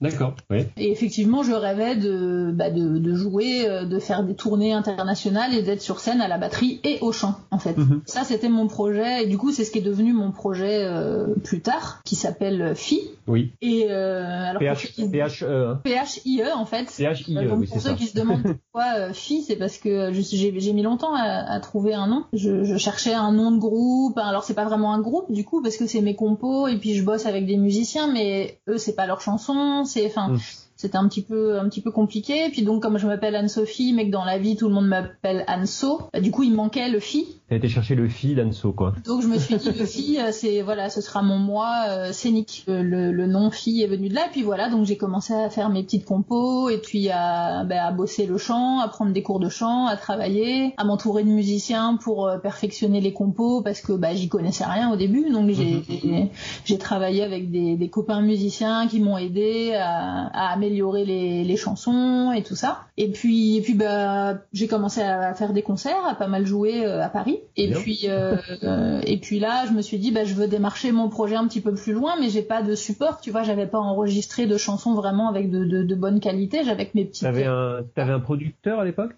D'accord. 0.02 0.34
Et 0.50 0.90
effectivement, 0.90 1.42
je 1.42 1.52
rêvais 1.52 1.96
de, 1.96 2.50
bah, 2.52 2.70
de, 2.70 2.98
de 2.98 3.14
jouer, 3.14 3.68
euh, 3.68 3.84
de 3.86 3.98
faire 3.98 4.24
des 4.24 4.34
tournées 4.34 4.72
internationales 4.72 5.54
et 5.54 5.62
d'être 5.62 5.80
sur 5.80 6.00
scène 6.00 6.20
à 6.20 6.28
la 6.28 6.38
batterie 6.38 6.80
et 6.84 6.98
au 7.00 7.12
chant, 7.12 7.36
en 7.50 7.58
fait. 7.58 7.76
Mhm. 7.78 8.02
Ça, 8.06 8.24
c'était 8.24 8.48
mon 8.48 8.66
projet. 8.68 9.24
Et 9.24 9.26
du 9.26 9.38
coup, 9.38 9.50
c'est 9.52 9.64
ce 9.64 9.70
qui 9.70 9.78
est 9.78 9.82
devenu 9.82 10.12
mon 10.12 10.30
projet 10.32 10.84
euh, 10.84 11.34
plus 11.44 11.60
tard, 11.60 12.00
qui 12.04 12.16
s'appelle 12.16 12.74
Phi. 12.74 13.00
Oui. 13.28 13.52
Et 13.62 13.86
euh, 13.90 14.24
alors, 14.50 14.60
ceux 14.76 15.08
PH 15.08 15.42
euh, 15.46 15.74
PHIE, 15.84 16.42
en 16.54 16.64
fait. 16.66 16.90
PHIE, 16.90 17.36
Euh, 17.38 17.48
donc 17.48 17.60
oui, 17.60 17.66
pour 17.68 17.80
ceux 17.80 17.90
ça. 17.90 17.94
qui 17.94 18.06
se 18.06 18.16
demandent 18.16 18.42
pourquoi 18.72 18.98
euh, 18.98 19.12
Phi, 19.12 19.42
c'est 19.42 19.56
parce 19.56 19.78
que 19.78 20.10
j'ai 20.12 20.58
j'ai 20.60 20.72
mis 20.72 20.82
longtemps 20.82 21.14
à, 21.14 21.22
à 21.22 21.60
trouver 21.60 21.94
un 21.94 22.08
nom. 22.08 22.24
Je, 22.32 22.64
je 22.64 22.76
cherchais 22.76 23.14
un 23.14 23.32
nom 23.32 23.52
de 23.52 23.58
groupe. 23.58 24.18
Alors 24.18 24.42
c'est 24.42 24.54
pas 24.54 24.64
vraiment 24.64 24.92
un 24.92 25.00
groupe 25.00 25.30
du 25.30 25.44
coup 25.44 25.62
parce 25.62 25.76
que 25.76 25.86
c'est 25.86 26.00
mes 26.00 26.16
compos 26.16 26.66
et 26.66 26.76
puis 26.76 26.94
je 26.94 27.04
bosse 27.04 27.26
avec 27.26 27.46
des 27.46 27.56
musiciens, 27.56 28.12
mais 28.12 28.58
eux 28.68 28.78
c'est 28.78 28.96
pas 28.96 29.06
leurs 29.06 29.20
chansons. 29.20 29.84
C'est 29.92 30.06
enfin 30.06 30.28
Mm. 30.30 30.38
c'était 30.76 30.96
un 30.96 31.06
petit 31.08 31.22
peu 31.22 31.58
un 31.58 31.68
petit 31.68 31.80
peu 31.80 31.90
compliqué. 31.90 32.48
Puis 32.50 32.62
donc 32.62 32.82
comme 32.82 32.98
je 32.98 33.06
m'appelle 33.06 33.36
Anne-Sophie, 33.36 33.92
mais 33.92 34.06
que 34.06 34.10
dans 34.10 34.24
la 34.24 34.38
vie 34.38 34.56
tout 34.56 34.68
le 34.68 34.74
monde 34.74 34.88
m'appelle 34.88 35.44
Anso, 35.48 36.02
bah, 36.12 36.20
du 36.20 36.30
coup 36.30 36.42
il 36.42 36.54
manquait 36.54 36.88
le 36.88 37.00
Phi. 37.00 37.26
T'as 37.52 37.58
été 37.58 37.68
chercher 37.68 37.94
le 37.96 38.08
fil 38.08 38.34
d'Anso, 38.34 38.72
quoi. 38.72 38.94
Donc 39.06 39.20
je 39.20 39.26
me 39.26 39.36
suis 39.38 39.56
dit 39.56 39.68
le 39.78 39.84
Phi, 39.84 40.18
euh, 40.18 40.30
c'est 40.32 40.62
voilà, 40.62 40.88
ce 40.88 41.02
sera 41.02 41.20
mon 41.20 41.36
moi 41.36 41.84
euh, 41.90 42.10
scénique. 42.10 42.64
Euh, 42.70 42.82
Le, 42.82 43.12
le 43.12 43.26
nom 43.26 43.50
Phi 43.50 43.82
est 43.82 43.86
venu 43.86 44.08
de 44.08 44.14
là. 44.14 44.22
Et 44.26 44.30
puis 44.30 44.42
voilà, 44.42 44.70
donc 44.70 44.86
j'ai 44.86 44.96
commencé 44.96 45.34
à 45.34 45.50
faire 45.50 45.68
mes 45.68 45.82
petites 45.82 46.06
compos 46.06 46.70
et 46.70 46.78
puis 46.78 47.10
à, 47.10 47.64
ben, 47.64 47.78
à 47.78 47.90
bosser 47.92 48.24
le 48.24 48.38
chant, 48.38 48.80
à 48.80 48.88
prendre 48.88 49.12
des 49.12 49.22
cours 49.22 49.38
de 49.38 49.50
chant, 49.50 49.84
à 49.86 49.96
travailler, 49.98 50.72
à 50.78 50.84
m'entourer 50.84 51.24
de 51.24 51.28
musiciens 51.28 51.98
pour 52.02 52.26
euh, 52.26 52.38
perfectionner 52.38 53.02
les 53.02 53.12
compos 53.12 53.60
parce 53.60 53.82
que 53.82 53.92
bah, 53.92 54.14
j'y 54.14 54.30
connaissais 54.30 54.64
rien 54.64 54.90
au 54.90 54.96
début. 54.96 55.30
Donc 55.30 55.50
j'ai 55.50 55.82
j'ai- 55.90 56.30
j'ai 56.64 56.78
travaillé 56.78 57.22
avec 57.22 57.50
des, 57.50 57.76
des 57.76 57.88
copains 57.90 58.22
musiciens 58.22 58.86
qui 58.88 58.98
m'ont 58.98 59.18
aidé 59.18 59.74
à, 59.74 60.28
à 60.32 60.54
améliorer 60.54 61.04
les, 61.04 61.44
les 61.44 61.56
chansons 61.58 62.32
et 62.34 62.42
tout 62.42 62.56
ça. 62.56 62.78
Et 62.96 63.10
puis 63.10 63.58
et 63.58 63.60
puis 63.60 63.74
bah 63.74 64.38
j'ai 64.54 64.68
commencé 64.68 65.02
à 65.02 65.34
faire 65.34 65.52
des 65.52 65.60
concerts, 65.62 66.06
à 66.08 66.14
pas 66.14 66.28
mal 66.28 66.46
jouer 66.46 66.86
à 66.86 67.10
Paris. 67.10 67.40
Et 67.56 67.68
Bien. 67.68 67.78
puis 67.80 68.00
euh, 68.04 68.36
euh, 68.62 69.00
et 69.06 69.18
puis 69.18 69.38
là 69.38 69.66
je 69.66 69.72
me 69.72 69.82
suis 69.82 69.98
dit 69.98 70.10
bah 70.10 70.24
je 70.24 70.34
veux 70.34 70.48
démarcher 70.48 70.90
mon 70.92 71.08
projet 71.08 71.36
un 71.36 71.46
petit 71.46 71.60
peu 71.60 71.74
plus 71.74 71.92
loin, 71.92 72.14
mais 72.20 72.30
j'ai 72.30 72.42
pas 72.42 72.62
de 72.62 72.74
support. 72.74 73.20
Tu 73.20 73.30
vois, 73.30 73.42
j'avais 73.42 73.66
pas 73.66 73.78
enregistré 73.78 74.46
de 74.46 74.56
chansons 74.56 74.94
vraiment 74.94 75.28
avec 75.28 75.50
de, 75.50 75.64
de, 75.64 75.82
de 75.82 75.94
bonne 75.94 76.20
qualité. 76.20 76.64
J'avais 76.64 76.90
mes 76.94 77.04
petites. 77.04 77.22
T'avais 77.22 77.44
un 77.44 77.82
t'avais 77.94 78.12
un 78.12 78.20
producteur 78.20 78.80
à 78.80 78.84
l'époque? 78.84 79.12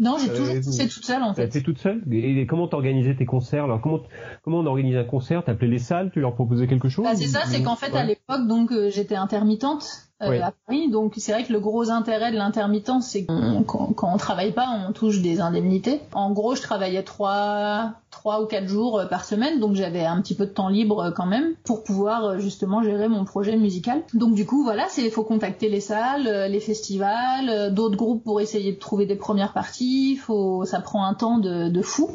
Non, 0.00 0.16
j'ai 0.18 0.30
Euh, 0.30 0.36
toujours 0.36 0.54
vous- 0.56 0.62
poussé 0.62 0.88
toute 0.88 1.04
seule 1.04 1.22
en 1.22 1.34
fait. 1.34 1.48
T'étais 1.48 1.62
toute 1.62 1.78
seule? 1.78 2.02
Et, 2.12 2.46
comment 2.46 2.68
t'organisais 2.68 3.16
tes 3.16 3.26
concerts? 3.26 3.64
Alors 3.64 3.80
comment 3.80 4.00
comment 4.42 4.58
on 4.58 4.66
organise 4.66 4.96
un 4.96 5.04
concert? 5.04 5.44
T'appelais 5.44 5.68
les 5.68 5.78
salles 5.80 6.10
Tu 6.12 6.20
leur 6.20 6.34
proposais 6.34 6.66
quelque 6.68 6.88
chose 6.88 7.04
Bah, 7.04 7.16
c'est 7.16 7.26
ça, 7.26 7.42
c'est 7.46 7.62
qu'en 7.62 7.76
fait 7.76 7.94
à 7.96 8.04
l'époque 8.04 8.46
donc 8.46 8.70
euh, 8.72 8.90
j'étais 8.90 9.16
intermittente 9.16 10.07
euh, 10.22 10.30
Oui. 10.30 10.38
à 10.40 10.52
Paris, 10.66 10.90
donc 10.90 11.14
c'est 11.16 11.32
vrai 11.32 11.44
que 11.44 11.52
le 11.52 11.60
gros 11.60 11.90
intérêt 11.90 12.32
de 12.32 12.36
l'intermittence 12.36 13.08
c'est 13.08 13.24
qu'on 13.24 13.62
quand, 13.62 13.92
quand 13.94 14.12
on 14.12 14.16
travaille 14.16 14.52
pas 14.52 14.68
on 14.88 14.92
touche 14.92 15.20
des 15.20 15.40
indemnités. 15.40 16.00
En 16.12 16.32
gros 16.32 16.54
je 16.54 16.62
travaillais 16.62 17.02
trois 17.02 17.92
trois 18.10 18.42
ou 18.42 18.46
quatre 18.46 18.66
jours 18.66 18.98
euh, 18.98 19.06
par 19.06 19.24
semaine, 19.24 19.60
donc 19.60 19.74
j'avais 19.74 20.04
un 20.04 20.20
petit 20.20 20.34
peu 20.34 20.46
de 20.46 20.50
temps 20.50 20.68
libre 20.68 21.00
euh, 21.00 21.10
quand 21.12 21.26
même 21.26 21.54
pour 21.64 21.84
pouvoir 21.84 22.24
euh, 22.24 22.38
justement 22.38 22.82
gérer 22.82 23.08
mon 23.08 23.24
projet 23.24 23.56
musical. 23.56 24.02
Donc 24.14 24.34
du 24.34 24.44
coup 24.44 24.64
voilà, 24.64 24.86
c'est 24.88 25.04
il 25.04 25.10
faut 25.10 25.24
contacter 25.24 25.68
les 25.68 25.80
salles, 25.80 26.50
les 26.50 26.60
festivals, 26.60 27.72
d'autres 27.72 27.96
groupes 27.96 28.24
pour 28.24 28.40
essayer 28.40 28.72
de 28.72 28.78
trouver 28.78 29.06
des 29.06 29.14
premières 29.16 29.52
parties. 29.52 30.16
Faut 30.16 30.64
ça 30.64 30.80
prend 30.80 31.04
un 31.04 31.14
temps 31.14 31.38
de, 31.38 31.68
de 31.68 31.82
fou 31.82 32.10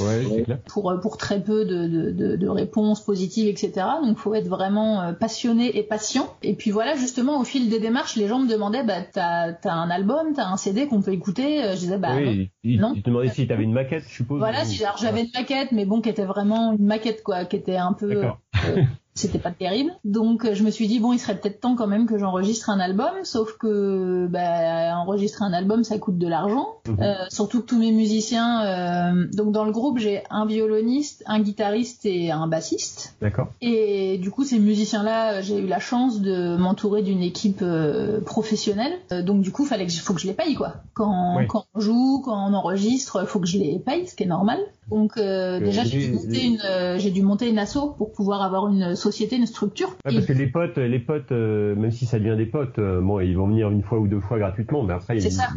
Ouais, 0.00 0.42
clair. 0.44 0.58
pour 0.66 0.90
euh, 0.90 0.98
pour 0.98 1.16
très 1.16 1.40
peu 1.42 1.64
de, 1.64 1.86
de, 1.86 2.10
de, 2.10 2.36
de 2.36 2.48
réponses 2.48 3.02
positives, 3.04 3.48
etc. 3.48 3.86
Donc 4.04 4.18
faut 4.18 4.34
être 4.34 4.48
vraiment 4.48 5.00
euh, 5.02 5.12
passionné 5.12 5.76
et 5.78 5.82
patient. 5.82 6.34
Et 6.42 6.54
puis 6.54 6.70
voilà, 6.70 6.94
justement 6.96 7.40
au 7.40 7.44
fil 7.44 7.68
des 7.70 7.80
démarches, 7.80 8.16
les 8.16 8.28
gens 8.28 8.38
me 8.38 8.48
demandaient, 8.48 8.84
bah 8.84 9.02
t'as 9.12 9.52
t'as 9.52 9.72
un 9.72 9.90
album, 9.90 10.32
t'as 10.34 10.46
un 10.46 10.56
CD 10.56 10.86
qu'on 10.86 11.00
peut 11.02 11.12
écouter. 11.12 11.62
Euh, 11.64 11.72
Je 11.74 11.78
disais 11.80 11.98
bah 11.98 12.14
non. 12.20 12.30
oui, 12.30 12.50
non. 12.64 12.92
il 12.94 13.02
te 13.02 13.08
demandait 13.10 13.28
si 13.30 13.46
t'avais 13.46 13.64
une 13.64 13.72
maquette, 13.72 14.04
je 14.08 14.14
suppose. 14.14 14.38
Voilà, 14.38 14.62
ou- 14.62 14.66
si 14.66 14.82
j'avais 15.00 15.22
une 15.22 15.30
maquette, 15.34 15.72
mais 15.72 15.84
bon, 15.84 16.00
qui 16.00 16.08
était 16.08 16.24
vraiment 16.24 16.72
une 16.72 16.84
maquette 16.86 17.22
quoi, 17.22 17.44
qui 17.44 17.56
était 17.56 17.76
un 17.76 17.92
peu 17.92 18.22
c'était 19.14 19.38
pas 19.38 19.50
terrible. 19.50 19.92
Donc 20.04 20.44
euh, 20.44 20.54
je 20.54 20.62
me 20.62 20.70
suis 20.70 20.88
dit 20.88 20.98
bon, 20.98 21.12
il 21.12 21.18
serait 21.18 21.36
peut-être 21.38 21.60
temps 21.60 21.76
quand 21.76 21.86
même 21.86 22.06
que 22.06 22.16
j'enregistre 22.18 22.70
un 22.70 22.80
album, 22.80 23.10
sauf 23.24 23.56
que 23.58 24.26
bah, 24.30 24.96
enregistrer 24.98 25.44
un 25.44 25.52
album 25.52 25.84
ça 25.84 25.98
coûte 25.98 26.18
de 26.18 26.26
l'argent. 26.28 26.66
Mhm. 26.88 26.96
Euh, 27.00 27.14
surtout 27.28 27.60
que 27.60 27.66
tous 27.66 27.78
mes 27.78 27.92
musiciens, 27.92 28.64
euh, 28.64 29.26
donc 29.34 29.52
dans 29.52 29.64
le 29.64 29.72
groupe 29.72 29.98
j'ai 29.98 30.22
un 30.30 30.46
violoniste, 30.46 31.22
un 31.26 31.40
guitariste 31.40 32.06
et 32.06 32.30
un 32.30 32.46
bassiste. 32.46 33.14
D'accord. 33.20 33.48
Et 33.60 34.18
du 34.18 34.30
coup 34.30 34.44
ces 34.44 34.58
musiciens-là, 34.58 35.42
j'ai 35.42 35.58
eu 35.58 35.66
la 35.66 35.78
chance 35.80 36.20
de 36.20 36.56
m'entourer 36.56 37.02
d'une 37.02 37.22
équipe 37.22 37.60
euh, 37.62 38.20
professionnelle. 38.20 38.92
Donc 39.24 39.42
du 39.42 39.52
coup 39.52 39.64
fallait 39.64 39.86
que 39.86 39.92
je- 39.92 40.00
faut 40.00 40.14
que 40.14 40.20
je 40.20 40.26
les 40.26 40.32
paye 40.34 40.54
quoi. 40.54 40.76
Quand, 40.94 41.36
Oui. 41.36 41.46
quand 41.46 41.64
on 41.74 41.80
joue, 41.80 42.22
quand 42.24 42.48
on 42.50 42.54
enregistre, 42.54 43.26
faut 43.26 43.40
que 43.40 43.46
je 43.46 43.58
les 43.58 43.78
paye, 43.78 44.06
ce 44.06 44.14
qui 44.14 44.22
est 44.22 44.26
normal. 44.26 44.58
Donc 44.92 45.16
euh, 45.16 45.56
Euh, 45.56 45.60
déjà 45.60 45.84
j'ai 45.84 46.06
dû 46.06 46.12
monter 46.12 46.44
une, 46.44 46.60
euh, 46.64 46.98
j'ai 46.98 47.10
dû 47.10 47.22
monter 47.22 47.48
une 47.48 47.58
asso 47.58 47.94
pour 47.96 48.12
pouvoir 48.12 48.42
avoir 48.42 48.68
une 48.68 48.94
société, 48.94 49.36
une 49.36 49.46
structure. 49.46 49.88
Ouais, 50.04 50.12
parce 50.14 50.26
que 50.26 50.32
les 50.32 50.46
potes, 50.46 50.78
les 50.78 50.98
potes, 50.98 51.32
euh, 51.32 51.74
même 51.74 51.90
si 51.90 52.06
ça 52.06 52.18
devient 52.18 52.36
des 52.36 52.46
potes, 52.46 52.78
euh, 52.78 53.00
bon, 53.00 53.20
ils 53.20 53.36
vont 53.36 53.48
venir 53.48 53.70
une 53.70 53.82
fois 53.82 53.98
ou 53.98 54.08
deux 54.08 54.20
fois 54.20 54.38
gratuitement, 54.38 54.82
mais 54.82 54.94
après, 54.94 55.16
ils, 55.16 55.32
ça. 55.32 55.48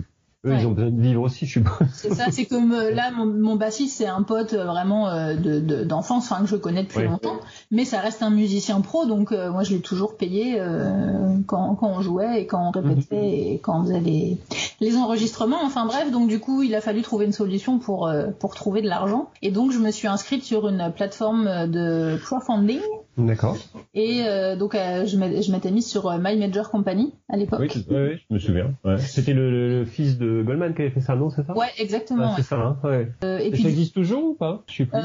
Eux, 0.45 0.49
Ouais. 0.51 0.57
ils 0.61 0.67
ont 0.67 0.71
besoin 0.71 0.91
de 0.91 1.01
vivre 1.01 1.21
aussi, 1.23 1.45
je 1.45 1.53
suppose. 1.53 1.87
C'est 1.93 2.13
ça, 2.13 2.25
c'est 2.31 2.45
comme 2.45 2.71
euh, 2.73 2.91
là, 2.91 3.11
mon, 3.11 3.25
mon 3.25 3.55
bassiste, 3.55 3.97
c'est 3.97 4.05
un 4.07 4.21
pote 4.23 4.53
euh, 4.53 4.65
vraiment 4.65 5.07
euh, 5.09 5.35
de 5.35 5.59
de- 5.59 5.83
d'enfance, 5.83 6.31
enfin 6.31 6.43
que 6.43 6.49
je 6.49 6.55
connais 6.55 6.83
depuis 6.83 6.99
Ouais. 6.99 7.07
longtemps, 7.07 7.37
mais 7.71 7.85
ça 7.85 7.99
reste 7.99 8.21
un 8.23 8.29
musicien 8.29 8.81
pro, 8.81 9.05
donc 9.05 9.31
euh, 9.31 9.51
moi 9.51 9.63
je 9.63 9.73
l'ai 9.73 9.81
toujours 9.81 10.15
payé 10.17 10.55
euh, 10.59 11.37
quand, 11.47 11.75
quand 11.75 11.87
on 11.89 12.01
jouait 12.01 12.41
et 12.41 12.45
quand 12.47 12.67
on 12.67 12.71
répétait 12.71 13.15
Mhm. 13.15 13.23
et 13.23 13.59
quand 13.63 13.79
on 13.79 13.83
faisait 13.83 13.99
les, 13.99 14.37
les 14.81 14.95
enregistrements. 14.97 15.63
Enfin 15.63 15.85
bref, 15.85 16.11
donc 16.11 16.27
du 16.27 16.39
coup 16.39 16.61
il 16.61 16.75
a 16.75 16.81
fallu 16.81 17.01
trouver 17.01 17.25
une 17.25 17.31
solution 17.33 17.79
pour 17.79 18.07
euh, 18.07 18.27
pour 18.39 18.55
trouver 18.55 18.81
de 18.81 18.87
l'argent, 18.87 19.29
et 19.41 19.51
donc 19.51 19.71
je 19.71 19.79
me 19.79 19.91
suis 19.91 20.07
inscrite 20.07 20.43
sur 20.43 20.67
une 20.67 20.91
plateforme 20.95 21.67
de 21.67 22.17
crowdfunding. 22.23 22.79
D'accord. 23.17 23.55
Et 23.93 24.23
euh, 24.25 24.55
donc 24.57 24.75
euh, 24.75 25.05
je 25.05 25.17
m'étais 25.51 25.71
mise 25.71 25.87
sur 25.87 26.07
euh, 26.07 26.17
My 26.19 26.35
Major 26.37 26.69
Company 26.69 27.13
à 27.29 27.37
l'époque. 27.37 27.59
Oui, 27.61 27.69
je- 27.73 28.33
me 28.33 28.39
souviens. 28.39 28.73
Ouais. 28.83 28.97
C'était 28.97 29.33
le, 29.33 29.49
le- 29.49 29.79
le 29.79 29.85
fils 29.85 30.17
de 30.17 30.43
Goldman 30.45 30.73
qui 30.75 30.81
avait 30.81 30.91
fait 30.91 30.99
ça, 30.99 31.15
non, 31.15 31.29
c'est 31.29 31.45
ça? 31.45 31.55
Ouais, 31.55 31.67
exactement. 31.77 32.25
Ouais, 32.25 32.33
C'est 32.35 32.43
ça, 32.43 32.57
hein, 32.57 32.77
ouais. 32.83 32.89
ouais. 32.89 33.11
Euh, 33.23 33.39
et 33.39 33.47
Et 33.47 33.51
puis 33.51 33.63
ça 33.63 33.69
existe 33.69 33.93
toujours 33.93 34.23
ou 34.23 34.33
pas? 34.33 34.63
Je 34.67 34.75
sais 34.75 34.85
plus. 34.85 34.99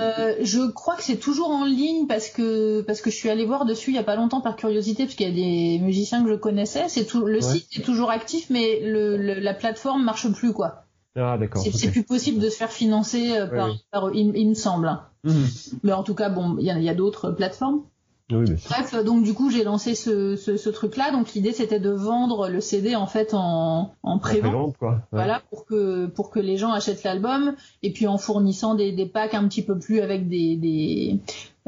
Je 0.45 0.71
crois 0.73 0.97
que 0.97 1.03
c'est 1.05 1.19
toujours 1.19 1.51
en 1.51 1.65
ligne 1.65 2.07
parce 2.09 2.29
que 2.29 2.81
parce 2.83 3.01
que 3.01 3.11
je 3.11 3.17
suis 3.17 3.31
allée 3.31 3.45
voir 3.47 3.65
dessus 3.65 3.91
il 3.91 3.97
y 3.97 3.99
a 3.99 4.03
pas 4.03 4.17
longtemps 4.17 4.41
par 4.41 4.57
curiosité 4.57 5.05
parce 5.05 5.15
qu'il 5.15 5.29
y 5.29 5.31
a 5.31 5.35
des 5.35 5.79
musiciens 5.85 6.25
que 6.25 6.31
je 6.31 6.35
connaissais. 6.37 6.89
C'est 6.89 7.05
tout 7.05 7.25
le 7.25 7.41
site 7.41 7.69
est 7.79 7.83
toujours 7.83 8.11
actif 8.11 8.51
mais 8.51 8.81
le, 8.83 9.17
le- 9.17 9.39
la 9.39 9.55
plateforme 9.55 10.03
marche 10.05 10.29
plus 10.33 10.53
quoi. 10.53 10.85
ah, 11.17 11.39
d'accord. 11.39 11.63
C'est 11.63 11.91
plus 11.93 12.03
possible 12.03 12.41
de 12.41 12.49
se 12.51 12.57
faire 12.57 12.73
financer 12.73 13.35
par, 13.55 13.71
par- 13.93 14.15
il, 14.15 14.33
il 14.37 14.49
me 14.49 14.55
semble. 14.55 14.89
hein. 14.89 15.05
Mhm. 15.23 15.45
Mais 15.85 15.93
en 15.93 16.03
tout 16.03 16.15
cas 16.15 16.29
bon 16.29 16.57
il 16.59 16.65
y 16.65 16.71
a, 16.71 16.79
il 16.79 16.85
y 16.85 16.89
a 16.89 16.95
d'autres 16.95 17.31
plateformes. 17.31 17.83
Oui, 18.31 18.47
Bref 18.69 19.05
donc 19.05 19.23
du 19.25 19.35
coup 19.35 19.51
j'ai 19.51 19.65
lancé 19.65 19.95
ce, 19.95 20.37
ce, 20.37 20.57
ce 20.57 20.71
truc 20.71 20.97
là 20.97 21.11
donc 21.11 21.33
l'idée 21.35 21.53
c'était 21.53 21.81
de 21.81 21.91
vendre 21.91 22.49
le 22.49 22.61
CD 22.61 22.95
en 22.97 23.07
fait 23.07 23.35
en 23.35 23.95
en 24.03 24.19
pré-vente. 24.19 24.75
Ouais. 24.81 24.91
Voilà, 25.13 25.43
pour 25.51 25.67
que 25.67 26.07
pour 26.07 26.31
que 26.31 26.41
les 26.41 26.57
gens 26.57 26.73
achètent 26.73 27.03
l'album 27.05 27.55
et 27.83 27.93
puis 27.93 28.07
en 28.07 28.19
fournissant 28.19 28.75
des, 28.75 28.93
des 28.93 29.07
packs 29.07 29.35
un 29.35 29.49
petit 29.49 29.63
peu 29.63 29.79
plus 29.79 30.01
avec 30.01 30.29
des 30.29 30.57
des 30.57 31.21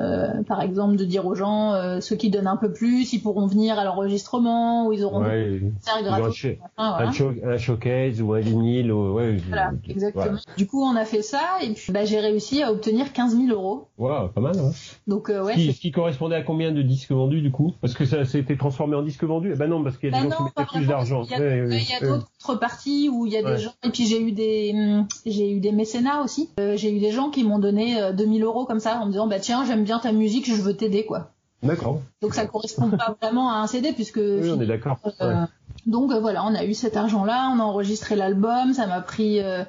euh, 0.03 0.43
par 0.47 0.61
exemple, 0.62 0.97
de 0.97 1.05
dire 1.05 1.25
aux 1.27 1.35
gens, 1.35 1.73
euh, 1.75 2.01
ceux 2.01 2.17
qui 2.17 2.29
donnent 2.31 2.46
un 2.46 2.57
peu 2.57 2.73
plus, 2.73 3.13
ils 3.13 3.21
pourront 3.21 3.46
venir 3.46 3.79
à 3.79 3.85
l'enregistrement 3.85 4.87
ou 4.87 4.92
ils 4.92 5.05
auront 5.05 5.23
Ouais, 5.23 5.50
des 5.61 5.71
concerts 5.71 6.03
gratuits. 6.03 6.59
un, 6.77 6.90
voilà. 6.96 7.11
un 7.55 7.59
showcase 7.59 8.21
ou 8.21 8.33
un 8.35 8.40
vinyle. 8.40 8.92
Ou, 8.92 9.15
ouais, 9.15 9.37
Voilà, 9.48 9.73
exactement. 9.88 10.37
Du 10.57 10.67
coup, 10.67 10.83
on 10.83 10.96
a 10.96 11.05
fait 11.05 11.23
ça 11.23 11.40
et 11.63 11.71
puis 11.73 11.92
bah, 11.92 12.05
j'ai 12.05 12.21
réussi 12.21 12.63
à 12.63 12.73
obtenir 12.73 13.13
15 13.13 13.37
000 13.37 13.48
euros. 13.50 13.88
Wow, 13.98 14.29
pas 14.29 14.40
mal. 14.40 14.59
Hein. 14.59 14.71
Donc 15.07 15.31
euh, 15.31 15.44
ouais, 15.44 15.53
ce, 15.55 15.59
qui, 15.59 15.73
ce 15.73 15.81
qui 15.81 15.92
correspondait 15.92 16.37
à 16.37 16.42
combien 16.42 16.73
de 16.73 16.83
disques 16.83 17.13
vendus 17.13 17.40
du 17.40 17.50
coup? 17.53 17.73
Parce 17.81 17.94
que 17.94 18.05
ça 18.05 18.25
s'était 18.25 18.57
transformé 18.57 18.96
en 18.96 19.03
disque 19.03 19.23
vendu 19.25 19.50
Eh 19.55 19.57
Ben 19.57 19.69
non, 19.69 19.83
parce 19.85 19.96
qu'il 19.98 20.11
y 20.11 20.15
a 20.15 20.21
des 20.23 20.29
Bah 20.29 20.35
gens 20.35 20.37
qui 20.38 20.42
non, 20.44 20.50
pas 20.55 20.63
mettaient 20.63 20.79
plus 20.79 20.87
d'argent. 20.88 21.23
Il 21.25 21.31
y 21.31 21.35
a, 21.35 21.38
Ouais, 21.38 22.09
d'autres 22.09 22.27
contreparties 22.40 23.09
où 23.13 23.27
il 23.27 23.33
y 23.33 23.37
a 23.37 23.42
des 23.42 23.59
gens 23.59 23.71
et 23.85 23.90
puis 23.90 24.07
j'ai 24.07 24.21
eu 24.21 24.33
des 24.33 24.73
hum, 24.75 25.07
j'ai 25.27 25.53
eu 25.53 25.61
des 25.61 25.73
mécénats 25.73 26.23
aussi. 26.23 26.48
J'ai 26.59 26.94
eu 26.94 26.98
des 26.98 27.13
gens 27.13 27.31
qui 27.31 27.44
m'ont 27.44 27.59
donné 27.59 28.00
euh, 28.00 28.13
2000 28.13 28.42
euros 28.42 28.65
comme 28.65 28.81
ça 28.81 28.98
en 29.00 29.07
me 29.07 29.11
disant 29.13 29.27
bah 29.27 29.38
tiens 29.38 29.65
j'aime 29.65 29.85
bien 29.85 29.92
ta 30.01 30.13
musique 30.13 30.47
je 30.47 30.61
veux 30.61 30.75
t'aider 30.77 31.05
quoi. 31.05 31.31
D'accord. 31.63 32.01
Donc 32.21 32.35
ça 32.35 32.47
correspond 32.47 32.90
pas 32.90 33.17
vraiment 33.23 33.51
à 33.51 33.59
un 33.59 33.67
CD 33.67 33.93
puisque 33.93 34.17
Oui, 34.17 34.51
on 34.51 34.61
est 34.61 34.67
d'accord. 34.67 34.99
Euh, 35.21 35.35
Ouais. 35.35 35.47
Donc 35.87 36.13
euh, 36.13 36.21
voilà, 36.21 36.45
on 36.45 36.55
a 36.55 36.65
eu 36.65 36.75
cet 36.75 36.97
argent-là, 36.97 37.51
on 37.55 37.59
a 37.59 37.63
enregistré 37.63 38.15
l'album, 38.17 38.73
ça 38.73 38.87
m'a 38.87 39.01
pris, 39.01 39.40
euh, 39.40 39.65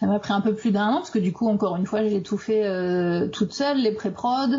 ça 0.00 0.06
m'a 0.06 0.18
pris 0.18 0.32
un 0.32 0.40
peu 0.40 0.54
plus 0.54 0.72
d'un 0.72 0.86
an 0.88 0.94
parce 0.94 1.10
que 1.10 1.18
du 1.18 1.32
coup, 1.32 1.46
encore 1.46 1.76
une 1.76 1.84
fois, 1.84 2.02
j'ai 2.08 2.22
tout 2.22 2.38
fait 2.38 2.64
euh, 2.66 3.28
toute 3.28 3.52
seule, 3.52 3.78
les 3.82 3.92
pré-prod, 3.92 4.50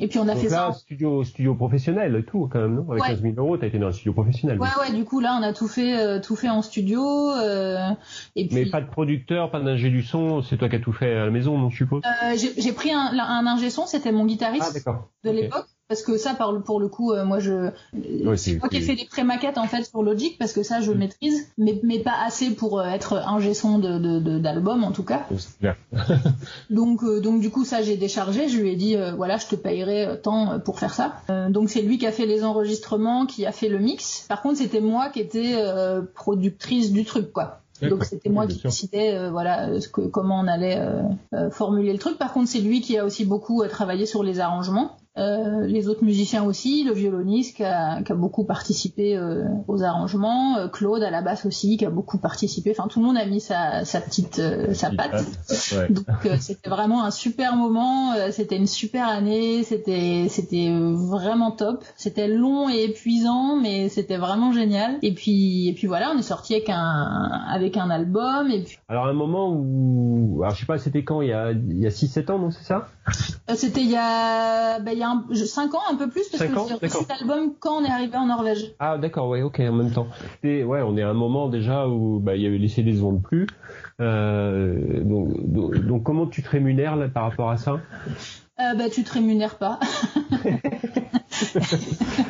et 0.00 0.08
puis 0.08 0.18
on 0.18 0.26
a 0.28 0.34
Donc 0.34 0.42
fait 0.42 0.48
là, 0.48 0.72
ça. 0.72 0.72
studio, 0.72 1.22
studio 1.22 1.54
professionnel, 1.54 2.16
et 2.16 2.24
tout 2.24 2.48
quand 2.52 2.58
même, 2.60 2.74
non? 2.74 2.90
Avec 2.90 3.02
Ouais. 3.04 3.08
15 3.10 3.22
000 3.22 3.34
euros, 3.38 3.56
t'as 3.56 3.68
été 3.68 3.78
dans 3.78 3.86
un 3.86 3.92
studio 3.92 4.12
professionnel. 4.12 4.58
Ouais 4.60 4.66
ouais, 4.80 4.92
du 4.92 5.04
coup 5.04 5.20
là, 5.20 5.38
on 5.40 5.42
a 5.44 5.52
tout 5.52 5.68
fait, 5.68 5.96
euh, 5.96 6.20
tout 6.20 6.34
fait 6.34 6.48
en 6.48 6.60
studio, 6.60 7.02
euh, 7.30 7.90
et 8.34 8.48
Mais 8.52 8.62
puis 8.62 8.70
pas 8.70 8.80
de 8.80 8.88
producteur, 8.90 9.50
pas 9.52 9.60
d'ingé 9.60 9.90
du 9.90 10.02
son, 10.02 10.42
c'est 10.42 10.56
toi 10.56 10.68
qui 10.68 10.76
as 10.76 10.80
tout 10.80 10.92
fait 10.92 11.14
à 11.14 11.24
la 11.26 11.30
maison, 11.30 11.56
non, 11.56 11.70
je 11.70 11.76
suppose? 11.76 12.02
Euh, 12.04 12.36
j'ai 12.36 12.72
pris 12.72 12.90
un, 12.92 13.16
un 13.16 13.46
ingé 13.46 13.70
son, 13.70 13.86
c'était 13.86 14.10
mon 14.12 14.24
Ah, 14.24 14.26
guitariste 14.26 14.74
d'accord. 14.74 15.08
de 15.24 15.30
l'époque. 15.30 15.66
Parce 15.90 16.02
que 16.02 16.16
ça, 16.16 16.34
par 16.34 16.52
le- 16.52 16.60
pour 16.60 16.78
le 16.78 16.86
coup, 16.88 17.12
euh, 17.12 17.24
moi, 17.24 17.40
je, 17.40 17.50
Ouais, 17.52 17.72
c'est 18.36 18.52
c'est- 18.52 18.58
moi 18.58 18.68
qui 18.68 18.80
fait 18.80 18.94
les 18.94 19.06
pré-maquettes 19.06 19.58
en 19.58 19.66
fait 19.66 19.82
sur 19.82 20.04
Logic 20.04 20.38
parce 20.38 20.52
que 20.52 20.62
ça, 20.62 20.80
je 20.80 20.92
maîtrise, 20.92 21.48
mais 21.58 21.80
mais 21.82 21.98
pas 21.98 22.14
assez 22.24 22.50
pour 22.52 22.78
euh, 22.78 22.84
être 22.84 23.14
ingé 23.14 23.54
son 23.54 23.78
de 23.80 24.38
d'album 24.38 24.84
en 24.84 24.92
tout 24.92 25.02
cas. 25.02 25.26
Donc, 26.70 27.02
euh, 27.02 27.20
donc 27.20 27.40
du 27.40 27.50
coup, 27.50 27.64
ça, 27.64 27.82
j'ai 27.82 27.96
déchargé. 27.96 28.48
Je 28.48 28.58
lui 28.58 28.70
ai 28.70 28.76
dit, 28.76 28.96
euh, 28.96 29.12
voilà, 29.16 29.36
je 29.36 29.46
te 29.48 29.56
payerai 29.56 30.04
euh, 30.06 30.16
tant 30.16 30.52
euh, 30.52 30.58
pour 30.58 30.78
faire 30.78 30.94
ça. 30.94 31.14
Euh, 31.28 31.50
donc, 31.50 31.70
c'est 31.70 31.82
lui 31.82 31.98
qui 31.98 32.06
a 32.06 32.12
fait 32.12 32.26
les 32.26 32.44
enregistrements, 32.44 33.26
qui 33.26 33.44
a 33.44 33.52
fait 33.52 33.68
le 33.68 33.78
mix. 33.78 34.26
Par 34.28 34.42
contre, 34.42 34.58
c'était 34.58 34.80
moi 34.80 35.08
qui 35.08 35.18
étais 35.20 35.54
euh, 35.56 36.02
productrice 36.14 36.92
du 36.92 37.04
truc, 37.04 37.32
quoi. 37.32 37.58
Donc, 37.90 38.04
c'était 38.04 38.28
moi 38.28 38.46
qui 38.46 38.60
décidais, 38.68 39.14
euh, 39.14 39.30
voilà, 39.30 39.80
ce 39.80 39.88
que, 39.88 40.02
comment 40.02 40.38
on 40.40 40.46
allait 40.46 40.76
euh, 40.78 41.00
euh, 41.34 41.50
formuler 41.50 41.92
le 41.92 41.98
truc. 41.98 42.18
Par 42.18 42.32
contre, 42.32 42.48
c'est 42.48 42.60
lui 42.60 42.80
qui 42.82 42.98
a 42.98 43.04
aussi 43.06 43.24
beaucoup 43.24 43.66
travaillé 43.66 44.04
sur 44.06 44.22
les 44.22 44.38
arrangements. 44.38 44.96
Euh, 45.18 45.66
les 45.66 45.88
autres 45.88 46.04
musiciens 46.04 46.44
aussi, 46.44 46.84
le 46.84 46.92
violoniste 46.92 47.56
qui 47.56 47.64
a, 47.64 48.00
qui 48.02 48.12
a 48.12 48.14
beaucoup 48.14 48.44
participé 48.44 49.16
euh, 49.16 49.44
aux 49.66 49.82
arrangements, 49.82 50.56
euh, 50.56 50.68
Claude 50.68 51.02
à 51.02 51.10
la 51.10 51.20
basse 51.20 51.46
aussi 51.46 51.76
qui 51.76 51.84
a 51.84 51.90
beaucoup 51.90 52.18
participé. 52.18 52.70
Enfin, 52.70 52.88
tout 52.88 53.00
le 53.00 53.06
monde 53.06 53.16
a 53.16 53.26
mis 53.26 53.40
sa, 53.40 53.84
sa 53.84 54.00
petite 54.00 54.40
sa 54.72 54.90
patte. 54.90 55.24
Ouais. 55.72 55.88
Donc 55.90 56.06
c'était 56.38 56.70
vraiment 56.70 57.04
un 57.04 57.10
super 57.10 57.56
moment, 57.56 58.14
c'était 58.30 58.56
une 58.56 58.68
super 58.68 59.08
année, 59.08 59.64
c'était 59.64 60.26
c'était 60.28 60.72
vraiment 60.72 61.50
top. 61.50 61.84
C'était 61.96 62.28
long 62.28 62.70
et 62.70 62.84
épuisant, 62.84 63.56
mais 63.56 63.88
c'était 63.88 64.16
vraiment 64.16 64.52
génial. 64.52 64.98
Et 65.02 65.12
puis 65.12 65.68
et 65.68 65.72
puis 65.72 65.88
voilà, 65.88 66.12
on 66.14 66.18
est 66.18 66.22
sorti 66.22 66.54
avec 66.54 66.70
un 66.70 67.42
avec 67.48 67.76
un 67.76 67.90
album 67.90 68.48
et 68.50 68.62
puis 68.62 68.78
Alors, 68.88 69.06
un 69.06 69.12
moment 69.12 69.50
où, 69.52 70.40
alors 70.42 70.54
je 70.54 70.60
sais 70.60 70.66
pas, 70.66 70.78
c'était 70.78 71.02
quand 71.02 71.20
Il 71.20 71.28
y 71.28 71.32
a, 71.32 71.50
il 71.50 71.78
y 71.78 71.86
a 71.86 71.90
6-7 71.90 72.30
ans, 72.30 72.38
non, 72.38 72.50
c'est 72.50 72.64
ça? 72.64 72.88
C'était 73.54 73.82
il 73.82 73.90
y 73.90 73.96
a 73.96 74.78
bah, 74.78 74.92
il 74.92 74.98
y 74.98 75.02
a 75.02 75.09
un, 75.10 75.24
je- 75.30 75.44
cinq 75.44 75.74
ans 75.74 75.80
un 75.90 75.96
peu 75.96 76.08
plus 76.08 76.28
parce 76.28 76.44
que 76.44 76.52
j'ai 76.68 76.74
reçu 76.86 77.04
l'album 77.08 77.54
quand 77.58 77.78
on 77.80 77.84
est 77.84 77.90
arrivé 77.90 78.16
en 78.16 78.26
Norvège. 78.26 78.72
Ah, 78.78 78.98
d'accord, 78.98 79.28
ouais, 79.28 79.42
ok, 79.42 79.60
en 79.60 79.72
même 79.72 79.92
temps. 79.92 80.06
Et 80.42 80.64
ouais, 80.64 80.82
on 80.82 80.96
est 80.96 81.02
à 81.02 81.10
un 81.10 81.14
moment 81.14 81.48
déjà 81.48 81.86
où 81.88 82.20
bah, 82.20 82.36
il 82.36 82.42
y 82.42 82.46
avait 82.46 82.58
les 82.58 82.68
CD 82.68 82.94
se 82.94 83.00
vendent 83.00 83.22
plus. 83.22 83.46
Euh, 84.00 85.02
donc, 85.04 85.28
donc, 85.52 85.76
donc, 85.86 86.02
comment 86.02 86.26
tu 86.26 86.42
te 86.42 86.48
rémunères 86.48 86.96
là, 86.96 87.08
par 87.08 87.24
rapport 87.24 87.50
à 87.50 87.56
ça? 87.56 87.80
Euh, 88.60 88.74
bah 88.74 88.90
tu 88.90 89.04
te 89.04 89.12
rémunères 89.12 89.56
pas. 89.56 89.80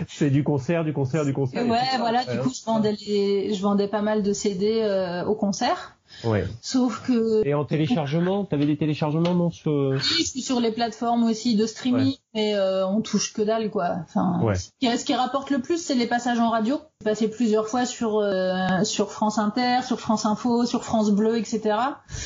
C'est 0.09 0.31
du 0.31 0.45
concert, 0.45 0.85
du 0.85 0.93
concert, 0.93 1.24
du 1.24 1.33
concert. 1.33 1.66
ouais, 1.66 1.78
voilà, 1.99 2.24
du 2.24 2.39
coup 2.39 2.51
je 2.51 2.64
vendais 2.64 2.97
les, 3.07 3.55
je 3.55 3.62
vendais 3.62 3.89
pas 3.89 4.03
mal 4.03 4.22
de 4.22 4.33
CD 4.33 4.81
euh, 4.83 5.24
au 5.24 5.35
concert. 5.35 5.97
Ouais. 6.24 6.45
Sauf 6.61 7.07
que 7.07 7.47
Et 7.47 7.55
en 7.55 7.64
téléchargement, 7.64 8.45
t'avais 8.45 8.66
des 8.66 8.76
téléchargements, 8.76 9.35
non 9.35 9.51
sur... 9.51 9.72
Oui, 9.72 9.99
je 10.18 10.24
suis 10.24 10.43
sur 10.43 10.61
les 10.61 10.72
plateformes 10.72 11.24
aussi 11.24 11.55
de 11.57 11.66
streaming, 11.66 12.14
mais 12.35 12.55
euh, 12.55 12.87
on 12.87 13.01
touche 13.01 13.33
que 13.33 13.43
dalle, 13.43 13.70
quoi. 13.70 13.97
Enfin, 14.05 14.41
Ouais. 14.43 14.55
ce, 14.55 14.70
qui, 14.81 14.99
ce 14.99 15.05
qui 15.05 15.14
rapporte 15.14 15.51
le 15.51 15.59
plus, 15.61 15.78
c'est 15.85 15.95
les 15.95 16.07
passages 16.07 16.39
en 16.41 16.51
radio. 16.51 16.76
J'ai 17.03 17.05
passé 17.11 17.31
plusieurs 17.31 17.66
fois 17.68 17.87
sur 17.87 18.18
euh, 18.18 18.85
sur 18.85 19.11
France 19.11 19.39
Inter, 19.39 19.78
sur 19.87 19.99
France 20.01 20.26
Info, 20.26 20.66
sur 20.66 20.85
France 20.85 21.11
Bleu, 21.12 21.39
etc. 21.39 21.74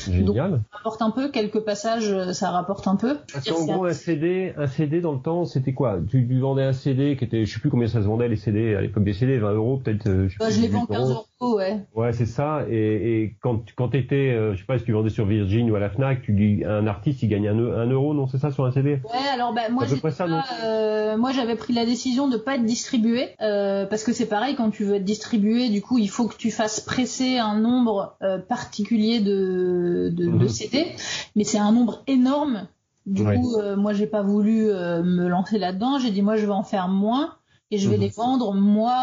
Génial. 0.09 0.61
Ça 0.71 0.77
rapporte 0.77 1.01
un 1.01 1.11
peu, 1.11 1.29
quelques 1.29 1.59
passages, 1.61 2.09
euh, 2.11 2.33
ça 2.33 2.51
rapporte 2.51 2.87
un 2.87 2.95
peu. 2.97 3.17
Parce 3.31 3.49
qu'en 3.49 3.65
gros, 3.65 3.85
un 3.85 3.93
CD, 3.93 4.53
un 4.57 4.67
CD 4.67 4.99
dans 5.01 5.13
le 5.13 5.19
temps, 5.19 5.45
c'était 5.45 5.73
quoi? 5.73 5.97
Tu, 6.09 6.27
tu 6.27 6.39
vendais 6.39 6.63
un 6.63 6.73
CD 6.73 7.15
qui 7.17 7.23
était, 7.23 7.45
je 7.45 7.53
sais 7.53 7.59
plus 7.59 7.69
combien 7.69 7.87
ça 7.87 8.01
se 8.01 8.07
vendait 8.07 8.27
les 8.27 8.35
CD 8.35 8.75
à 8.75 8.81
l'époque 8.81 9.03
des 9.05 9.13
CD, 9.13 9.37
20 9.37 9.53
euros 9.53 9.77
peut-être. 9.77 10.07
euh, 10.07 10.27
sais 10.29 10.35
Bah, 10.39 10.45
plus, 10.47 10.55
je 10.55 10.61
les 10.61 10.67
18 10.67 10.77
vends 10.79 10.85
15 10.87 11.09
euros, 11.11 11.55
ouais. 11.57 11.79
Ouais, 11.95 12.11
c'est 12.13 12.25
ça. 12.25 12.65
Et, 12.69 13.21
et 13.23 13.37
quand 13.41 13.61
quand 13.77 13.89
t'étais, 13.89 14.31
euh, 14.33 14.53
je 14.55 14.59
sais 14.59 14.65
pas, 14.65 14.77
si 14.77 14.83
tu 14.83 14.91
vendais 14.91 15.09
sur 15.09 15.25
Virgin 15.25 15.71
ou 15.71 15.75
à 15.75 15.79
la 15.79 15.89
Fnac, 15.89 16.21
tu 16.21 16.33
dis 16.33 16.63
un 16.65 16.85
artiste 16.87 17.23
il 17.23 17.29
gagne 17.29 17.47
un, 17.47 17.57
eu- 17.57 17.71
un 17.73 17.89
euro, 17.89 18.13
non 18.13 18.27
C'est 18.27 18.37
ça 18.39 18.51
sur 18.51 18.65
un 18.65 18.71
CD 18.71 18.99
Ouais, 19.05 19.29
alors 19.33 19.53
bah, 19.53 19.69
moi 19.71 19.85
peu 19.95 19.99
j'étais 19.99 20.07
près 20.09 20.11
ça, 20.11 20.27
non 20.27 20.41
pas, 20.41 20.65
euh, 20.65 21.17
moi 21.17 21.31
j'avais 21.31 21.55
pris 21.55 21.73
la 21.73 21.85
décision 21.85 22.27
de 22.27 22.37
pas 22.37 22.55
être 22.55 22.65
distribué 22.65 23.29
euh, 23.41 23.85
parce 23.85 24.03
que 24.03 24.13
c'est 24.13 24.25
pareil 24.27 24.55
quand 24.55 24.69
tu 24.69 24.83
veux 24.85 24.95
être 24.95 25.03
distribué, 25.03 25.69
du 25.69 25.81
coup 25.81 25.97
il 25.97 26.09
faut 26.09 26.27
que 26.27 26.35
tu 26.37 26.51
fasses 26.51 26.79
presser 26.79 27.37
un 27.37 27.59
nombre 27.59 28.15
euh, 28.21 28.37
particulier 28.37 29.19
de 29.19 30.09
de, 30.13 30.25
de 30.25 30.29
Mhm. 30.29 30.49
CD, 30.49 30.95
mais 31.35 31.43
c'est 31.43 31.59
un 31.59 31.71
nombre 31.71 32.03
énorme. 32.07 32.67
Du 33.05 33.23
Ouais. 33.23 33.37
coup, 33.37 33.55
moi 33.77 33.93
j'ai 33.93 34.07
pas 34.07 34.23
voulu 34.23 34.65
me 34.65 35.27
lancer 35.27 35.59
là-dedans. 35.59 35.99
J'ai 35.99 36.09
dit 36.09 36.23
moi 36.23 36.37
je 36.37 36.45
vais 36.47 36.51
en 36.51 36.63
faire 36.63 36.87
moins 36.87 37.35
et 37.69 37.77
je 37.77 37.87
vais 37.87 37.97
Mhm. 37.97 38.01
les 38.01 38.09
vendre 38.09 38.53
moi 38.53 38.97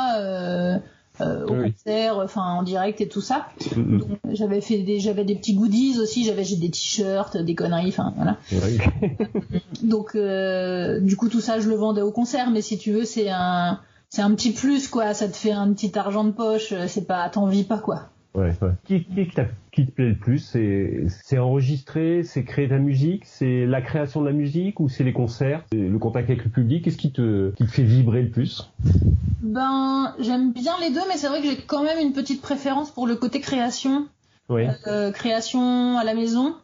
euh, 1.22 1.46
au 1.46 1.52
Oui. 1.54 1.72
concert, 1.72 2.18
enfin 2.18 2.42
en 2.42 2.62
direct 2.62 3.00
et 3.00 3.08
tout 3.08 3.20
ça. 3.20 3.46
J'avais 4.32 4.60
fait 4.60 4.78
des 4.78 5.00
j'avais 5.00 5.24
des 5.24 5.34
petits 5.34 5.54
goodies 5.54 5.98
aussi. 6.00 6.24
J'avais 6.24 6.44
j'ai 6.44 6.56
des 6.56 6.70
t-shirts, 6.70 7.36
des 7.36 7.54
conneries, 7.54 7.88
enfin 7.88 8.12
voilà. 8.16 8.36
Donc 9.82 10.14
euh, 10.14 11.00
du 11.00 11.16
coup 11.16 11.28
tout 11.28 11.40
ça 11.40 11.60
je 11.60 11.68
le 11.68 11.74
vendais 11.76 12.02
au 12.02 12.12
concert, 12.12 12.50
mais 12.50 12.62
si 12.62 12.78
tu 12.78 12.92
veux 12.92 13.04
c'est 13.04 13.30
un 13.30 13.80
c'est 14.08 14.22
un 14.22 14.34
petit 14.34 14.52
plus 14.52 14.88
quoi, 14.88 15.14
ça 15.14 15.28
te 15.28 15.36
fait 15.36 15.52
un 15.52 15.72
petit 15.72 15.96
argent 15.98 16.24
de 16.24 16.32
poche, 16.32 16.72
euh, 16.72 16.86
c'est 16.88 17.06
pas 17.06 17.28
t'en 17.30 17.46
vis 17.46 17.64
pas 17.64 17.78
quoi. 17.78 18.10
Ouais, 18.34 18.52
ouais. 18.62 18.70
Qui, 18.86 19.04
qui, 19.04 19.26
te 19.86 19.90
plaît 19.90 20.08
le 20.08 20.14
plus 20.14 20.38
C'est 20.38 21.38
enregistrer, 21.38 22.22
c'est 22.22 22.44
créer 22.44 22.68
ta 22.68 22.78
musique, 22.78 23.24
c'est 23.26 23.66
la 23.66 23.82
création 23.82 24.22
de 24.22 24.26
la 24.26 24.32
musique 24.32 24.80
ou 24.80 24.88
c'est 24.88 25.04
les 25.04 25.12
concerts, 25.12 25.64
le 25.72 25.98
contact 25.98 26.30
avec 26.30 26.44
le 26.44 26.50
public 26.50 26.84
Qu'est-ce 26.84 26.96
qui 26.96 27.12
te, 27.12 27.50
qui 27.50 27.66
te 27.66 27.70
fait 27.70 27.82
vibrer 27.82 28.22
le 28.22 28.30
plus? 28.30 28.70
Ben 29.42 30.14
j'aime 30.18 30.52
bien 30.52 30.72
les 30.80 30.90
deux, 30.90 31.02
mais 31.08 31.16
c'est 31.16 31.28
vrai 31.28 31.42
que 31.42 31.46
j'ai 31.48 31.56
quand 31.56 31.82
même 31.82 31.98
une 31.98 32.12
petite 32.12 32.40
préférence 32.40 32.90
pour 32.90 33.06
le 33.06 33.16
côté 33.16 33.40
création, 33.40 34.06
Oui. 34.48 34.62
euh, 34.86 35.10
création 35.12 35.98
à 35.98 36.04
la 36.04 36.14
maison. 36.14 36.54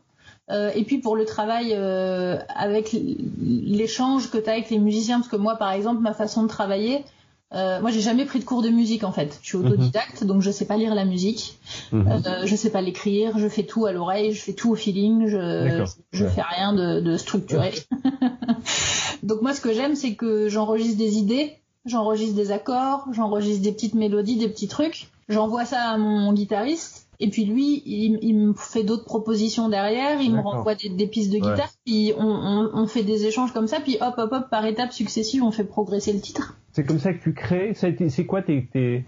Euh, 0.51 0.71
et 0.75 0.85
puis 0.85 0.97
pour 0.97 1.15
le 1.15 1.27
travail 1.27 1.75
euh, 1.75 2.39
avec 2.57 2.97
l'échange 3.39 4.31
que 4.31 4.39
tu 4.39 4.49
as 4.49 4.53
avec 4.53 4.71
les 4.71 4.79
musiciens, 4.79 5.19
parce 5.19 5.29
que 5.29 5.37
moi 5.37 5.57
par 5.57 5.73
exemple 5.73 6.01
ma 6.01 6.15
façon 6.15 6.43
de 6.45 6.49
travailler, 6.49 7.05
euh, 7.55 7.81
moi 7.81 7.91
j'ai 7.91 8.01
jamais 8.01 8.25
pris 8.27 8.39
de 8.41 8.45
cours 8.45 8.61
de 8.63 8.69
musique 8.69 9.05
en 9.05 9.13
fait. 9.13 9.39
Je 9.43 9.49
suis 9.49 9.57
autodidacte, 9.57 10.23
donc 10.25 10.43
je 10.43 10.51
sais 10.51 10.67
pas 10.67 10.77
lire 10.77 10.95
la 10.95 11.05
musique. 11.05 11.59
Mhm. 11.93 12.07
Euh, 12.27 12.43
je 12.47 12.57
sais 12.57 12.71
pas 12.71 12.81
l'écrire, 12.83 13.39
je 13.39 13.49
fais 13.49 13.63
tout 13.65 13.87
à 13.87 13.93
l'oreille, 13.93 14.33
je 14.33 14.41
fais 14.43 14.53
tout 14.53 14.71
au 14.71 14.75
feeling, 14.75 15.27
je 15.29 15.85
je 16.13 16.25
Ouais. 16.25 16.31
fais 16.31 16.43
rien 16.43 16.73
de, 16.75 17.01
de 17.01 17.17
structuré. 17.17 17.73
Donc 19.23 19.43
moi 19.43 19.55
ce 19.55 19.61
que 19.61 19.73
j'aime 19.73 19.95
c'est 19.95 20.15
que 20.15 20.49
j'enregistre 20.49 20.99
des 20.99 21.17
idées, 21.17 21.53
j'enregistre 21.85 22.35
des 22.37 22.51
accords, 22.53 23.07
j'enregistre 23.13 23.63
des 23.63 23.73
petites 23.73 23.95
mélodies, 23.95 24.37
des 24.37 24.49
petits 24.49 24.69
trucs, 24.69 25.09
j'envoie 25.29 25.65
ça 25.65 25.81
à 25.91 25.97
mon 25.99 26.33
guitariste 26.33 27.07
et 27.21 27.31
puis 27.31 27.45
lui 27.45 27.83
il, 27.85 28.19
il 28.23 28.35
me 28.37 28.53
fait 28.55 28.85
d'autres 28.85 29.05
propositions 29.05 29.69
derrière, 29.69 30.21
il 30.21 30.33
me 30.33 30.41
renvoie 30.41 30.75
des, 30.75 30.89
des 30.89 31.07
pistes 31.07 31.31
de 31.31 31.37
Ouais. 31.39 31.51
guitare, 31.53 31.71
puis 31.85 32.13
on, 32.17 32.27
on, 32.27 32.71
on 32.75 32.87
fait 32.87 33.03
des 33.03 33.27
échanges 33.27 33.53
comme 33.53 33.67
ça, 33.67 33.81
puis 33.81 33.97
hop 34.01 34.15
hop 34.19 34.33
hop 34.33 34.51
par 34.51 34.65
étapes 34.67 34.93
successives 34.93 35.43
on 35.43 35.51
fait 35.51 35.65
progresser 35.65 36.13
le 36.13 36.21
titre. 36.21 36.55
C'est 36.79 36.85
comme 36.85 37.01
ça 37.01 37.13
que 37.13 37.21
tu 37.21 37.35
crées. 37.35 37.73
C'est 37.75 38.25
quoi 38.25 38.41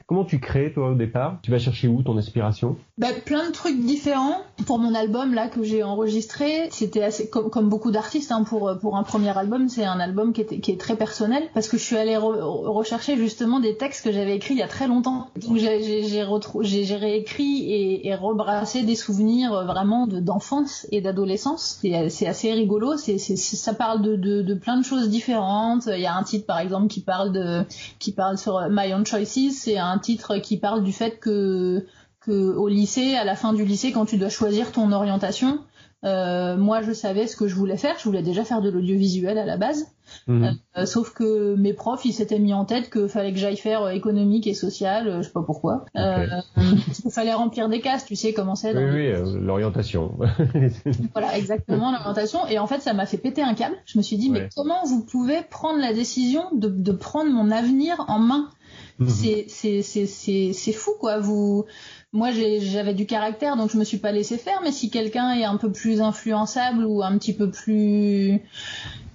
comment 0.09 0.25
tu 0.25 0.41
crées 0.41 0.73
toi 0.73 0.91
au 0.91 0.95
départ? 0.97 1.39
Tu 1.43 1.53
vas 1.53 1.61
chercher 1.61 1.87
où 1.87 2.03
ton 2.03 2.19
inspiration? 2.19 2.77
Bah, 2.99 3.07
plein 3.25 3.47
de 3.47 3.53
trucs 3.53 3.79
différents. 3.79 4.39
Pour 4.67 4.81
mon 4.81 4.93
album 4.93 5.35
là 5.35 5.47
que 5.47 5.63
j'ai 5.63 5.85
enregistré, 5.85 6.69
c'était 6.73 7.05
assez 7.05 7.31
comme, 7.31 7.69
beaucoup 7.69 7.93
d'artistes 7.93 8.33
hein, 8.33 8.43
pour 8.43 8.77
pour 8.81 8.97
un 8.97 9.05
premier 9.05 9.39
album, 9.39 9.69
c'est 9.69 9.85
un 9.85 10.01
album 10.01 10.33
qui, 10.33 10.41
est 10.41 10.81
très 10.81 10.97
personnel 10.97 11.45
parce 11.55 11.69
que 11.69 11.77
je 11.77 11.83
suis 11.85 11.97
allée 11.97 12.17
rechercher 12.17 13.17
justement 13.17 13.61
des 13.61 13.77
textes 13.77 14.05
que 14.05 14.11
j'avais 14.13 14.35
écrits 14.35 14.55
il 14.55 14.59
y 14.59 14.65
a 14.65 14.69
très 14.69 14.89
longtemps. 14.89 15.29
Donc 15.37 15.57
j'ai 15.57 16.97
réécrit 16.97 18.03
et, 18.05 18.15
rebrassé 18.17 18.83
des 18.83 18.97
souvenirs 18.97 19.65
vraiment 19.65 20.09
d'enfance 20.09 20.89
et 20.91 21.01
d'adolescence. 21.01 21.79
C'est 22.09 22.27
assez 22.27 22.53
rigolo. 22.53 22.97
Ça 22.97 23.75
parle 23.75 24.03
de 24.03 24.55
plein 24.55 24.77
de 24.77 24.85
choses 24.85 25.09
différentes. 25.09 25.87
Il 25.87 26.01
y 26.01 26.07
a 26.07 26.17
un 26.17 26.25
titre 26.25 26.47
par 26.47 26.59
exemple 26.59 26.89
qui 26.89 27.01
parle 27.01 27.31
de 27.31 27.60
qui 27.99 28.13
parle 28.13 28.39
sur 28.39 28.61
My 28.71 28.93
Own 28.93 29.05
Choices. 29.07 29.53
C'est 29.53 29.79
un 29.79 29.99
titre 29.99 30.39
qui 30.39 30.57
parle 30.57 30.83
du 30.83 30.93
fait 30.93 31.19
que 31.19 31.87
que 32.21 32.55
au 32.55 32.69
lycée, 32.69 33.15
à 33.15 33.25
la 33.25 33.35
fin 33.35 33.55
du 33.55 33.65
lycée, 33.65 33.93
quand 33.93 34.05
tu 34.05 34.19
dois 34.19 34.29
choisir 34.29 34.73
ton 34.73 34.93
orientation, 34.93 35.59
euh, 36.05 36.57
moi 36.57 36.83
je 36.83 36.93
savais 36.93 37.27
ce 37.27 37.37
que 37.37 37.47
je 37.47 37.55
voulais 37.55 37.77
faire. 37.77 37.97
Je 37.99 38.05
voulais 38.05 38.23
déjà 38.23 38.45
faire 38.45 38.63
de 38.63 38.71
l'audiovisuel 38.71 39.39
à 39.39 39.45
la 39.45 39.57
base. 39.57 39.87
Mhm. 40.27 40.59
Euh, 40.77 40.87
sauf 40.87 41.13
que 41.13 41.55
mes 41.57 41.73
profs, 41.73 42.05
ils 42.05 42.13
s'étaient 42.13 42.39
mis 42.39 42.53
en 42.53 42.65
tête 42.65 42.91
qu'il 42.91 43.09
fallait 43.09 43.33
que 43.33 43.39
j'aille 43.39 43.57
faire 43.57 43.83
euh, 43.83 43.91
économique 43.91 44.47
et 44.47 44.55
social, 44.55 45.09
euh, 45.09 45.23
je 45.23 45.29
sais 45.29 45.33
pas 45.33 45.43
pourquoi. 45.43 45.85
Euh, 45.97 46.27
il 47.05 47.11
fallait 47.11 47.33
remplir 47.33 47.69
des 47.69 47.81
cases, 47.81 48.05
tu 48.05 48.17
sais 48.17 48.33
comment 48.33 48.55
c'est. 48.55 48.77
Oui, 48.77 49.13
oui, 49.13 49.41
l'orientation. 49.41 50.19
voilà, 51.13 51.37
exactement 51.37 51.93
l'orientation. 51.93 52.47
Et 52.49 52.59
en 52.59 52.67
fait, 52.67 52.81
ça 52.81 52.93
m'a 52.93 53.07
fait 53.07 53.19
péter 53.19 53.43
un 53.43 53.55
câble. 53.55 53.77
Je 53.87 53.99
me 53.99 54.03
suis 54.03 54.17
dit, 54.17 54.31
mais 54.31 54.49
comment 54.57 54.85
vous 54.85 55.05
pouvez 55.05 55.43
prendre 55.49 55.81
la 55.81 55.93
décision 55.93 56.45
de, 56.53 56.69
de 56.69 56.93
prendre 56.93 57.31
mon 57.31 57.51
avenir 57.51 58.05
en 58.09 58.19
main? 58.19 58.51
Mhm. 58.99 59.09
C'est 59.09 59.47
c'est 59.49 59.83
c'est 59.83 60.53
c'est 60.53 60.73
fou 60.73 60.93
quoi. 61.01 61.19
Vous 61.19 61.65
moi 62.13 62.31
j'avais 62.33 62.95
du 62.95 63.07
caractère 63.07 63.57
donc 63.57 63.71
je 63.71 63.77
me 63.77 63.85
suis 63.85 63.99
pas 63.99 64.13
laissé 64.13 64.37
faire 64.37 64.61
mais 64.63 64.73
si 64.73 64.91
quelqu'un 64.91 65.33
est 65.33 65.45
un 65.45 65.57
peu 65.57 65.71
plus 65.71 66.01
influençable 66.01 66.85
ou 66.85 67.03
un 67.03 67.17
petit 67.19 67.35
peu 67.35 67.51
plus 67.51 68.41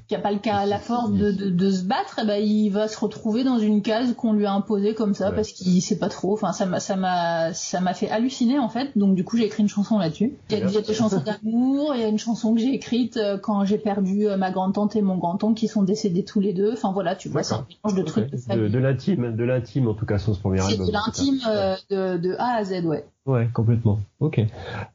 qui 0.08 0.16
a 0.16 0.20
pas 0.20 0.32
le 0.32 0.40
cas 0.40 0.66
la 0.66 0.78
force 0.78 1.12
de, 1.12 1.32
de, 1.32 1.50
de 1.50 1.72
se 1.72 1.84
battre, 1.84 2.20
eh 2.22 2.26
ben 2.26 2.44
il 2.44 2.70
va 2.70 2.88
se 2.88 3.00
retrouver 3.00 3.44
dans 3.44 3.58
une 3.58 3.82
case 3.82 4.14
qu'on 4.14 4.34
lui 4.34 4.46
a 4.46 4.54
imposée 4.54 4.94
comme 4.94 5.14
ça 5.14 5.32
parce 5.32 5.52
qu'il 5.52 5.82
sait 5.82 5.98
pas 5.98 6.10
trop. 6.10 6.34
Enfin 6.34 6.52
ça 6.52 6.66
m'a 6.66 6.80
ça 6.80 6.96
m'a 6.96 7.54
ça 7.54 7.82
m'a 7.82 7.94
fait 7.94 8.10
halluciner 8.10 8.60
en 8.60 8.70
fait. 8.70 8.96
Donc 8.96 9.16
du 9.16 9.24
coup 9.24 9.38
j'ai 9.38 9.46
écrit 9.46 9.64
une 9.64 9.70
chanson 9.70 9.98
là-dessus. 9.98 10.34
Il 10.50 10.60
y 10.60 10.62
a, 10.62 10.82
des 10.82 10.94
chansons 10.94 11.22
d'amour, 11.26 11.94
il 11.96 12.02
y 12.02 12.04
a 12.04 12.08
une 12.08 12.20
chanson 12.20 12.54
que 12.54 12.60
j'ai 12.60 12.74
écrite 12.74 13.18
euh, 13.18 13.38
quand 13.38 13.66
j'ai 13.66 13.78
perdu 13.78 14.28
euh, 14.28 14.38
ma 14.38 14.52
grande 14.52 14.74
tante 14.74 14.96
et 14.96 15.02
mon 15.02 15.18
grand 15.18 15.44
oncle 15.44 15.60
qui 15.60 15.68
sont 15.68 15.84
décédés 15.84 16.24
tous 16.24 16.40
les 16.40 16.54
deux. 16.54 16.74
Enfin 16.74 16.92
voilà 16.92 17.16
tu 17.16 17.30
vois 17.30 17.44
c'est 17.44 17.56
un 17.56 17.66
mélange 17.84 17.98
de 17.98 18.04
trucs. 18.04 18.32
De, 18.32 18.68
de 18.68 18.78
l'intime, 18.78 19.36
de 19.36 19.44
l'intime 19.44 19.88
en 19.88 19.96
tout 19.96 20.06
cas 20.06 20.20
sur 20.20 20.36
ce 20.36 20.40
premier 20.40 20.62
album. 20.62 20.86
C'est 20.86 20.92
de 20.92 20.94
l'intime 20.94 21.40
euh, 21.48 21.76
de, 21.90 22.18
de 22.18 22.36
A 22.38 22.58
à 22.58 22.64
Z 22.64 22.86
ouais. 22.86 23.06
Ouais, 23.26 23.50
complètement. 23.52 24.00
Ok. 24.20 24.40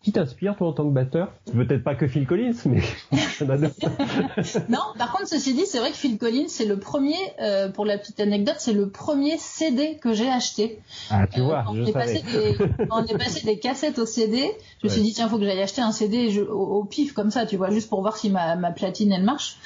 Qui 0.03 0.13
t'inspire 0.13 0.55
toi 0.57 0.69
en 0.69 0.73
tant 0.73 0.85
que 0.85 0.95
batteur? 0.95 1.33
Peut-être 1.53 1.83
pas 1.83 1.97
que 1.97 2.07
Phil 2.07 2.29
Collins, 2.29 2.55
mais 2.67 2.81
non. 4.69 4.79
Par 4.97 5.11
contre, 5.11 5.27
ceci 5.27 5.53
dit, 5.53 5.67
c'est 5.67 5.81
vrai 5.81 5.91
que 5.91 5.97
Phil 5.97 6.17
Collins, 6.17 6.47
c'est 6.47 6.65
le 6.65 6.79
premier. 6.79 7.17
Euh, 7.41 7.71
pour 7.71 7.85
la 7.85 7.99
petite 7.99 8.21
anecdote, 8.21 8.55
c'est 8.59 8.73
le 8.73 8.89
premier 8.89 9.37
CD 9.37 9.97
que 9.97 10.15
j'ai 10.15 10.31
acheté. 10.31 10.79
Ah, 11.11 11.27
tu 11.27 11.41
vois, 11.41 11.65
euh, 11.73 11.85
je 11.85 11.91
on, 11.91 11.93
passé 11.93 12.23
des, 12.23 12.57
on 12.93 13.05
est 13.05 13.19
passé 13.19 13.45
des 13.45 13.59
cassettes 13.59 13.99
au 13.99 14.07
CD. 14.07 14.49
Je 14.81 14.87
me 14.87 14.93
suis 14.93 15.03
dit 15.03 15.13
tiens, 15.13 15.29
faut 15.29 15.39
que 15.39 15.45
j'aille 15.45 15.63
acheter 15.63 15.83
un 15.83 15.93
CD 15.93 16.39
au, 16.41 16.85
pif 16.85 17.13
comme 17.13 17.33
ça, 17.33 17.47
tu 17.47 17.57
vois, 17.57 17.71
juste 17.71 17.89
pour 17.89 18.01
voir 18.01 18.17
si 18.17 18.31
ma, 18.31 18.55
ma 18.55 18.71
platine 18.71 19.11
elle 19.11 19.25
marche. 19.25 19.57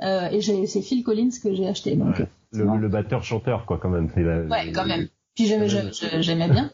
Euh, 0.00 0.30
et 0.30 0.40
c'est 0.66 0.80
Phil 0.80 1.04
Collins 1.04 1.30
que 1.42 1.54
j'ai 1.54 1.68
acheté. 1.68 1.94
Donc, 1.94 2.22
le, 2.52 2.78
le 2.78 2.88
batteur 2.88 3.22
chanteur 3.22 3.66
quoi, 3.66 3.76
quand 3.76 3.90
même. 3.90 4.08
Ouais, 4.16 4.72
quand 4.72 4.86
même. 4.86 5.08
Puis 5.34 5.46
j'aimais 5.46 6.48
bien. 6.48 6.70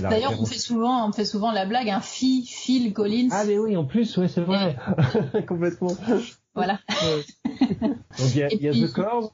D'ailleurs, 0.00 0.40
on 0.40 0.46
fait 0.46 0.58
souvent, 0.58 1.08
on 1.08 1.12
fait 1.12 1.24
souvent 1.24 1.52
la 1.52 1.66
blague, 1.66 1.88
un 1.90 2.00
Phil, 2.00 2.44
Phil 2.46 2.92
Collins. 2.92 3.28
Ah 3.32 3.44
mais 3.46 3.58
oui, 3.58 3.76
en 3.76 3.84
plus, 3.84 4.16
ouais, 4.16 4.28
c'est 4.28 4.40
vrai, 4.40 4.76
complètement. 5.48 5.92
Voilà. 6.54 6.78
Donc 8.18 8.34
il 8.34 8.36
y 8.36 8.42
a, 8.42 8.52
y 8.52 8.68
a 8.68 8.72
The 8.72 8.92
Corrs. 8.92 9.32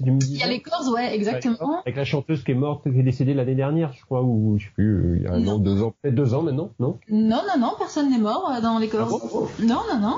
Il 0.00 0.36
y 0.36 0.42
a 0.42 0.48
les 0.48 0.60
Corrs, 0.60 0.88
ouais, 0.92 1.14
exactement. 1.14 1.80
Avec 1.80 1.96
la 1.96 2.04
chanteuse 2.04 2.42
qui 2.42 2.50
est 2.50 2.54
morte, 2.54 2.82
qui 2.82 2.98
est 2.98 3.02
décédée 3.02 3.32
l'année 3.32 3.54
dernière, 3.54 3.92
je 3.92 4.04
crois, 4.04 4.22
ou 4.22 4.56
je 4.58 4.64
sais 4.64 4.70
plus, 4.74 5.18
il 5.18 5.22
y 5.22 5.26
a 5.26 5.32
un 5.32 5.46
an, 5.46 5.58
deux 5.58 5.82
ans, 5.82 5.94
peut-être 6.02 6.14
deux 6.14 6.34
ans 6.34 6.42
maintenant, 6.42 6.70
non? 6.80 6.98
Non, 7.08 7.42
non, 7.46 7.58
non, 7.60 7.72
personne 7.78 8.10
n'est 8.10 8.18
mort 8.18 8.50
euh, 8.50 8.60
dans 8.60 8.78
les 8.78 8.88
Corrs. 8.88 9.20
Ah 9.22 9.62
non, 9.62 9.80
non, 9.92 10.00
non. 10.00 10.16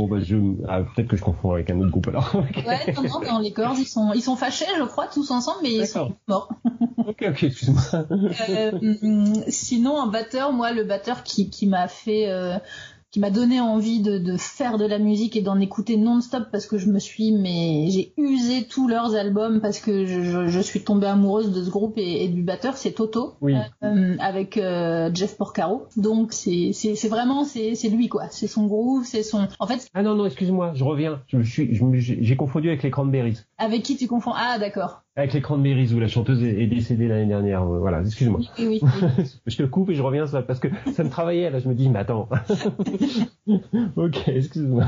Bon 0.00 0.06
bah 0.06 0.16
je, 0.22 0.36
ah, 0.66 0.80
peut-être 0.80 1.08
que 1.08 1.16
je 1.18 1.22
confonds 1.22 1.52
avec 1.52 1.68
un 1.68 1.78
autre 1.78 1.90
groupe 1.90 2.08
alors. 2.08 2.34
ouais, 2.34 2.94
non, 2.94 3.02
non, 3.02 3.20
dans 3.20 3.38
les 3.38 3.52
Corrs, 3.52 3.76
ils 3.78 3.84
sont, 3.84 4.14
ils 4.14 4.22
sont 4.22 4.34
fâchés, 4.34 4.64
je 4.78 4.84
crois, 4.84 5.08
tous 5.08 5.30
ensemble, 5.30 5.58
mais 5.62 5.72
ils 5.72 5.86
sont 5.86 6.14
morts. 6.26 6.48
ok, 6.96 7.22
ok, 7.28 7.42
excuse-moi. 7.42 7.82
euh, 8.48 8.72
mm, 8.80 9.42
sinon, 9.48 10.00
un 10.00 10.06
batteur, 10.06 10.54
moi, 10.54 10.72
le 10.72 10.84
batteur 10.84 11.22
qui, 11.22 11.50
qui 11.50 11.66
m'a 11.66 11.86
fait 11.86 12.30
euh, 12.30 12.56
qui 13.10 13.18
m'a 13.18 13.30
donné 13.30 13.60
envie 13.60 14.00
de, 14.00 14.18
de, 14.18 14.36
faire 14.36 14.78
de 14.78 14.86
la 14.86 14.98
musique 14.98 15.36
et 15.36 15.42
d'en 15.42 15.58
écouter 15.58 15.96
non-stop 15.96 16.44
parce 16.52 16.66
que 16.66 16.78
je 16.78 16.88
me 16.88 16.98
suis 16.98 17.32
mais 17.32 17.86
j'ai 17.90 18.12
usé 18.16 18.64
tous 18.64 18.86
leurs 18.86 19.16
albums 19.16 19.60
parce 19.60 19.80
que 19.80 20.06
je, 20.06 20.46
je, 20.46 20.60
suis 20.60 20.82
tombée 20.82 21.08
amoureuse 21.08 21.52
de 21.52 21.64
ce 21.64 21.70
groupe 21.70 21.94
et, 21.96 22.28
du 22.28 22.42
batteur 22.42 22.76
c'est 22.76 22.92
Toto 22.92 23.34
oui. 23.40 23.56
euh, 23.82 24.16
avec 24.20 24.56
euh, 24.56 25.10
Jeff 25.12 25.36
Porcaro. 25.36 25.86
Donc 25.96 26.32
c'est 26.32 26.70
c'est 26.72 27.08
vraiment 27.08 27.44
c'est 27.44 27.74
c'est 27.74 27.88
lui 27.88 28.08
quoi. 28.08 28.28
C'est 28.30 28.46
son 28.46 28.66
groove 28.66 29.04
c'est 29.04 29.22
son 29.22 29.48
en 29.58 29.66
fait 29.66 29.88
ah 29.94 30.02
non 30.02 30.14
non 30.14 30.26
excuse-moi 30.26 30.72
je 30.74 30.84
reviens. 30.84 31.22
Je 31.28 31.40
suis 31.42 31.80
j'ai 31.98 32.36
confondu 32.36 32.68
avec 32.68 32.82
les 32.82 32.90
Cranberries. 32.90 33.38
Avec 33.58 33.82
qui 33.82 33.96
tu 33.96 34.06
confonds? 34.06 34.32
Ah 34.34 34.58
d'accord 34.58 35.02
avec 35.20 35.34
les 35.34 35.42
Cranberries 35.42 35.92
où 35.92 36.00
la 36.00 36.08
chanteuse 36.08 36.42
est, 36.42 36.66
décédée 36.66 37.06
l'année 37.06 37.26
dernière. 37.26 37.62
Euh, 37.62 37.78
voilà, 37.78 38.00
excuse-moi. 38.00 38.40
Oui, 38.58 38.80
oui, 38.82 38.90
je 39.46 39.56
te 39.56 39.62
coupe 39.64 39.90
et 39.90 39.94
je 39.94 40.02
reviens 40.02 40.26
ça 40.26 40.42
parce 40.42 40.60
que 40.60 40.68
ça 40.92 41.04
me 41.04 41.10
travaillait 41.10 41.50
là. 41.50 41.58
Je 41.58 41.68
me 41.68 41.74
dis 41.74 41.88
mais 41.88 41.98
attends. 41.98 42.28
ok, 43.96 44.28
excuse-moi. 44.28 44.84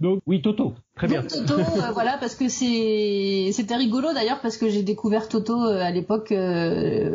Donc 0.00 0.20
oui, 0.26 0.42
Toto. 0.42 0.74
Très 1.00 1.08
bien. 1.08 1.22
Toto, 1.22 1.54
euh, 1.58 1.92
voilà, 1.94 2.18
parce 2.20 2.34
que 2.34 2.50
c'est 2.50 3.48
c'était 3.54 3.76
rigolo 3.76 4.12
d'ailleurs 4.12 4.40
parce 4.42 4.58
que 4.58 4.68
j'ai 4.68 4.82
découvert 4.82 5.28
Toto 5.28 5.54
euh, 5.54 5.80
à 5.80 5.90
l'époque. 5.90 6.34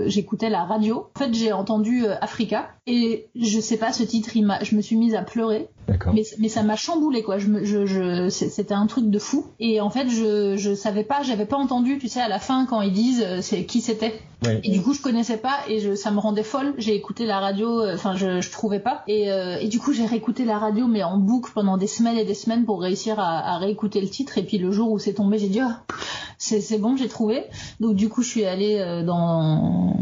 J'écoutais 0.08 0.50
la 0.50 0.64
radio. 0.64 1.08
En 1.16 1.20
fait, 1.20 1.32
j'ai 1.36 1.54
entendu 1.54 2.08
Africa 2.08 2.70
et 2.88 3.28
je 3.36 3.60
sais 3.60 3.78
pas 3.78 3.94
ce 3.94 4.02
titre. 4.02 4.36
Il 4.36 4.52
je 4.64 4.76
me 4.76 4.82
suis 4.82 4.96
mise 4.96 5.14
à 5.14 5.22
pleurer. 5.22 5.70
Mais, 6.14 6.24
mais 6.40 6.50
ça 6.50 6.64
m'a 6.64 6.76
chamboulé 6.76 7.22
quoi. 7.22 7.38
Je, 7.38 7.64
je, 7.64 7.86
je 7.86 8.30
c'était 8.30 8.74
un 8.74 8.88
truc 8.88 9.12
de 9.12 9.20
fou. 9.20 9.46
Et 9.60 9.82
en 9.82 9.92
fait, 9.92 10.10
je 10.10 10.56
je 10.58 10.74
savais 10.74 11.04
pas, 11.04 11.22
j'avais 11.22 11.46
pas 11.46 11.58
entendu, 11.58 12.00
tu 12.00 12.08
sais, 12.08 12.22
à 12.22 12.28
la 12.28 12.40
fin 12.40 12.66
quand 12.66 12.82
ils 12.82 12.92
disent 12.92 13.24
euh, 13.24 13.42
c'est 13.42 13.66
qui 13.66 13.82
c'était. 13.82 14.20
Et 14.64 14.70
du 14.70 14.82
coup, 14.82 14.94
je 14.94 15.02
connaissais 15.02 15.38
pas 15.38 15.58
et 15.70 15.80
je, 15.80 15.96
ça 15.96 16.12
me 16.12 16.20
rendait 16.20 16.44
folle. 16.44 16.76
J'ai 16.78 16.94
écouté 16.94 17.26
la 17.26 17.40
radio, 17.40 17.82
euh, 17.82 17.96
enfin, 17.96 18.16
je, 18.16 18.42
je 18.42 18.52
trouvais 18.52 18.80
pas. 18.80 19.04
Et, 19.08 19.32
euh, 19.32 19.58
et 19.60 19.68
du 19.68 19.80
coup, 19.80 19.92
j'ai 19.92 20.06
réécouté 20.06 20.46
la 20.46 20.60
radio, 20.60 20.86
mais 20.88 21.04
en 21.04 21.18
boucle 21.18 21.52
pendant 21.54 21.78
des 21.78 21.88
semaines 21.88 22.18
et 22.18 22.26
des 22.26 22.36
semaines 22.36 22.66
pour 22.66 22.82
réussir 22.82 23.20
à, 23.20 23.54
à 23.54 23.58
réécouter 23.58 23.75
le 23.84 24.10
titre. 24.10 24.38
Et 24.38 24.44
puis 24.44 24.58
le 24.58 24.72
jour 24.72 24.92
où 24.92 25.00
c'est 25.00 25.14
tombé, 25.14 25.38
j'ai 25.38 25.50
dit 25.50 25.62
oh, 25.64 25.94
c'est 26.38 26.80
bon, 26.80 26.98
j'ai 26.98 27.08
trouvé. 27.08 27.44
Donc 27.80 27.96
du 27.96 28.10
coup, 28.10 28.22
je 28.22 28.30
suis 28.30 28.46
allée 28.46 29.04
dans, 29.06 29.96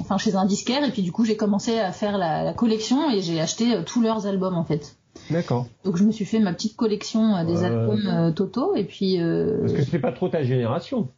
enfin, 0.00 0.18
chez 0.18 0.36
un 0.36 0.46
disquaire 0.46 0.84
et 0.84 0.90
puis 0.90 1.02
du 1.02 1.12
coup, 1.12 1.24
j'ai 1.24 1.36
commencé 1.36 1.78
à 1.78 1.92
faire 1.92 2.18
la, 2.18 2.42
la 2.44 2.52
collection 2.52 3.10
et 3.10 3.22
j'ai 3.22 3.40
acheté 3.40 3.82
tous 3.86 4.00
leurs 4.00 4.26
albums 4.26 4.56
en 4.56 4.64
fait. 4.64 4.96
D'accord. 5.30 5.66
Donc 5.84 5.96
je 5.96 6.04
me 6.04 6.12
suis 6.12 6.24
fait 6.24 6.38
ma 6.38 6.52
petite 6.52 6.76
collection 6.76 7.36
euh, 7.36 7.44
des 7.44 7.64
albums 7.64 8.06
euh, 8.06 8.32
Toto 8.32 8.74
et 8.74 8.84
puis. 8.84 9.20
Euh, 9.20 9.58
Parce 9.60 9.72
que 9.74 9.84
c'est 9.84 9.98
pas 9.98 10.12
trop 10.12 10.28
ta 10.28 10.42
génération. 10.42 11.08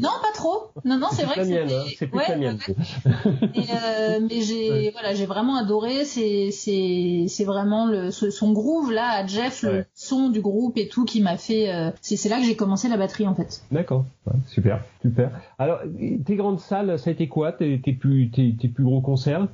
Non, 0.00 0.10
pas 0.22 0.32
trop. 0.34 0.70
Non, 0.84 0.98
non, 0.98 1.08
c'est 1.12 1.24
vrai 1.24 1.36
que 1.36 1.44
c'est. 1.44 1.60
Hein. 1.60 1.84
C'est 1.96 2.06
plus 2.06 2.18
ouais, 2.18 2.24
la 2.28 2.36
mienne. 2.36 2.58
mais 4.28 4.40
j'ai, 4.40 4.90
voilà, 4.92 5.14
j'ai 5.14 5.26
vraiment 5.26 5.56
adoré. 5.56 6.04
C'est, 6.04 6.50
c'est, 6.50 7.26
c'est 7.28 7.44
vraiment 7.44 7.86
le, 7.86 8.10
son 8.10 8.52
groove 8.52 8.92
là, 8.92 9.10
à 9.10 9.26
Jeff, 9.26 9.62
le 9.62 9.84
son 9.94 10.28
du 10.30 10.40
groupe 10.40 10.76
et 10.78 10.88
tout 10.88 11.04
qui 11.04 11.20
m'a 11.20 11.36
fait. 11.36 11.92
c'est, 12.00 12.16
c'est 12.16 12.28
là 12.28 12.38
que 12.38 12.44
j'ai 12.44 12.56
commencé 12.56 12.88
la 12.88 12.96
batterie 12.96 13.26
en 13.26 13.34
fait. 13.34 13.62
D'accord. 13.70 14.04
super, 14.46 14.82
super. 15.02 15.30
Alors, 15.58 15.80
tes 16.24 16.36
grandes 16.36 16.60
salles, 16.60 16.98
ça 16.98 17.10
a 17.10 17.12
été 17.12 17.28
quoi? 17.28 17.52
Tes, 17.52 17.78
plus, 17.78 18.30
tes, 18.30 18.54
tes 18.54 18.68
plus 18.68 18.84
gros 18.84 19.00
concerts 19.00 19.46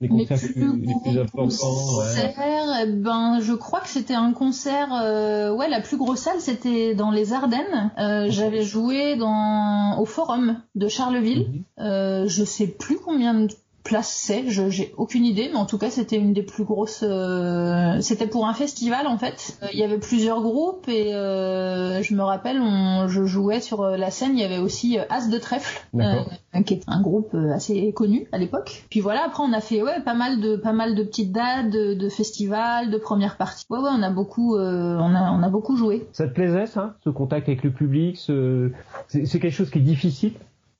les 0.00 0.08
concerts 0.08 0.38
plus, 0.52 0.80
les 0.80 0.94
plus 1.02 1.18
importants 1.18 1.98
ouais. 1.98 2.86
ben 2.86 3.38
je 3.40 3.52
crois 3.52 3.80
que 3.80 3.88
c'était 3.88 4.14
un 4.14 4.32
concert 4.32 4.88
euh, 4.94 5.54
ouais 5.54 5.68
la 5.68 5.80
plus 5.80 5.98
grosse 5.98 6.20
salle 6.20 6.40
c'était 6.40 6.94
dans 6.94 7.10
les 7.10 7.32
Ardennes 7.32 7.92
euh, 7.98 8.26
j'avais 8.30 8.62
joué 8.62 9.16
dans 9.16 9.98
au 10.00 10.06
Forum 10.06 10.62
de 10.74 10.88
Charleville 10.88 11.48
mhm. 11.48 11.84
euh, 11.84 12.28
je 12.28 12.44
sais 12.44 12.66
plus 12.66 12.96
combien 12.96 13.34
de 13.34 13.48
place 13.82 14.10
c'est, 14.10 14.48
je 14.48 14.68
j'ai 14.68 14.92
aucune 14.96 15.24
idée, 15.24 15.48
mais 15.52 15.58
en 15.58 15.66
tout 15.66 15.78
cas 15.78 15.90
c'était 15.90 16.16
une 16.16 16.32
des 16.32 16.42
plus 16.42 16.64
grosses. 16.64 17.02
euh, 17.02 18.00
c'était 18.00 18.26
pour 18.26 18.46
un 18.46 18.54
festival 18.54 19.06
en 19.06 19.16
fait. 19.18 19.58
Euh, 19.62 19.66
Il 19.72 19.78
y 19.78 19.82
avait 19.82 19.98
plusieurs 19.98 20.42
groupes 20.42 20.88
et 20.88 21.14
euh, 21.14 22.02
je 22.02 22.14
me 22.14 22.22
rappelle, 22.22 22.60
on, 22.60 23.08
je 23.08 23.24
jouais 23.24 23.60
sur 23.60 23.80
euh, 23.82 23.96
la 23.96 24.10
scène. 24.10 24.32
Il 24.34 24.40
y 24.40 24.44
avait 24.44 24.58
aussi 24.58 24.98
euh, 24.98 25.04
As 25.08 25.28
de 25.28 25.38
trèfle, 25.38 25.86
euh, 25.96 26.62
qui 26.64 26.74
est 26.74 26.82
un 26.86 27.00
groupe 27.00 27.34
assez 27.54 27.92
connu 27.92 28.28
à 28.32 28.38
l'époque. 28.38 28.84
Puis 28.90 29.00
voilà, 29.00 29.24
après 29.24 29.42
on 29.42 29.52
a 29.52 29.60
fait 29.60 29.82
ouais 29.82 30.00
pas 30.04 30.14
mal 30.14 30.40
de 30.40 30.56
pas 30.56 30.72
mal 30.72 30.94
de 30.94 31.02
petites 31.02 31.32
dates, 31.32 31.70
de, 31.70 31.94
de 31.94 32.08
festivals, 32.08 32.90
de 32.90 32.98
premières 32.98 33.36
parties. 33.36 33.64
Ouais 33.70 33.78
ouais, 33.78 33.90
on 33.92 34.02
a 34.02 34.10
beaucoup 34.10 34.56
euh, 34.56 34.96
on 34.98 35.14
a 35.14 35.32
on 35.32 35.42
a 35.42 35.48
beaucoup 35.48 35.76
joué. 35.76 36.06
Ça 36.12 36.26
te 36.28 36.34
plaisait 36.34 36.66
ça, 36.66 36.96
ce 37.04 37.10
contact 37.10 37.48
avec 37.48 37.62
le 37.64 37.72
public, 37.72 38.16
ce... 38.16 38.70
c'est 39.08 39.40
quelque 39.40 39.50
chose 39.50 39.70
qui 39.70 39.78
est 39.78 39.82
difficile. 39.82 40.32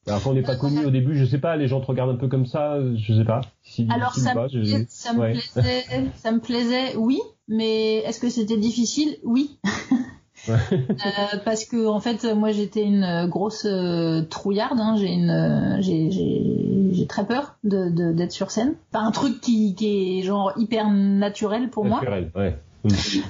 Alors 0.07 0.23
quand 0.23 0.31
on 0.31 0.35
n'est 0.35 0.43
pas 0.43 0.57
connu 0.57 0.85
au 0.85 0.91
début, 0.91 1.17
je 1.17 1.25
sais 1.25 1.39
pas, 1.39 1.57
les 1.57 1.69
gens 1.69 1.81
te 1.81 1.87
regardent 1.87 2.11
un 2.11 2.17
peu 2.17 2.29
comme 2.29 2.47
ça, 2.47 2.79
je 2.97 3.13
sais 3.15 3.25
pas. 3.25 3.41
Si 3.63 3.87
Alors 3.91 4.15
ça, 4.15 4.33
pas, 4.35 4.45
me, 4.45 4.49
je- 4.49 4.59
plaisait- 4.59 4.87
ça 4.89 5.13
me 5.13 5.21
ouais. 5.21 5.33
plaisait, 5.33 5.85
ça 6.17 6.33
me 6.33 6.41
plaisait, 6.41 6.97
oui. 6.97 7.21
Mais 7.49 7.97
est-ce 7.99 8.19
que 8.21 8.31
c'était 8.31 8.57
difficile? 8.59 9.17
Oui. 9.25 9.59
Euh, 10.49 10.57
parce 11.45 11.67
que 11.67 11.87
en 11.87 12.01
fait, 12.01 12.25
moi 12.35 12.51
j'étais 12.51 12.83
une 12.83 13.27
grosse 13.29 13.67
euh, 13.67 14.23
trouillarde. 14.23 14.81
Hein. 14.81 14.97
J'ai 14.97 15.13
une, 15.13 15.29
euh, 15.29 15.83
j'ai, 15.83 17.07
très 17.07 17.27
peur 17.27 17.57
de, 17.63 17.91
de- 17.91 18.13
d'être 18.15 18.33
sur 18.33 18.51
scène. 18.51 18.75
Pas 18.91 19.01
un 19.01 19.11
truc 19.11 19.41
qui, 19.43 19.75
qui 19.75 20.19
est 20.19 20.23
genre 20.23 20.53
hyper 20.57 20.89
naturel 20.91 21.69
pour 21.69 21.85
moi. 21.85 22.01
Ouais. 22.35 22.59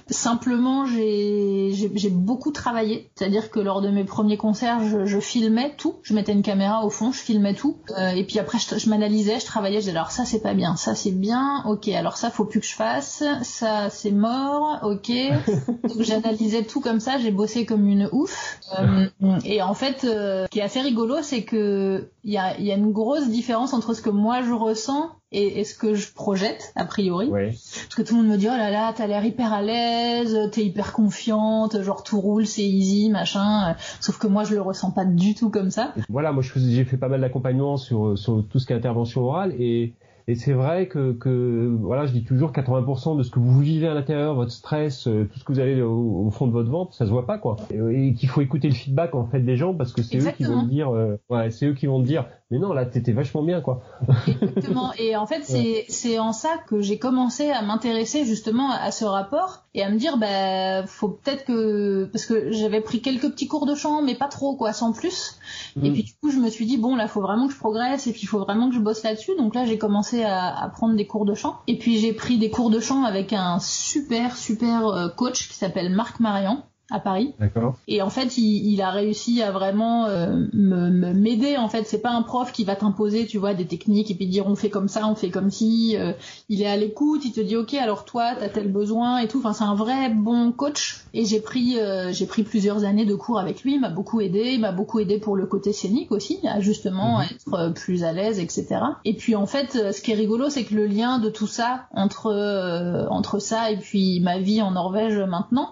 Simplement, 0.09 0.87
j'ai, 0.87 1.73
beaucoup 2.11 2.53
travaillé. 2.53 3.11
C'est-à-dire 3.15 3.51
que 3.51 3.61
lors 3.61 3.81
de 3.81 3.89
mes 3.89 4.05
premiers 4.05 4.37
concerts, 4.37 4.81
je, 4.85 5.07
je 5.07 5.21
filmais 5.21 5.75
tout. 5.77 5.97
Je 6.03 6.15
mettais 6.15 6.33
une 6.33 6.43
caméra 6.43 6.85
au 6.85 6.91
fond, 6.91 7.13
je 7.13 7.19
filmais 7.19 7.55
tout. 7.55 7.79
Euh, 7.99 8.11
et 8.11 8.25
puis 8.25 8.39
après, 8.39 8.59
je, 8.59 8.79
je 8.79 8.89
m'analysais, 8.89 9.41
je 9.41 9.47
travaillais. 9.47 9.77
Je 9.77 9.87
disais 9.87 9.97
alors 9.97 10.11
ça 10.11 10.25
c'est 10.25 10.41
pas 10.41 10.55
bien, 10.55 10.77
ça 10.77 10.95
c'est 10.95 11.11
bien. 11.11 11.65
Ok, 11.67 11.89
alors 11.89 12.17
ça 12.17 12.31
faut 12.31 12.45
plus 12.45 12.61
que 12.61 12.67
je 12.67 12.75
fasse. 12.75 13.25
Ça 13.43 13.91
c'est 13.91 14.13
mort. 14.13 14.81
Ok. 14.83 15.11
Donc 15.83 16.01
j'analysais 16.01 16.65
tout 16.65 16.81
comme 16.81 17.01
ça. 17.01 17.19
J'ai 17.19 17.31
bossé 17.31 17.67
comme 17.67 17.87
une 17.87 18.09
ouf. 18.13 18.61
Euh, 18.79 19.07
et 19.45 19.63
en 19.63 19.75
fait, 19.75 20.05
euh, 20.05 20.45
ce 20.45 20.51
qui 20.51 20.61
est 20.61 20.63
assez 20.63 20.81
rigolo, 20.81 21.17
c'est 21.23 21.43
que 21.43 22.11
il 22.25 22.33
y 22.33 22.39
a, 22.39 22.59
y 22.61 22.71
a 22.71 22.77
une 22.77 22.93
grosse 22.93 23.29
différence 23.29 23.73
entre 23.73 23.95
ce 23.95 24.03
que 24.03 24.11
moi 24.11 24.43
je 24.43 24.53
ressens 24.53 25.11
et, 25.33 25.61
et 25.61 25.65
ce 25.65 25.75
que 25.75 25.95
je 25.95 26.13
projette 26.13 26.73
a 26.77 26.85
priori. 26.85 27.29
Ouais. 27.29 27.49
Parce 27.49 27.95
que 27.95 28.03
tout 28.03 28.17
le 28.17 28.23
monde 28.23 28.33
me 28.33 28.37
dit 28.37 28.49
oh 28.49 28.57
là 28.57 28.71
là 28.71 28.93
t'as 28.95 29.07
l'air 29.07 29.25
hyper 29.25 29.53
à 29.53 29.63
l'aise, 29.63 30.37
t'es 30.53 30.65
hyper 30.65 30.93
confiante, 30.93 31.81
genre 31.83 32.03
tout 32.03 32.21
roule, 32.21 32.47
c'est 32.47 32.63
easy, 32.63 33.11
machin. 33.11 33.77
Sauf 34.01 34.19
que 34.19 34.27
moi 34.27 34.45
je 34.45 34.55
le 34.55 34.61
ressens 34.61 34.91
pas 34.91 35.05
du 35.05 35.35
tout 35.35 35.51
comme 35.51 35.71
ça. 35.71 35.95
Voilà, 36.09 36.33
moi 36.33 36.43
j'ai 36.57 36.85
fait 36.85 36.97
pas 36.97 37.09
mal 37.09 37.21
d'accompagnement 37.21 37.77
sur, 37.77 38.19
sur 38.19 38.45
tout 38.49 38.59
ce 38.59 38.67
qui 38.67 38.73
est 38.73 38.77
intervention 38.77 39.23
orale 39.23 39.55
et, 39.59 39.93
et 40.31 40.35
c'est 40.37 40.53
vrai 40.53 40.87
que, 40.87 41.13
que 41.13 41.77
voilà, 41.81 42.07
je 42.07 42.13
dis 42.13 42.25
toujours 42.25 42.53
80% 42.53 43.17
de 43.19 43.23
ce 43.23 43.31
que 43.31 43.39
vous 43.41 43.59
vivez 43.61 43.89
à 43.89 43.95
l'intérieur, 43.95 44.35
votre 44.35 44.53
stress, 44.53 45.07
euh, 45.09 45.29
tout 45.33 45.39
ce 45.41 45.45
que 45.45 45.53
vous 45.53 45.59
avez 45.59 45.83
au, 45.83 46.27
au 46.27 46.31
fond 46.31 46.47
de 46.47 46.53
votre 46.53 46.71
ventre, 46.71 46.95
ça 46.95 47.05
se 47.05 47.11
voit 47.11 47.27
pas 47.27 47.39
quoi. 47.39 47.57
Et, 47.71 48.09
et 48.09 48.15
qu'il 48.15 48.29
faut 48.29 48.41
écouter 48.41 48.69
le 48.69 48.75
feedback 48.75 49.15
en 49.15 49.27
fait 49.27 49.41
des 49.41 49.57
gens 49.57 49.75
parce 49.75 49.93
que 49.93 50.03
c'est 50.03 50.19
eux 50.19 50.31
qui 50.37 50.45
vont 50.45 50.63
dire, 50.63 50.95
euh, 50.95 51.17
ouais, 51.31 51.51
c'est 51.51 51.67
eux 51.67 51.75
qui 51.75 51.87
vont 51.87 52.01
dire, 52.01 52.27
mais 52.51 52.59
non 52.59 52.73
là 52.73 52.87
t'étais 52.87 53.13
vachement 53.13 53.43
bien 53.43 53.61
quoi. 53.61 53.83
Exactement. 54.29 54.93
Et 54.99 55.17
en 55.17 55.27
fait 55.27 55.43
c'est 55.43 55.85
c'est 55.89 56.19
en 56.19 56.33
ça 56.33 56.51
que 56.69 56.81
j'ai 56.81 56.99
commencé 56.99 57.51
à 57.51 57.63
m'intéresser 57.63 58.25
justement 58.25 58.71
à 58.71 58.91
ce 58.91 59.05
rapport 59.05 59.65
et 59.75 59.83
à 59.83 59.91
me 59.91 59.97
dire 59.99 60.17
bah 60.19 60.87
faut 60.87 61.09
peut-être 61.09 61.45
que 61.45 62.05
parce 62.07 62.27
que 62.27 62.51
j'avais 62.53 62.81
pris 62.81 63.01
quelques 63.03 63.31
petits 63.31 63.47
cours 63.49 63.67
de 63.67 63.75
chant 63.75 64.03
mais 64.03 64.15
pas 64.15 64.29
trop 64.29 64.57
quoi, 64.57 64.73
sans 64.73 64.93
plus. 64.93 65.39
Et 65.83 65.91
Mm. 65.91 65.93
puis 65.93 66.03
du 66.05 66.13
coup, 66.21 66.31
je 66.31 66.39
me 66.39 66.49
suis 66.51 66.67
dit 66.67 66.77
bon 66.79 66.97
là, 66.97 67.07
faut 67.09 67.21
vraiment 67.21 67.47
que 67.47 67.53
je 67.53 67.59
progresse 67.59 68.07
et 68.07 68.13
puis 68.13 68.23
il 68.23 68.27
faut 68.27 68.39
vraiment 68.41 68.69
que 68.69 68.75
je 68.75 68.81
bosse 68.81 69.03
là-dessus. 69.03 69.33
Donc 69.39 69.55
là, 69.55 69.65
j'ai 69.65 69.79
commencé 69.79 70.20
à, 70.25 70.71
prendre 70.75 70.97
des 70.97 71.07
cours 71.07 71.25
de 71.25 71.35
chant. 71.35 71.61
Et 71.67 71.79
puis 71.79 71.99
j'ai 71.99 72.13
pris 72.13 72.39
des 72.39 72.51
cours 72.51 72.71
de 72.71 72.81
chant 72.81 73.05
avec 73.05 73.33
un 73.33 73.59
super 73.59 74.37
super 74.37 74.87
euh, 74.87 75.09
coach 75.09 75.49
qui 75.49 75.55
s'appelle 75.55 75.91
Marc 75.91 76.21
Marian 76.21 76.65
à 76.91 77.01
Paris. 77.01 77.35
D'accord. 77.39 77.77
Et 77.89 78.03
en 78.03 78.11
fait, 78.11 78.37
il, 78.39 78.73
il 78.73 78.83
a 78.83 78.91
réussi 78.91 79.43
à 79.43 79.53
vraiment 79.53 80.07
euh, 80.07 80.47
me 80.53 81.13
m'aider. 81.13 81.57
En 81.57 81.69
fait, 81.69 81.85
c'est 81.87 82.01
pas 82.01 82.11
un 82.11 82.23
prof 82.23 82.53
qui 82.53 82.65
va 82.65 82.77
t'imposer, 82.77 83.27
tu 83.27 83.39
vois, 83.39 83.55
des 83.55 83.67
techniques 83.67 84.11
et 84.11 84.15
puis 84.15 84.27
dire 84.27 84.47
on 84.47 84.57
fait 84.57 84.71
comme 84.71 84.89
ça, 84.89 85.07
on 85.07 85.15
fait 85.15 85.31
comme 85.31 85.51
si. 85.51 85.97
Euh, 85.97 86.13
il 86.49 86.63
est 86.63 86.67
à 86.67 86.77
l'écoute, 86.77 87.23
il 87.25 87.33
te 87.33 87.41
dit 87.41 87.57
ok, 87.57 87.75
alors 87.75 88.05
toi, 88.05 88.33
t'as 88.39 88.49
tel 88.49 88.71
besoin 88.73 89.19
et 89.19 89.29
tout. 89.29 89.39
Enfin, 89.39 89.53
c'est 89.53 89.65
un 89.65 89.75
vrai 89.75 90.11
bon 90.11 90.53
coach. 90.53 91.05
Et 91.15 91.25
j'ai 91.25 91.41
pris 91.41 91.79
euh, 91.79 92.13
j'ai 92.13 92.27
pris 92.27 92.43
plusieurs 92.43 92.85
années 92.85 93.05
de 93.07 93.15
cours 93.15 93.39
avec 93.39 93.63
lui. 93.63 93.75
Il 93.75 93.81
m'a 93.81 93.91
beaucoup 93.91 94.21
aidé. 94.21 94.53
Il 94.55 94.61
m'a 94.61 94.73
beaucoup 94.73 95.01
aidé 95.01 95.19
pour 95.19 95.37
le 95.37 95.47
côté 95.47 95.73
scénique 95.73 96.13
aussi, 96.13 96.39
à 96.47 96.61
justement 96.61 97.19
Mhm. 97.19 97.25
être 97.25 97.55
euh, 97.55 97.71
plus 97.71 98.05
à 98.05 98.13
l'aise, 98.13 98.39
etc. 98.39 98.67
Et 99.05 99.15
puis 99.15 99.35
en 99.37 99.47
fait, 99.47 99.93
ce 99.93 100.01
qui 100.01 100.13
est 100.13 100.15
rigolo, 100.15 100.51
c'est 100.51 100.65
que 100.65 100.75
le 100.75 100.87
lien 100.87 101.19
de 101.19 101.31
tout 101.31 101.47
ça 101.47 101.87
entre 101.95 103.07
entre 103.11 103.39
ça 103.39 103.71
et 103.71 103.77
puis 103.77 104.21
ma 104.21 104.39
vie 104.39 104.63
en 104.63 104.73
Norvège 104.73 105.19
maintenant, 105.19 105.71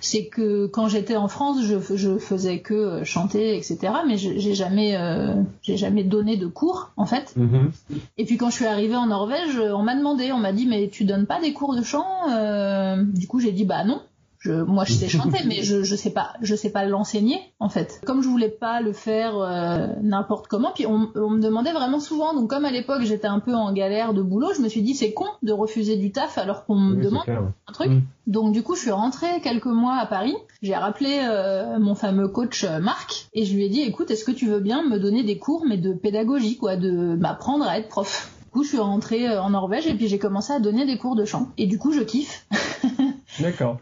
c'est 0.00 0.26
que 0.26 0.57
quand 0.66 0.88
j'étais 0.88 1.16
en 1.16 1.28
France, 1.28 1.62
je, 1.62 1.76
je 1.96 2.18
faisais 2.18 2.60
que 2.60 2.74
euh, 2.74 3.04
chanter, 3.04 3.56
etc. 3.56 3.78
Mais 4.06 4.16
j'ai 4.16 4.54
jamais, 4.54 4.96
euh, 4.96 5.34
j'ai 5.62 5.76
jamais 5.76 6.04
donné 6.04 6.36
de 6.36 6.46
cours, 6.46 6.90
en 6.96 7.06
fait. 7.06 7.34
Mhm. 7.36 7.70
Et 8.16 8.24
puis 8.24 8.36
quand 8.36 8.50
je 8.50 8.56
suis 8.56 8.66
arrivée 8.66 8.96
en 8.96 9.06
Norvège, 9.06 9.58
on 9.58 9.82
m'a 9.82 9.94
demandé, 9.96 10.32
on 10.32 10.38
m'a 10.38 10.52
dit, 10.52 10.66
mais 10.66 10.88
tu 10.88 11.04
donnes 11.04 11.26
pas 11.26 11.40
des 11.40 11.52
cours 11.52 11.74
de 11.76 11.82
chant 11.82 12.06
Euh, 12.30 13.02
Du 13.02 13.26
coup, 13.26 13.40
j'ai 13.40 13.52
dit, 13.52 13.64
bah 13.64 13.84
non. 13.84 14.00
Je, 14.40 14.52
moi, 14.52 14.84
je 14.84 14.92
sais 14.92 15.08
chanter, 15.08 15.40
mais 15.46 15.62
je, 15.62 15.82
je 15.82 15.96
sais 15.96 16.10
pas, 16.10 16.34
je 16.40 16.54
sais 16.54 16.70
pas 16.70 16.84
l'enseigner, 16.84 17.40
en 17.58 17.68
fait. 17.68 18.00
Comme 18.06 18.22
je 18.22 18.28
voulais 18.28 18.48
pas 18.48 18.80
le 18.80 18.92
faire 18.92 19.36
euh, 19.38 19.88
n'importe 20.00 20.46
comment, 20.46 20.70
puis 20.72 20.86
on, 20.86 21.10
on 21.16 21.30
me 21.30 21.40
demandait 21.40 21.72
vraiment 21.72 21.98
souvent. 21.98 22.34
Donc, 22.34 22.48
comme 22.48 22.64
à 22.64 22.70
l'époque, 22.70 23.02
j'étais 23.02 23.26
un 23.26 23.40
peu 23.40 23.54
en 23.54 23.72
galère 23.72 24.14
de 24.14 24.22
boulot, 24.22 24.52
je 24.54 24.62
me 24.62 24.68
suis 24.68 24.82
dit, 24.82 24.94
c'est 24.94 25.12
con 25.12 25.26
de 25.42 25.52
refuser 25.52 25.96
du 25.96 26.12
taf 26.12 26.38
alors 26.38 26.64
qu'on 26.64 26.76
me 26.76 26.96
Oui, 26.96 27.04
demande 27.04 27.24
un 27.66 27.72
truc. 27.72 27.90
Mm. 27.90 28.02
Donc 28.26 28.52
du 28.52 28.62
coup, 28.62 28.76
je 28.76 28.82
suis 28.82 28.90
rentrée 28.90 29.40
quelques 29.42 29.66
mois 29.66 29.96
à 29.96 30.06
Paris. 30.06 30.34
J'ai 30.62 30.74
rappelé 30.74 31.20
euh, 31.22 31.78
mon 31.78 31.94
fameux 31.94 32.28
coach 32.28 32.64
euh, 32.64 32.78
Marc 32.78 33.28
et 33.32 33.44
je 33.44 33.54
lui 33.54 33.64
ai 33.64 33.68
dit, 33.68 33.80
écoute, 33.80 34.10
est-ce 34.10 34.24
que 34.24 34.32
tu 34.32 34.46
veux 34.46 34.60
bien 34.60 34.82
me 34.86 34.98
donner 34.98 35.22
des 35.22 35.38
cours, 35.38 35.64
mais 35.66 35.78
de 35.78 35.92
pédagogie, 35.92 36.58
quoi, 36.58 36.76
de 36.76 37.16
m'apprendre 37.16 37.66
à 37.66 37.78
être 37.78 37.88
prof? 37.88 38.30
Du 38.48 38.52
coup, 38.52 38.64
je 38.64 38.68
suis 38.70 38.78
rentrée 38.78 39.28
euh, 39.28 39.42
en 39.42 39.50
Norvège 39.50 39.86
et 39.86 39.92
puis 39.92 40.08
j'ai 40.08 40.18
commencé 40.18 40.54
à 40.54 40.58
donner 40.58 40.86
des 40.86 40.96
cours 40.96 41.14
de 41.14 41.26
chant. 41.26 41.48
Et 41.58 41.66
du 41.66 41.78
coup, 41.78 41.92
je 41.92 42.00
kiffe. 42.00 42.46
D'accord. 43.40 43.76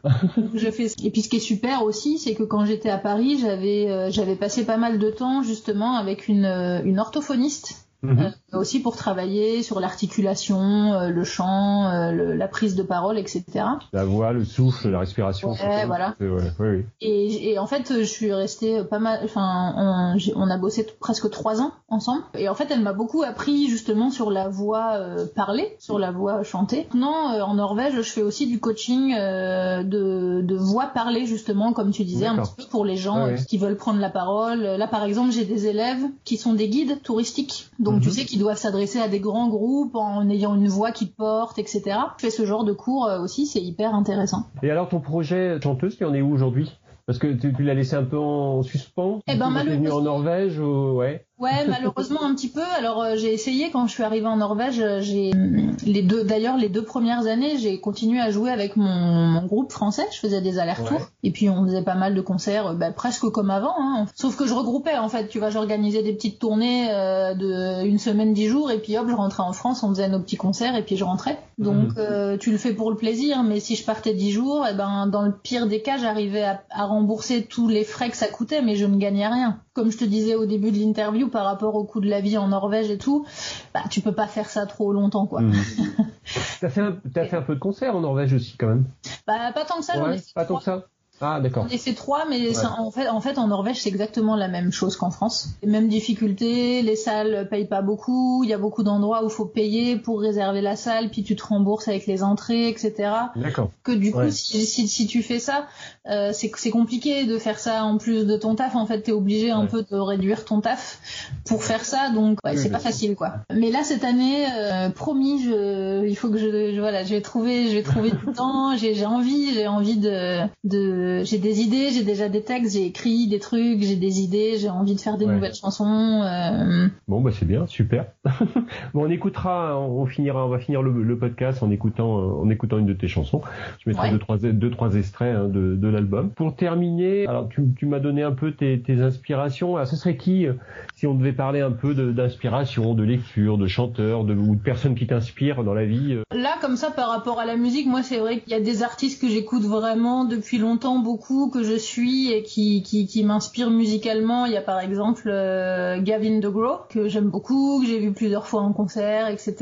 je 0.54 0.70
fais. 0.72 0.88
Et 1.04 1.10
puis 1.12 1.22
ce 1.22 1.28
qui 1.28 1.36
est 1.36 1.40
super 1.40 1.84
aussi, 1.84 2.18
c'est 2.18 2.34
que 2.34 2.42
quand 2.42 2.64
j'étais 2.64 2.90
à 2.90 2.98
Paris, 2.98 3.38
j'avais 3.38 3.88
euh, 3.88 4.10
j'avais 4.10 4.34
passé 4.34 4.66
pas 4.66 4.76
mal 4.76 4.98
de 4.98 5.08
temps 5.08 5.44
justement 5.44 5.94
avec 5.94 6.26
une 6.26 6.44
euh, 6.44 6.82
une 6.82 6.98
orthophoniste 6.98 7.85
Euh, 8.04 8.30
aussi 8.52 8.80
pour 8.80 8.96
travailler 8.96 9.62
sur 9.62 9.80
l'articulation, 9.80 10.92
euh, 10.94 11.08
le 11.08 11.24
chant, 11.24 11.88
euh, 11.90 12.12
le- 12.12 12.34
la 12.34 12.48
prise 12.48 12.74
de 12.76 12.82
parole, 12.82 13.18
etc. 13.18 13.44
La 13.92 14.04
voix, 14.04 14.32
le 14.32 14.44
souffle, 14.44 14.88
la 14.90 15.00
respiration. 15.00 15.52
Ouais, 15.52 15.86
voilà. 15.86 16.14
Ouais. 16.20 16.84
Et, 17.00 17.50
et 17.52 17.58
en 17.58 17.66
fait, 17.66 17.92
je 17.98 18.04
suis 18.04 18.32
restée 18.32 18.82
pas 18.84 18.98
mal. 18.98 19.20
Enfin, 19.24 20.14
on, 20.36 20.50
a 20.50 20.58
bossé 20.58 20.86
presque 21.00 21.30
trois 21.30 21.60
ans 21.60 21.72
ensemble. 21.88 22.22
Et 22.34 22.48
en 22.48 22.54
fait, 22.54 22.68
elle 22.70 22.80
m'a 22.80 22.92
beaucoup 22.92 23.22
appris 23.22 23.68
justement 23.68 24.10
sur 24.10 24.30
la 24.30 24.48
voix 24.48 24.98
parlée, 25.34 25.76
sur 25.78 25.98
la 25.98 26.10
voix 26.10 26.42
chantée. 26.42 26.86
Maintenant, 26.92 27.40
en 27.42 27.54
Norvège, 27.54 27.94
je 27.96 28.02
fais 28.02 28.22
aussi 28.22 28.46
du 28.46 28.60
coaching 28.60 29.14
de, 29.14 30.40
de 30.42 30.56
voix 30.56 30.86
parlée 30.86 31.26
justement, 31.26 31.72
comme 31.72 31.90
tu 31.90 32.04
disais, 32.04 32.26
un 32.26 32.36
petit 32.36 32.54
peu 32.56 32.64
pour 32.70 32.84
les 32.84 32.96
gens 32.96 33.26
Ah 33.26 33.34
qui 33.34 33.58
veulent 33.58 33.76
prendre 33.76 34.00
la 34.00 34.10
parole. 34.10 34.60
Là, 34.62 34.86
par 34.86 35.04
exemple, 35.04 35.32
j'ai 35.32 35.44
des 35.44 35.66
élèves 35.66 36.04
qui 36.24 36.36
sont 36.36 36.52
des 36.54 36.68
guides 36.68 37.02
touristiques. 37.02 37.68
Donc, 37.78 37.95
tu 38.00 38.08
Mhm. 38.08 38.14
sais, 38.14 38.24
qui 38.24 38.38
doivent 38.38 38.56
s'adresser 38.58 38.98
à 39.00 39.08
des 39.08 39.20
grands 39.20 39.48
groupes 39.48 39.94
en 39.96 40.28
ayant 40.30 40.54
une 40.54 40.68
voix 40.68 40.92
qui 40.92 41.06
porte, 41.06 41.58
etc. 41.58 41.82
Je 42.18 42.26
fais 42.26 42.30
ce 42.30 42.44
genre 42.46 42.64
de 42.64 42.72
cours 42.72 43.06
euh, 43.06 43.20
aussi, 43.20 43.46
c'est 43.46 43.60
hyper 43.60 43.94
intéressant. 43.94 44.44
Et 44.62 44.70
alors 44.70 44.88
ton 44.88 45.00
projet 45.00 45.58
chanteuse, 45.62 45.96
tu 45.96 46.04
en 46.04 46.14
es 46.14 46.22
où 46.22 46.32
aujourd'hui? 46.32 46.72
Parce 47.06 47.18
que 47.18 47.28
tu, 47.32 47.52
tu 47.52 47.62
l'as 47.62 47.74
laissé 47.74 47.94
un 47.94 48.02
peu 48.04 48.18
en 48.18 48.62
suspens? 48.62 49.20
Eh 49.28 49.36
ben, 49.36 49.50
Tu 49.52 49.58
es 49.58 49.62
venu 49.76 49.88
en 49.90 50.00
malheureusement- 50.00 50.00
Norvège, 50.02 50.58
ou- 50.58 50.96
ouais. 50.96 51.25
Ouais, 51.38 51.66
malheureusement 51.68 52.24
un 52.24 52.34
petit 52.34 52.48
peu. 52.48 52.62
Alors 52.78 53.02
euh, 53.02 53.16
j'ai 53.16 53.32
essayé 53.34 53.70
quand 53.70 53.86
je 53.86 53.92
suis 53.92 54.02
arrivée 54.02 54.26
en 54.26 54.38
Norvège. 54.38 54.80
euh, 54.80 55.00
J'ai 55.02 55.32
hum, 55.34 55.76
les 55.84 56.00
deux, 56.02 56.24
d'ailleurs 56.24 56.56
les 56.56 56.70
deux 56.70 56.82
premières 56.82 57.26
années, 57.26 57.58
j'ai 57.58 57.78
continué 57.78 58.18
à 58.20 58.30
jouer 58.30 58.50
avec 58.50 58.74
mon, 58.76 58.86
mon 58.88 59.44
groupe 59.44 59.70
français. 59.70 60.06
Je 60.14 60.18
faisais 60.18 60.40
des 60.40 60.58
allers-retours 60.58 60.96
Ouais. 60.98 61.06
et 61.24 61.30
puis 61.30 61.50
on 61.50 61.64
faisait 61.66 61.82
pas 61.82 61.94
mal 61.94 62.14
de 62.14 62.20
concerts, 62.22 62.68
euh, 62.68 62.72
bah, 62.74 62.90
presque 62.90 63.28
comme 63.28 63.50
avant. 63.50 63.74
Hein. 63.78 64.06
Sauf 64.14 64.34
que 64.36 64.46
je 64.46 64.54
regroupais 64.54 64.96
en 64.96 65.10
fait. 65.10 65.28
Tu 65.28 65.38
vois, 65.38 65.50
j'organisais 65.50 66.02
des 66.02 66.14
petites 66.14 66.38
tournées 66.38 66.88
euh, 66.90 67.34
de 67.34 67.84
une 67.86 67.98
semaine, 67.98 68.32
dix 68.32 68.46
jours 68.48 68.70
et 68.70 68.78
puis 68.78 68.96
hop, 68.96 69.06
je 69.08 69.14
rentrais 69.14 69.42
en 69.42 69.52
France, 69.52 69.82
on 69.82 69.90
faisait 69.90 70.08
nos 70.08 70.20
petits 70.20 70.38
concerts 70.38 70.74
et 70.74 70.82
puis 70.82 70.96
je 70.96 71.04
rentrais. 71.04 71.38
Donc 71.58 71.88
Mhm. 71.88 71.94
euh, 71.98 72.38
tu 72.38 72.50
le 72.50 72.56
fais 72.56 72.72
pour 72.72 72.88
le 72.90 72.96
plaisir, 72.96 73.42
mais 73.42 73.60
si 73.60 73.76
je 73.76 73.84
partais 73.84 74.14
dix 74.14 74.30
jours, 74.32 74.64
eh 74.70 74.74
ben 74.74 75.06
dans 75.06 75.20
le 75.22 75.32
pire 75.32 75.66
des 75.66 75.82
cas, 75.82 75.98
j'arrivais 75.98 76.44
à, 76.44 76.62
à 76.70 76.86
rembourser 76.86 77.42
tous 77.44 77.68
les 77.68 77.84
frais 77.84 78.08
que 78.08 78.16
ça 78.16 78.26
coûtait, 78.28 78.62
mais 78.62 78.74
je 78.76 78.86
ne 78.86 78.96
gagnais 78.96 79.26
rien. 79.28 79.58
Comme 79.76 79.92
je 79.92 79.98
te 79.98 80.04
disais 80.06 80.34
au 80.34 80.46
début 80.46 80.72
de 80.72 80.78
l'interview, 80.78 81.28
par 81.28 81.44
rapport 81.44 81.74
au 81.74 81.84
coût 81.84 82.00
de 82.00 82.08
la 82.08 82.22
vie 82.22 82.38
en 82.38 82.48
Norvège 82.48 82.90
et 82.90 82.96
tout, 82.96 83.26
bah 83.74 83.82
tu 83.90 84.00
peux 84.00 84.14
pas 84.14 84.26
faire 84.26 84.48
ça 84.48 84.64
trop 84.64 84.90
longtemps 84.90 85.26
quoi. 85.26 85.42
Mhm. 85.42 85.52
t'as 86.62 86.70
fait, 86.70 86.80
un, 86.80 86.96
t'as 87.12 87.26
fait 87.26 87.36
un 87.36 87.42
peu 87.42 87.54
de 87.56 87.60
concert 87.60 87.94
en 87.94 88.00
Norvège 88.00 88.32
aussi 88.32 88.56
quand 88.56 88.68
même. 88.68 88.86
Bah 89.26 89.52
pas 89.54 89.66
tant 89.66 89.76
que 89.76 89.84
ça, 89.84 90.02
Ouais, 90.02 90.16
pas 90.34 90.46
tant 90.46 90.56
que 90.56 90.64
ça. 90.64 90.86
Ah, 91.20 91.40
d'accord. 91.40 91.66
On 91.68 91.72
est 91.72 91.78
fait 91.78 91.94
trois, 91.94 92.24
mais 92.28 92.52
ça- 92.52 92.74
en 92.78 92.90
fait, 92.90 93.08
en 93.08 93.20
fait, 93.20 93.38
en 93.38 93.46
Norvège, 93.48 93.80
c'est 93.80 93.88
exactement 93.88 94.36
la 94.36 94.48
même 94.48 94.70
chose 94.72 94.96
qu'en 94.96 95.10
France. 95.10 95.48
Les 95.62 95.68
mêmes 95.70 95.88
difficultés, 95.88 96.82
les 96.82 96.96
salles 96.96 97.48
payent 97.50 97.66
pas 97.66 97.82
beaucoup, 97.82 98.42
il 98.44 98.50
y 98.50 98.52
a 98.52 98.58
beaucoup 98.58 98.82
d'endroits 98.82 99.22
où 99.22 99.28
il 99.28 99.32
faut 99.32 99.44
payer 99.46 99.96
pour 99.96 100.20
réserver 100.20 100.60
la 100.60 100.76
salle, 100.76 101.10
puis 101.10 101.22
tu 101.22 101.36
te 101.36 101.44
rembourses 101.44 101.88
avec 101.88 102.06
les 102.06 102.22
entrées, 102.22 102.68
etc. 102.68 102.92
D'accord. 103.36 103.70
Que 103.82 103.92
du 103.92 104.12
coup, 104.12 104.18
Ouais. 104.18 104.30
si, 104.30 104.66
si, 104.66 104.88
si 104.88 105.06
tu 105.06 105.22
fais 105.22 105.38
ça, 105.38 105.66
euh, 106.10 106.30
c'est 106.32 106.50
c'est 106.56 106.70
compliqué 106.70 107.24
de 107.24 107.38
faire 107.38 107.58
ça 107.58 107.84
en 107.84 107.98
plus 107.98 108.24
de 108.26 108.36
ton 108.36 108.54
taf. 108.54 108.74
En 108.76 108.86
fait, 108.86 109.02
t'es 109.02 109.12
obligé 109.12 109.50
un 109.50 109.66
peu 109.66 109.82
de 109.90 109.96
réduire 109.96 110.44
ton 110.44 110.60
taf 110.60 111.00
pour 111.46 111.64
faire 111.64 111.84
ça, 111.84 112.10
donc 112.10 112.38
ouais, 112.44 112.56
c'est 112.56 112.70
pas 112.70 112.78
facile, 112.78 113.14
quoi. 113.14 113.34
Mais 113.52 113.70
là, 113.70 113.84
cette 113.84 114.04
année, 114.04 114.46
euh, 114.54 114.88
promis, 114.90 115.42
je, 115.42 116.06
il 116.06 116.16
faut 116.16 116.28
que 116.30 116.38
je, 116.38 116.72
je- 116.74 116.80
voilà, 116.80 117.04
je 117.04 117.14
vais 117.14 117.20
trouver, 117.20 117.68
je 117.70 117.74
vais 117.76 117.82
trouver 117.82 118.10
du 118.10 118.16
temps. 118.36 118.76
J'ai 118.76 118.94
j'ai 118.94 119.06
envie, 119.06 119.52
j'ai 119.54 119.66
envie 119.66 119.96
de, 119.96 120.40
de, 120.64 121.05
j'ai 121.24 121.38
des 121.38 121.60
idées, 121.60 121.90
j'ai 121.90 122.04
déjà 122.04 122.28
des 122.28 122.42
textes, 122.42 122.74
j'ai 122.74 122.86
écrit 122.86 123.28
des 123.28 123.38
trucs, 123.38 123.82
j'ai 123.82 123.96
des 123.96 124.20
idées, 124.20 124.56
j'ai 124.58 124.68
envie 124.70 124.94
de 124.94 125.00
faire 125.00 125.16
des 125.18 125.24
Ouais. 125.26 125.34
nouvelles 125.34 125.54
chansons. 125.54 126.22
euh, 126.24 126.88
Bon, 127.08 127.20
bah 127.20 127.30
c'est 127.32 127.46
bien, 127.46 127.66
super. 127.66 128.06
bon, 128.94 129.06
on 129.06 129.10
écoutera, 129.10 129.78
on 129.80 130.06
finira, 130.06 130.46
on 130.46 130.48
va 130.48 130.58
finir 130.58 130.82
le, 130.82 131.02
le 131.02 131.18
podcast 131.18 131.62
en 131.62 131.70
écoutant, 131.70 132.18
euh, 132.18 132.42
en 132.42 132.50
écoutant 132.50 132.78
une 132.78 132.86
de 132.86 132.92
tes 132.92 133.08
chansons. 133.08 133.40
Je 133.84 133.90
mettrai 133.90 134.06
Ouais. 134.08 134.12
deux, 134.12 134.18
trois, 134.18 134.36
deux, 134.38 134.70
trois 134.70 134.94
extraits 134.94 135.34
hein, 135.36 135.48
de, 135.48 135.74
de 135.76 135.88
l'album. 135.88 136.30
Pour 136.30 136.54
terminer, 136.54 137.26
alors 137.26 137.48
tu, 137.48 137.62
tu 137.78 137.86
m'as 137.86 137.98
donné 138.00 138.22
un 138.22 138.32
peu 138.32 138.52
tes, 138.52 138.80
tes 138.80 139.00
inspirations. 139.00 139.76
Alors, 139.76 139.88
ce 139.88 139.96
serait 139.96 140.16
qui, 140.16 140.46
euh, 140.46 140.52
si 140.94 141.06
on 141.06 141.14
devait 141.14 141.32
parler 141.32 141.60
un 141.60 141.72
peu 141.72 141.94
de- 141.94 142.12
d'inspiration, 142.12 142.94
de, 142.94 143.02
lecture, 143.02 143.58
de 143.58 143.66
chanteurs, 143.66 144.24
de, 144.24 144.34
ou 144.34 144.54
de 144.56 144.60
personnes 144.60 144.94
qui 144.94 145.06
t'inspirent 145.06 145.64
dans 145.64 145.74
la 145.74 145.84
vie 145.84 146.14
euh, 146.14 146.22
Là, 146.34 146.54
comme 146.60 146.76
ça, 146.76 146.90
par 146.90 147.08
rapport 147.10 147.40
à 147.40 147.46
la 147.46 147.56
musique, 147.56 147.86
moi, 147.86 148.02
c'est 148.02 148.18
vrai 148.18 148.40
qu'il 148.40 148.52
y 148.52 148.54
a 148.54 148.60
des 148.60 148.82
artistes 148.82 149.20
que 149.20 149.28
j'écoute 149.28 149.62
vraiment 149.62 150.24
depuis 150.24 150.58
longtemps, 150.58 150.95
beaucoup, 150.98 151.48
que 151.50 151.62
je 151.62 151.74
suis 151.76 152.30
et 152.32 152.42
qui, 152.42 152.82
qui, 152.82 153.06
qui 153.06 153.24
m'inspirent 153.24 153.70
musicalement. 153.70 154.46
Il 154.46 154.52
y 154.52 154.56
a 154.56 154.62
par 154.62 154.80
exemple 154.80 155.24
euh, 155.26 156.00
Gavin 156.00 156.38
DeGraw, 156.38 156.80
que 156.88 157.08
j'aime 157.08 157.30
beaucoup, 157.30 157.80
que 157.80 157.86
j'ai 157.86 157.98
vu 157.98 158.12
plusieurs 158.12 158.46
fois 158.46 158.60
en 158.62 158.72
concert, 158.72 159.28
etc. 159.28 159.54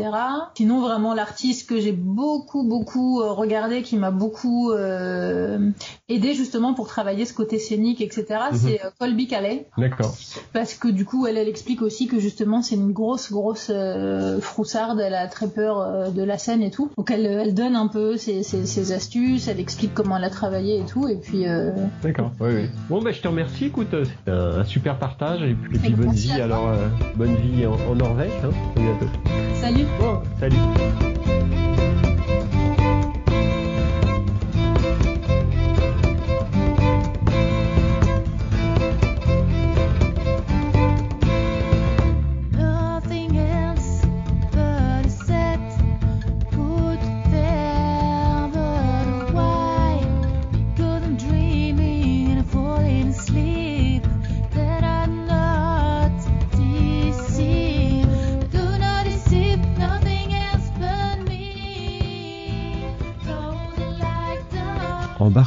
Sinon, 0.57 0.81
vraiment, 0.81 1.15
l'artiste 1.15 1.69
que 1.69 1.81
j'ai 1.81 1.93
beaucoup, 1.93 2.63
beaucoup 2.65 3.21
euh, 3.21 3.33
regardé, 3.33 3.83
qui 3.83 3.97
m'a 3.97 4.11
beaucoup 4.11 4.71
euh, 4.73 5.71
aidé 6.09 6.35
justement 6.35 6.75
pour 6.75 6.87
travailler 6.89 7.25
ce 7.25 7.35
côté 7.35 7.59
scénique, 7.59 8.01
etc., 8.01 8.25
Mhm. 8.53 8.59
c'est 8.59 8.85
euh, 8.85 8.91
Colby 8.99 9.27
Calais 9.27 9.67
D'accord. 9.79 10.15
parce 10.53 10.75
que 10.75 10.89
du 10.89 11.05
coup 11.05 11.27
elle, 11.27 11.37
elle 11.37 11.49
explique 11.49 11.83
aussi 11.83 12.07
que 12.07 12.19
justement 12.19 12.63
c'est 12.63 12.75
une 12.75 12.93
grosse 12.93 13.31
grosse 13.33 13.69
euh, 13.71 14.41
froussarde 14.41 15.01
elle 15.01 15.15
a 15.15 15.27
très 15.29 15.49
peur 15.49 16.11
de 16.13 16.23
la 16.23 16.39
scène 16.39 16.63
et 16.63 16.71
tout 16.71 16.91
donc 16.97 17.11
elle, 17.11 17.27
elle 17.27 17.55
donne 17.55 17.77
un 17.77 17.87
peu 17.89 18.17
ses, 18.17 18.43
ses, 18.43 18.67
ses 18.67 18.93
astuces 18.93 19.49
elle 19.49 19.61
explique 19.61 19.95
comment 19.95 20.17
elle 20.17 20.25
a 20.25 20.31
travaillé 20.31 20.79
et 20.81 20.85
tout 20.85 21.07
et 21.09 21.17
puis 21.25 21.47
euh, 21.47 21.71
D'accord. 22.03 22.33
Oui, 22.41 22.51
oui. 22.55 22.71
Bon, 22.89 23.03
bah 23.03 23.13
je 23.13 23.21
te 23.21 23.29
remercie. 23.29 23.67
Écoute, 23.67 23.93
euh, 23.95 24.05
c'était 24.05 24.31
un, 24.31 24.61
un 24.61 24.65
super 24.65 24.97
partage 24.99 25.43
et 25.43 25.55
puis, 25.55 25.77
et 25.77 25.79
puis 25.79 25.91
Et 25.93 25.95
bonne 25.95 26.13
vie. 26.13 26.33
Alors, 26.41 26.69
euh, 26.69 26.89
bonne 27.17 27.35
vie 27.37 27.67
en, 27.67 27.73
en 27.91 27.95
Norvège. 27.95 28.31
Hein. 28.45 28.51
À 28.77 28.81
bientôt. 28.81 29.07
salut 29.61 29.85
Bon, 29.99 30.21
salut. 30.39 31.54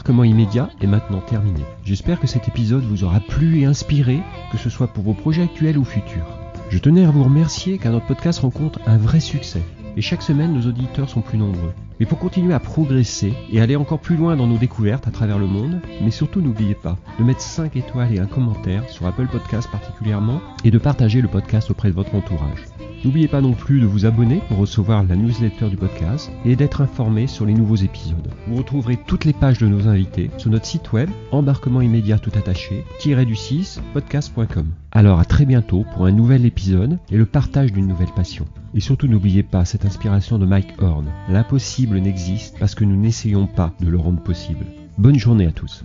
Down. 0.07 0.17
Embarquement 0.17 0.23
immédiat 0.23 0.69
est 0.81 0.87
maintenant 0.87 1.19
terminé. 1.19 1.63
J'espère 1.83 2.19
que 2.19 2.27
cet 2.27 2.47
épisode 2.47 2.83
vous 2.83 3.03
aura 3.03 3.19
plu 3.19 3.59
et 3.59 3.65
inspiré, 3.65 4.19
que 4.51 4.57
ce 4.57 4.69
soit 4.69 4.87
pour 4.87 5.03
vos 5.03 5.13
projets 5.13 5.43
actuels 5.43 5.77
ou 5.77 5.83
futurs. 5.83 6.37
Je 6.69 6.77
tenais 6.77 7.05
à 7.05 7.11
vous 7.11 7.23
remercier 7.23 7.77
car 7.77 7.91
notre 7.91 8.07
podcast 8.07 8.39
rencontre 8.39 8.79
un 8.87 8.97
vrai 8.97 9.19
succès. 9.19 9.61
Et 9.97 10.01
chaque 10.01 10.21
semaine, 10.21 10.53
nos 10.53 10.67
auditeurs 10.67 11.09
sont 11.09 11.21
plus 11.21 11.37
nombreux. 11.37 11.73
Mais 11.99 12.05
pour 12.05 12.19
continuer 12.19 12.53
à 12.53 12.59
progresser 12.59 13.33
et 13.51 13.59
aller 13.59 13.75
encore 13.75 13.99
plus 13.99 14.15
loin 14.15 14.35
dans 14.35 14.47
nos 14.47 14.57
découvertes 14.57 15.07
à 15.07 15.11
travers 15.11 15.39
le 15.39 15.47
monde, 15.47 15.81
mais 16.01 16.11
surtout 16.11 16.39
n'oubliez 16.39 16.75
pas 16.75 16.97
de 17.19 17.23
mettre 17.23 17.41
5 17.41 17.75
étoiles 17.75 18.13
et 18.13 18.19
un 18.19 18.27
commentaire 18.27 18.87
sur 18.89 19.07
Apple 19.07 19.27
Podcast 19.27 19.69
particulièrement 19.71 20.39
et 20.63 20.71
de 20.71 20.77
partager 20.77 21.19
le 21.21 21.27
podcast 21.27 21.71
auprès 21.71 21.89
de 21.89 21.95
votre 21.95 22.15
entourage. 22.15 22.63
N'oubliez 23.03 23.27
pas 23.27 23.41
non 23.41 23.53
plus 23.53 23.79
de 23.79 23.85
vous 23.85 24.05
abonner 24.05 24.41
pour 24.47 24.57
recevoir 24.57 25.03
la 25.03 25.15
newsletter 25.15 25.69
du 25.69 25.77
podcast 25.77 26.31
et 26.45 26.55
d'être 26.55 26.81
informé 26.81 27.27
sur 27.27 27.45
les 27.45 27.53
nouveaux 27.53 27.75
épisodes. 27.75 28.31
Vous 28.47 28.55
retrouverez 28.55 28.97
toutes 29.05 29.25
les 29.25 29.33
pages 29.33 29.59
de 29.59 29.67
nos 29.67 29.87
invités 29.87 30.31
sur 30.37 30.49
notre 30.49 30.65
site 30.65 30.91
web 30.91 31.09
embarquement 31.31 31.81
immédiat 31.81 32.19
tout 32.19 32.31
attaché 32.35 32.83
du 33.03 33.35
6 33.35 33.81
podcast.com. 33.93 34.67
Alors 34.91 35.19
à 35.19 35.25
très 35.25 35.45
bientôt 35.45 35.85
pour 35.93 36.05
un 36.05 36.11
nouvel 36.11 36.45
épisode 36.45 36.97
et 37.11 37.17
le 37.17 37.25
partage 37.25 37.71
d'une 37.71 37.87
nouvelle 37.87 38.13
passion. 38.15 38.45
Et 38.73 38.79
surtout 38.79 39.07
n'oubliez 39.07 39.43
pas 39.43 39.65
cette 39.65 39.85
inspiration 39.85 40.37
de 40.37 40.45
Mike 40.45 40.81
Horn. 40.81 41.05
L'impossible 41.29 41.99
n'existe 41.99 42.57
parce 42.59 42.75
que 42.75 42.83
nous 42.83 42.97
n'essayons 42.97 43.47
pas 43.47 43.73
de 43.79 43.89
le 43.89 43.97
rendre 43.97 44.21
possible. 44.21 44.65
Bonne 44.97 45.19
journée 45.19 45.45
à 45.45 45.51
tous. 45.51 45.83